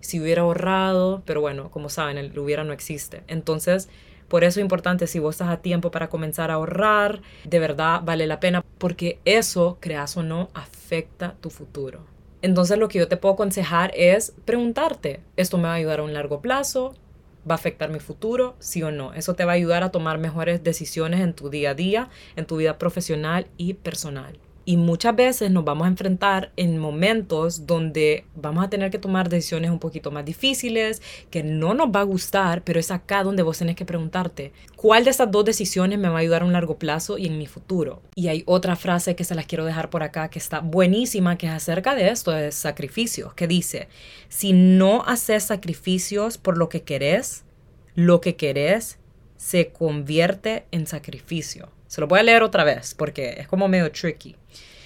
si 0.00 0.18
hubiera 0.18 0.42
ahorrado, 0.42 1.22
pero 1.26 1.40
bueno, 1.40 1.70
como 1.70 1.88
saben, 1.88 2.18
el 2.18 2.36
hubiera 2.38 2.64
no 2.64 2.72
existe. 2.72 3.22
Entonces, 3.28 3.88
por 4.32 4.44
eso 4.44 4.60
es 4.60 4.64
importante, 4.64 5.06
si 5.06 5.18
vos 5.18 5.34
estás 5.34 5.50
a 5.50 5.58
tiempo 5.58 5.90
para 5.90 6.08
comenzar 6.08 6.50
a 6.50 6.54
ahorrar, 6.54 7.20
de 7.44 7.58
verdad 7.58 8.00
vale 8.02 8.26
la 8.26 8.40
pena, 8.40 8.64
porque 8.78 9.18
eso, 9.26 9.76
creas 9.78 10.16
o 10.16 10.22
no, 10.22 10.48
afecta 10.54 11.34
tu 11.42 11.50
futuro. 11.50 12.06
Entonces 12.40 12.78
lo 12.78 12.88
que 12.88 12.98
yo 12.98 13.08
te 13.08 13.18
puedo 13.18 13.34
aconsejar 13.34 13.92
es 13.94 14.32
preguntarte, 14.46 15.20
¿esto 15.36 15.58
me 15.58 15.64
va 15.64 15.72
a 15.72 15.74
ayudar 15.74 16.00
a 16.00 16.04
un 16.04 16.14
largo 16.14 16.40
plazo? 16.40 16.94
¿Va 17.46 17.56
a 17.56 17.56
afectar 17.56 17.90
mi 17.90 18.00
futuro? 18.00 18.56
Sí 18.58 18.82
o 18.82 18.90
no. 18.90 19.12
Eso 19.12 19.34
te 19.34 19.44
va 19.44 19.52
a 19.52 19.56
ayudar 19.56 19.82
a 19.82 19.90
tomar 19.90 20.16
mejores 20.16 20.64
decisiones 20.64 21.20
en 21.20 21.34
tu 21.34 21.50
día 21.50 21.72
a 21.72 21.74
día, 21.74 22.08
en 22.34 22.46
tu 22.46 22.56
vida 22.56 22.78
profesional 22.78 23.48
y 23.58 23.74
personal. 23.74 24.38
Y 24.64 24.76
muchas 24.76 25.16
veces 25.16 25.50
nos 25.50 25.64
vamos 25.64 25.86
a 25.86 25.88
enfrentar 25.88 26.52
en 26.56 26.78
momentos 26.78 27.66
donde 27.66 28.24
vamos 28.36 28.64
a 28.64 28.70
tener 28.70 28.90
que 28.92 28.98
tomar 28.98 29.28
decisiones 29.28 29.70
un 29.70 29.80
poquito 29.80 30.12
más 30.12 30.24
difíciles, 30.24 31.02
que 31.30 31.42
no 31.42 31.74
nos 31.74 31.88
va 31.88 32.00
a 32.00 32.04
gustar, 32.04 32.62
pero 32.62 32.78
es 32.78 32.92
acá 32.92 33.24
donde 33.24 33.42
vos 33.42 33.58
tenés 33.58 33.74
que 33.74 33.84
preguntarte, 33.84 34.52
¿cuál 34.76 35.04
de 35.04 35.10
estas 35.10 35.30
dos 35.30 35.44
decisiones 35.44 35.98
me 35.98 36.08
va 36.08 36.16
a 36.16 36.20
ayudar 36.20 36.42
a 36.42 36.44
un 36.44 36.52
largo 36.52 36.78
plazo 36.78 37.18
y 37.18 37.26
en 37.26 37.38
mi 37.38 37.46
futuro? 37.46 38.02
Y 38.14 38.28
hay 38.28 38.44
otra 38.46 38.76
frase 38.76 39.16
que 39.16 39.24
se 39.24 39.34
las 39.34 39.46
quiero 39.46 39.64
dejar 39.64 39.90
por 39.90 40.04
acá 40.04 40.28
que 40.28 40.38
está 40.38 40.60
buenísima, 40.60 41.36
que 41.36 41.46
es 41.46 41.52
acerca 41.52 41.96
de 41.96 42.10
esto, 42.10 42.30
de 42.30 42.52
sacrificios, 42.52 43.34
que 43.34 43.48
dice, 43.48 43.88
si 44.28 44.52
no 44.52 45.02
haces 45.04 45.42
sacrificios 45.42 46.38
por 46.38 46.56
lo 46.56 46.68
que 46.68 46.82
querés, 46.82 47.44
lo 47.94 48.20
que 48.20 48.36
querés 48.36 48.98
se 49.36 49.72
convierte 49.72 50.66
en 50.70 50.86
sacrificio. 50.86 51.68
Se 51.92 52.00
lo 52.00 52.06
voy 52.06 52.20
a 52.20 52.22
leer 52.22 52.42
otra 52.42 52.64
vez 52.64 52.94
porque 52.94 53.34
es 53.36 53.46
como 53.46 53.68
medio 53.68 53.92
tricky. 53.92 54.34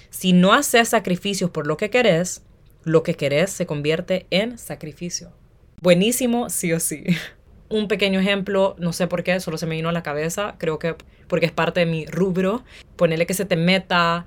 Si 0.09 0.33
no 0.33 0.51
haces 0.51 0.89
sacrificios 0.89 1.49
por 1.49 1.65
lo 1.65 1.77
que 1.77 1.89
querés, 1.89 2.43
lo 2.83 3.01
que 3.01 3.13
querés 3.15 3.49
se 3.49 3.65
convierte 3.65 4.27
en 4.29 4.57
sacrificio. 4.57 5.31
Buenísimo, 5.79 6.49
sí 6.49 6.73
o 6.73 6.81
sí. 6.81 7.05
un 7.69 7.87
pequeño 7.87 8.19
ejemplo, 8.19 8.75
no 8.77 8.91
sé 8.91 9.07
por 9.07 9.23
qué, 9.23 9.39
solo 9.39 9.57
se 9.57 9.65
me 9.67 9.75
vino 9.75 9.87
a 9.87 9.93
la 9.93 10.03
cabeza, 10.03 10.55
creo 10.57 10.79
que 10.79 10.97
porque 11.29 11.45
es 11.45 11.53
parte 11.53 11.79
de 11.79 11.85
mi 11.85 12.05
rubro, 12.05 12.65
ponerle 12.97 13.25
que 13.25 13.33
se 13.33 13.45
te 13.45 13.55
meta 13.55 14.25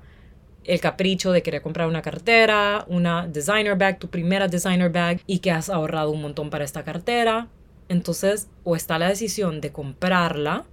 el 0.63 0.81
capricho 0.81 1.31
de 1.31 1.43
querer 1.43 1.61
comprar 1.61 1.87
una 1.87 2.01
cartera, 2.01 2.85
una 2.87 3.27
designer 3.27 3.77
bag, 3.77 3.99
tu 3.99 4.09
primera 4.09 4.47
designer 4.47 4.91
bag 4.91 5.21
y 5.27 5.37
que 5.37 5.51
has 5.51 5.69
ahorrado 5.69 6.09
un 6.09 6.23
montón 6.23 6.49
para 6.49 6.63
esta 6.63 6.83
cartera. 6.83 7.47
Entonces, 7.89 8.47
o 8.63 8.75
está 8.75 8.97
la 8.97 9.09
decisión 9.09 9.61
de 9.61 9.71
comprarla 9.71 10.65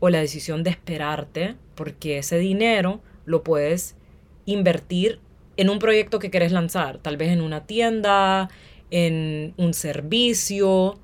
o 0.00 0.10
la 0.10 0.20
decisión 0.20 0.62
de 0.62 0.70
esperarte, 0.70 1.56
porque 1.74 2.18
ese 2.18 2.38
dinero 2.38 3.00
lo 3.24 3.42
puedes 3.42 3.96
invertir 4.46 5.20
en 5.56 5.70
un 5.70 5.78
proyecto 5.78 6.18
que 6.18 6.30
quieres 6.30 6.52
lanzar, 6.52 6.98
tal 6.98 7.16
vez 7.16 7.30
en 7.30 7.40
una 7.40 7.66
tienda, 7.66 8.48
en 8.90 9.54
un 9.56 9.74
servicio, 9.74 10.98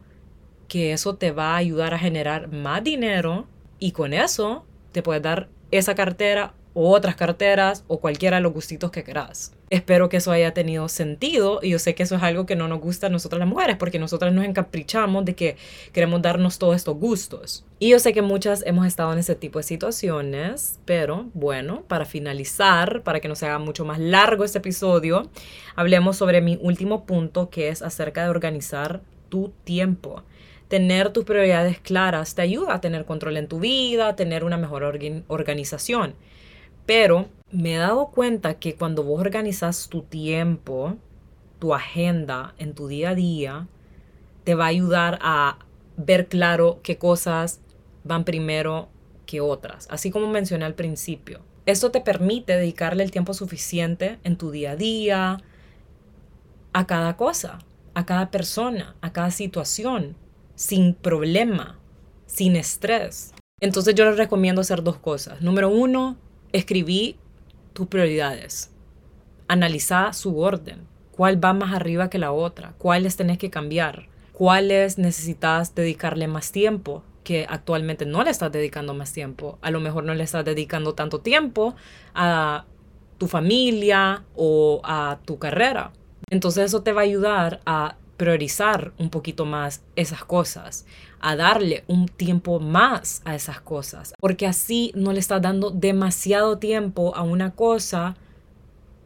que 0.68 0.92
eso 0.92 1.16
te 1.16 1.30
va 1.30 1.54
a 1.54 1.56
ayudar 1.56 1.94
a 1.94 1.98
generar 1.98 2.52
más 2.52 2.82
dinero 2.82 3.46
y 3.78 3.92
con 3.92 4.12
eso 4.12 4.64
te 4.92 5.02
puedes 5.02 5.22
dar 5.22 5.48
esa 5.70 5.94
cartera 5.94 6.54
o 6.74 6.90
otras 6.90 7.14
carteras 7.14 7.84
o 7.86 8.00
cualquiera 8.00 8.36
de 8.36 8.42
los 8.42 8.52
gustitos 8.52 8.90
que 8.90 9.04
quieras. 9.04 9.54
Espero 9.70 10.08
que 10.08 10.18
eso 10.18 10.30
haya 10.30 10.52
tenido 10.52 10.88
sentido 10.88 11.60
y 11.62 11.70
yo 11.70 11.78
sé 11.78 11.94
que 11.94 12.02
eso 12.02 12.16
es 12.16 12.22
algo 12.22 12.46
que 12.46 12.56
no 12.56 12.68
nos 12.68 12.80
gusta 12.80 13.06
a 13.06 13.10
nosotras 13.10 13.38
las 13.38 13.48
mujeres 13.48 13.76
porque 13.76 13.98
nosotras 13.98 14.32
nos 14.32 14.44
encaprichamos 14.44 15.24
de 15.24 15.34
que 15.34 15.56
queremos 15.92 16.20
darnos 16.20 16.58
todos 16.58 16.76
estos 16.76 16.96
gustos. 16.96 17.64
Y 17.78 17.90
yo 17.90 17.98
sé 17.98 18.12
que 18.12 18.22
muchas 18.22 18.62
hemos 18.66 18.86
estado 18.86 19.12
en 19.12 19.20
ese 19.20 19.34
tipo 19.34 19.58
de 19.58 19.62
situaciones, 19.62 20.80
pero 20.84 21.30
bueno, 21.32 21.82
para 21.88 22.04
finalizar, 22.04 23.02
para 23.02 23.20
que 23.20 23.28
no 23.28 23.36
se 23.36 23.46
haga 23.46 23.58
mucho 23.58 23.84
más 23.84 23.98
largo 23.98 24.44
este 24.44 24.58
episodio, 24.58 25.30
hablemos 25.76 26.16
sobre 26.16 26.40
mi 26.40 26.58
último 26.60 27.06
punto 27.06 27.50
que 27.50 27.68
es 27.68 27.82
acerca 27.82 28.24
de 28.24 28.30
organizar 28.30 29.00
tu 29.28 29.52
tiempo 29.64 30.22
tener 30.68 31.10
tus 31.10 31.24
prioridades 31.24 31.78
claras 31.78 32.34
te 32.34 32.42
ayuda 32.42 32.74
a 32.74 32.80
tener 32.80 33.04
control 33.04 33.36
en 33.36 33.46
tu 33.46 33.60
vida, 33.60 34.08
a 34.08 34.16
tener 34.16 34.42
una 34.42 34.56
mejor 34.56 34.82
organización. 35.28 36.14
Pero 36.86 37.28
me 37.50 37.74
he 37.74 37.78
dado 37.78 38.08
cuenta 38.08 38.54
que 38.54 38.74
cuando 38.74 39.02
vos 39.02 39.20
organizas 39.20 39.88
tu 39.88 40.02
tiempo, 40.02 40.96
tu 41.58 41.74
agenda 41.74 42.54
en 42.58 42.74
tu 42.74 42.88
día 42.88 43.10
a 43.10 43.14
día, 43.14 43.68
te 44.44 44.54
va 44.54 44.64
a 44.64 44.68
ayudar 44.68 45.18
a 45.22 45.58
ver 45.96 46.28
claro 46.28 46.80
qué 46.82 46.98
cosas 46.98 47.60
van 48.04 48.24
primero 48.24 48.88
que 49.26 49.40
otras, 49.40 49.86
así 49.90 50.10
como 50.10 50.28
mencioné 50.28 50.64
al 50.64 50.74
principio. 50.74 51.40
Esto 51.66 51.90
te 51.90 52.02
permite 52.02 52.54
dedicarle 52.54 53.04
el 53.04 53.10
tiempo 53.10 53.32
suficiente 53.32 54.18
en 54.22 54.36
tu 54.36 54.50
día 54.50 54.72
a 54.72 54.76
día, 54.76 55.38
a 56.74 56.86
cada 56.86 57.16
cosa, 57.16 57.60
a 57.94 58.04
cada 58.04 58.30
persona, 58.30 58.96
a 59.00 59.12
cada 59.12 59.30
situación, 59.30 60.16
sin 60.56 60.92
problema, 60.94 61.78
sin 62.26 62.56
estrés. 62.56 63.32
Entonces 63.60 63.94
yo 63.94 64.04
les 64.04 64.18
recomiendo 64.18 64.60
hacer 64.60 64.82
dos 64.82 64.98
cosas. 64.98 65.40
Número 65.40 65.70
uno, 65.70 66.18
escribí 66.54 67.16
tus 67.72 67.88
prioridades. 67.88 68.70
Analiza 69.48 70.12
su 70.12 70.38
orden. 70.38 70.86
¿Cuál 71.10 71.44
va 71.44 71.52
más 71.52 71.74
arriba 71.74 72.08
que 72.08 72.18
la 72.18 72.32
otra? 72.32 72.74
¿Cuáles 72.78 73.16
tenés 73.16 73.38
que 73.38 73.50
cambiar? 73.50 74.08
¿Cuáles 74.32 74.96
necesitas 74.96 75.74
dedicarle 75.74 76.26
más 76.28 76.50
tiempo? 76.50 77.02
que 77.24 77.46
actualmente 77.48 78.04
no 78.04 78.22
le 78.22 78.30
estás 78.30 78.52
dedicando 78.52 78.92
más 78.92 79.12
tiempo. 79.14 79.58
A 79.62 79.70
lo 79.70 79.80
mejor 79.80 80.04
no 80.04 80.14
le 80.14 80.22
estás 80.22 80.44
dedicando 80.44 80.92
tanto 80.92 81.20
tiempo 81.20 81.74
a 82.14 82.66
tu 83.16 83.26
familia 83.26 84.24
o 84.36 84.82
a 84.84 85.18
tu 85.24 85.38
carrera. 85.38 85.90
Entonces 86.28 86.66
eso 86.66 86.82
te 86.82 86.92
va 86.92 87.00
a 87.00 87.04
ayudar 87.04 87.60
a 87.64 87.96
priorizar 88.16 88.92
un 88.98 89.10
poquito 89.10 89.44
más 89.44 89.82
esas 89.96 90.24
cosas, 90.24 90.86
a 91.24 91.36
darle 91.36 91.84
un 91.88 92.06
tiempo 92.06 92.60
más 92.60 93.22
a 93.24 93.34
esas 93.34 93.58
cosas, 93.58 94.12
porque 94.20 94.46
así 94.46 94.92
no 94.94 95.10
le 95.12 95.20
estás 95.20 95.40
dando 95.40 95.70
demasiado 95.70 96.58
tiempo 96.58 97.16
a 97.16 97.22
una 97.22 97.52
cosa 97.52 98.14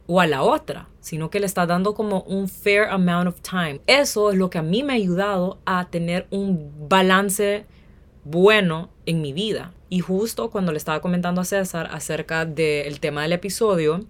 o 0.08 0.20
a 0.20 0.26
la 0.26 0.42
otra, 0.42 0.88
sino 1.00 1.30
que 1.30 1.38
le 1.38 1.46
estás 1.46 1.68
dando 1.68 1.94
como 1.94 2.22
un 2.22 2.48
fair 2.48 2.88
amount 2.90 3.28
of 3.28 3.40
time. 3.40 3.80
Eso 3.86 4.32
es 4.32 4.36
lo 4.36 4.50
que 4.50 4.58
a 4.58 4.62
mí 4.62 4.82
me 4.82 4.94
ha 4.94 4.96
ayudado 4.96 5.58
a 5.64 5.90
tener 5.90 6.26
un 6.30 6.88
balance 6.88 7.66
bueno 8.24 8.90
en 9.06 9.20
mi 9.20 9.32
vida. 9.32 9.72
Y 9.88 10.00
justo 10.00 10.50
cuando 10.50 10.72
le 10.72 10.78
estaba 10.78 11.00
comentando 11.00 11.40
a 11.40 11.44
César 11.44 11.88
acerca 11.92 12.44
del 12.44 12.98
tema 12.98 13.22
del 13.22 13.32
episodio, 13.32 14.04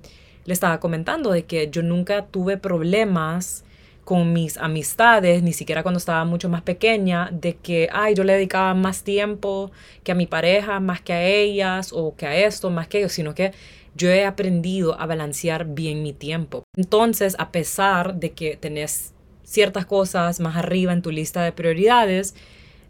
le 0.46 0.54
estaba 0.54 0.80
comentando 0.80 1.30
de 1.30 1.44
que 1.44 1.68
yo 1.70 1.82
nunca 1.82 2.24
tuve 2.24 2.56
problemas 2.56 3.64
con 4.09 4.32
mis 4.32 4.56
amistades, 4.56 5.42
ni 5.42 5.52
siquiera 5.52 5.82
cuando 5.82 5.98
estaba 5.98 6.24
mucho 6.24 6.48
más 6.48 6.62
pequeña, 6.62 7.28
de 7.30 7.56
que, 7.56 7.90
ay, 7.92 8.14
yo 8.14 8.24
le 8.24 8.32
dedicaba 8.32 8.72
más 8.72 9.02
tiempo 9.04 9.70
que 10.02 10.12
a 10.12 10.14
mi 10.14 10.24
pareja, 10.26 10.80
más 10.80 11.02
que 11.02 11.12
a 11.12 11.22
ellas, 11.26 11.92
o 11.92 12.16
que 12.16 12.24
a 12.24 12.34
esto, 12.34 12.70
más 12.70 12.88
que 12.88 13.00
ellos, 13.00 13.12
sino 13.12 13.34
que 13.34 13.52
yo 13.94 14.09
he 14.09 14.24
aprendido 14.24 14.98
a 14.98 15.04
balancear 15.04 15.66
bien 15.66 16.02
mi 16.02 16.14
tiempo. 16.14 16.62
Entonces, 16.74 17.36
a 17.38 17.52
pesar 17.52 18.14
de 18.14 18.30
que 18.30 18.56
tenés 18.56 19.12
ciertas 19.42 19.84
cosas 19.84 20.40
más 20.40 20.56
arriba 20.56 20.94
en 20.94 21.02
tu 21.02 21.11
lista 21.11 21.42
de 21.42 21.52
prioridades, 21.52 22.34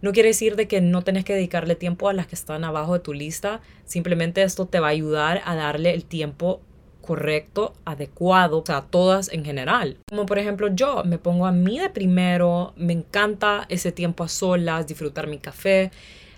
no 0.00 0.12
quiere 0.12 0.28
decir 0.28 0.54
de 0.54 0.68
que 0.68 0.80
no 0.80 1.02
tenés 1.02 1.24
que 1.24 1.34
dedicarle 1.34 1.74
tiempo 1.74 2.08
a 2.08 2.12
las 2.12 2.28
que 2.28 2.36
están 2.36 2.62
abajo 2.62 2.92
de 2.92 3.00
tu 3.00 3.12
lista, 3.12 3.60
simplemente 3.84 4.44
esto 4.44 4.66
te 4.66 4.78
va 4.78 4.86
a 4.86 4.90
ayudar 4.90 5.42
a 5.44 5.56
darle 5.56 5.94
el 5.94 6.04
tiempo 6.04 6.60
correcto, 7.08 7.72
adecuado, 7.86 8.58
o 8.58 8.66
sea, 8.66 8.82
todas 8.82 9.32
en 9.32 9.42
general. 9.42 9.96
Como 10.10 10.26
por 10.26 10.38
ejemplo 10.38 10.68
yo, 10.68 11.04
me 11.04 11.16
pongo 11.16 11.46
a 11.46 11.52
mí 11.52 11.78
de 11.78 11.88
primero, 11.88 12.74
me 12.76 12.92
encanta 12.92 13.64
ese 13.70 13.92
tiempo 13.92 14.24
a 14.24 14.28
solas, 14.28 14.86
disfrutar 14.86 15.26
mi 15.26 15.38
café, 15.38 15.90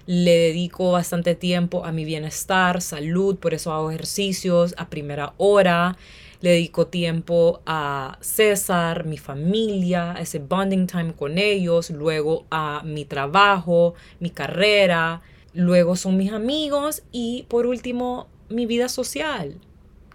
le 0.06 0.30
dedico 0.30 0.92
bastante 0.92 1.34
tiempo 1.34 1.84
a 1.84 1.90
mi 1.90 2.04
bienestar, 2.04 2.82
salud, 2.82 3.36
por 3.36 3.52
eso 3.52 3.72
hago 3.72 3.90
ejercicios 3.90 4.76
a 4.78 4.88
primera 4.88 5.34
hora. 5.38 5.96
Le 6.40 6.50
dedico 6.50 6.86
tiempo 6.86 7.60
a 7.66 8.16
César, 8.20 9.04
mi 9.06 9.18
familia, 9.18 10.14
ese 10.20 10.38
bonding 10.38 10.86
time 10.86 11.14
con 11.14 11.36
ellos, 11.36 11.90
luego 11.90 12.46
a 12.52 12.82
mi 12.84 13.04
trabajo, 13.04 13.94
mi 14.20 14.30
carrera, 14.30 15.20
luego 15.52 15.96
son 15.96 16.16
mis 16.16 16.32
amigos 16.32 17.02
y 17.10 17.44
por 17.48 17.66
último 17.66 18.28
mi 18.48 18.66
vida 18.66 18.88
social 18.88 19.58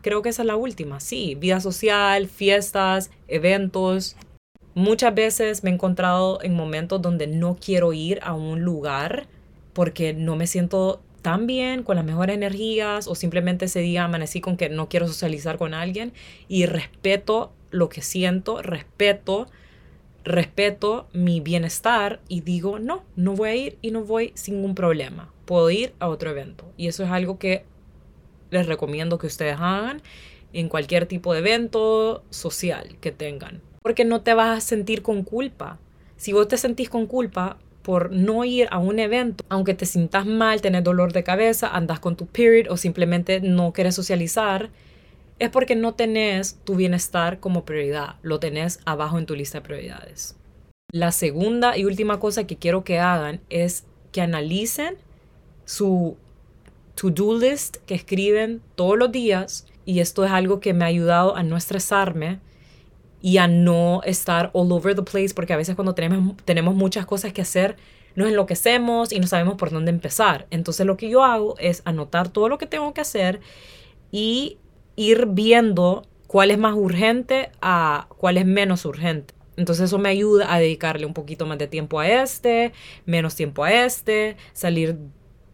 creo 0.06 0.22
que 0.22 0.30
esa 0.30 0.44
es 0.44 0.46
la 0.46 0.56
última, 0.56 1.00
sí, 1.00 1.34
vida 1.34 1.60
social, 1.60 2.28
fiestas, 2.28 3.10
eventos. 3.28 4.16
Muchas 4.76 5.16
veces 5.16 5.64
me 5.64 5.72
he 5.72 5.74
encontrado 5.74 6.44
en 6.44 6.54
momentos 6.54 7.02
donde 7.02 7.26
no 7.26 7.58
quiero 7.60 7.92
ir 7.92 8.20
a 8.22 8.36
un 8.36 8.62
lugar 8.62 9.26
porque 9.74 10.14
no 10.14 10.36
me 10.36 10.46
siento 10.46 11.02
tan 11.24 11.48
bien, 11.48 11.82
con 11.82 11.96
las 11.96 12.06
mejores 12.06 12.36
energías 12.36 13.08
o 13.08 13.16
simplemente 13.16 13.66
ese 13.66 13.80
día 13.80 14.04
amanecí 14.04 14.42
con 14.42 14.58
que 14.58 14.70
no 14.70 14.90
quiero 14.90 15.08
socializar 15.08 15.58
con 15.58 15.74
alguien 15.74 16.14
y 16.48 16.68
respeto 16.68 17.52
lo 17.72 17.90
que 17.90 18.04
siento, 18.04 18.62
respeto, 18.62 19.48
respeto 20.24 21.08
mi 21.14 21.40
bienestar 21.40 22.20
y 22.28 22.42
digo, 22.42 22.78
no, 22.78 23.04
no 23.16 23.34
voy 23.34 23.50
a 23.50 23.56
ir 23.56 23.78
y 23.82 23.90
no 23.90 24.04
voy 24.04 24.34
sin 24.36 24.58
ningún 24.58 24.76
problema. 24.76 25.34
Puedo 25.46 25.72
ir 25.72 25.96
a 25.98 26.10
otro 26.10 26.30
evento. 26.30 26.72
Y 26.78 26.90
eso 26.90 27.04
es 27.04 27.10
algo 27.10 27.40
que 27.40 27.66
les 28.52 28.68
recomiendo 28.68 29.18
que 29.18 29.28
ustedes 29.28 29.58
hagan 29.60 30.02
en 30.54 30.70
cualquier 30.70 31.06
tipo 31.06 31.34
de 31.34 31.40
evento 31.40 32.24
social 32.30 32.98
que 33.02 33.12
tengan. 33.12 33.62
Porque 33.82 34.06
no 34.06 34.22
te 34.22 34.34
vas 34.34 34.58
a 34.58 34.62
sentir 34.62 35.02
con 35.02 35.24
culpa. 35.24 35.80
Si 36.18 36.34
vos 36.34 36.48
te 36.48 36.58
sentís 36.58 36.90
con 36.90 37.08
culpa 37.08 37.58
por 37.82 38.12
no 38.12 38.46
ir 38.46 38.68
a 38.72 38.80
un 38.80 38.98
evento, 39.00 39.44
aunque 39.48 39.74
te 39.74 39.86
sientas 39.86 40.26
mal, 40.26 40.62
tenés 40.62 40.84
dolor 40.84 41.14
de 41.14 41.24
cabeza, 41.24 41.68
andas 41.68 42.00
con 42.00 42.16
tu 42.16 42.26
period 42.26 42.72
o 42.72 42.78
simplemente 42.78 43.42
no 43.42 43.74
quieres 43.74 43.94
socializar, 43.94 44.72
es 45.38 45.50
porque 45.50 45.76
no 45.76 45.94
tenés 45.94 46.58
tu 46.64 46.76
bienestar 46.76 47.40
como 47.40 47.66
prioridad, 47.66 48.16
lo 48.22 48.40
tenés 48.40 48.80
abajo 48.86 49.20
en 49.20 49.26
tu 49.26 49.36
lista 49.36 49.60
de 49.60 49.66
prioridades. 49.66 50.36
La 50.92 51.12
segunda 51.12 51.78
y 51.78 51.86
última 51.86 52.20
cosa 52.20 52.48
que 52.48 52.56
quiero 52.56 52.84
que 52.84 53.00
hagan 53.00 53.42
es 53.50 53.84
que 54.12 54.22
analicen 54.22 54.96
su 55.66 56.18
to-do 56.96 57.38
list 57.38 57.78
que 57.86 57.96
escriben 57.96 58.62
todos 58.76 58.98
los 58.98 59.12
días 59.12 59.68
y 59.86 60.00
esto 60.00 60.26
es 60.26 60.32
algo 60.32 60.60
que 60.60 60.74
me 60.74 60.86
ha 60.86 60.88
ayudado 60.88 61.36
a 61.36 61.44
no 61.44 61.58
estresarme 61.58 62.40
y 63.22 63.38
a 63.38 63.48
no 63.48 64.02
estar 64.04 64.50
all 64.54 64.72
over 64.72 64.96
the 64.96 65.04
place 65.04 65.34
porque 65.34 65.54
a 65.54 65.58
veces 65.58 65.76
cuando 65.76 65.94
tenemos, 65.94 66.36
tenemos 66.46 66.76
muchas 66.76 67.06
cosas 67.06 67.34
que 67.34 67.42
hacer 67.42 67.78
nos 68.16 68.30
enloquecemos 68.30 69.12
y 69.12 69.20
no 69.20 69.28
sabemos 69.28 69.56
por 69.56 69.72
dónde 69.72 69.92
empezar. 69.92 70.48
Entonces 70.50 70.86
lo 70.86 70.98
que 70.98 71.10
yo 71.10 71.24
hago 71.24 71.56
es 71.60 71.82
anotar 71.86 72.30
todo 72.30 72.50
lo 72.50 72.58
que 72.58 72.66
tengo 72.66 72.94
que 72.94 73.02
hacer 73.02 73.42
y 74.12 74.58
ir 74.96 75.28
viendo 75.28 76.04
cuál 76.28 76.52
es 76.52 76.58
más 76.58 76.76
urgente 76.76 77.52
a 77.62 78.08
cuál 78.18 78.38
es 78.38 78.46
menos 78.46 78.86
urgente. 78.86 79.34
Entonces 79.58 79.86
eso 79.86 79.98
me 79.98 80.10
ayuda 80.10 80.54
a 80.54 80.60
dedicarle 80.60 81.06
un 81.06 81.14
poquito 81.14 81.46
más 81.46 81.58
de 81.58 81.68
tiempo 81.68 82.00
a 82.00 82.08
este, 82.08 82.74
menos 83.06 83.36
tiempo 83.36 83.64
a 83.64 83.86
este, 83.86 84.36
salir 84.54 84.98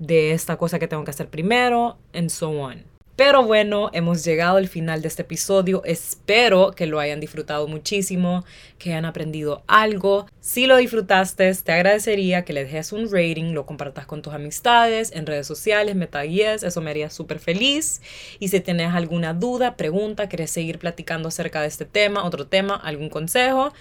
de 0.02 0.32
esta 0.32 0.58
cosa 0.58 0.80
que 0.80 0.88
tengo 0.88 1.06
que 1.06 1.12
hacer 1.12 1.30
primero, 1.30 1.98
and 2.14 2.30
so 2.30 2.50
on. 2.50 2.84
Pero 3.16 3.44
bueno, 3.44 3.92
hemos 3.94 4.24
llegado 4.24 4.58
al 4.58 4.68
final 4.68 5.04
de 5.04 5.08
este 5.08 5.22
episodio. 5.22 5.84
Espero 5.86 6.72
que 6.72 6.88
lo 6.88 7.00
hayan 7.00 7.20
disfrutado 7.20 7.68
muchísimo, 7.68 8.44
que 8.80 8.90
hayan 8.90 9.06
aprendido 9.06 9.64
algo. 9.68 10.26
Si 10.40 10.66
lo 10.66 10.78
disfrutaste, 10.78 11.54
te 11.54 11.72
agradecería 11.72 12.44
que 12.44 12.54
le 12.54 12.64
dejes 12.64 12.92
un 12.92 13.12
rating, 13.12 13.54
lo 13.54 13.68
compartas 13.68 14.08
con 14.08 14.24
tus 14.24 14.34
amistades, 14.34 15.12
en 15.12 15.28
redes 15.28 15.46
sociales, 15.46 15.96
me 15.96 16.08
tagues, 16.08 16.64
eso 16.64 16.82
me 16.82 16.90
haría 16.90 17.12
súper 17.12 17.38
feliz. 17.38 18.02
Y 18.40 18.48
si 18.48 18.60
tienes 18.60 18.92
alguna 18.92 19.36
duda, 19.36 19.76
pregunta, 19.76 20.28
quieres 20.28 20.50
seguir 20.50 20.80
platicando 20.80 21.28
acerca 21.28 21.62
de 21.62 21.68
este 21.68 21.86
tema, 21.86 22.24
otro 22.26 22.48
tema, 22.48 22.76
algún 22.76 23.10
consejo, 23.10 23.72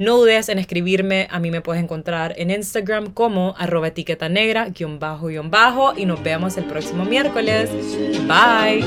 no 0.00 0.16
dudes 0.16 0.48
en 0.48 0.58
escribirme, 0.58 1.28
a 1.30 1.38
mí 1.38 1.50
me 1.50 1.60
puedes 1.60 1.82
encontrar 1.82 2.34
en 2.38 2.50
Instagram 2.50 3.12
como 3.12 3.54
arroba 3.58 3.88
etiqueta 3.88 4.30
negra, 4.30 4.70
guion 4.70 4.98
bajo, 4.98 5.26
guion 5.26 5.50
bajo, 5.50 5.92
y 5.94 6.06
nos 6.06 6.22
vemos 6.22 6.56
el 6.56 6.64
próximo 6.64 7.04
miércoles. 7.04 7.70
Bye. 8.26 8.82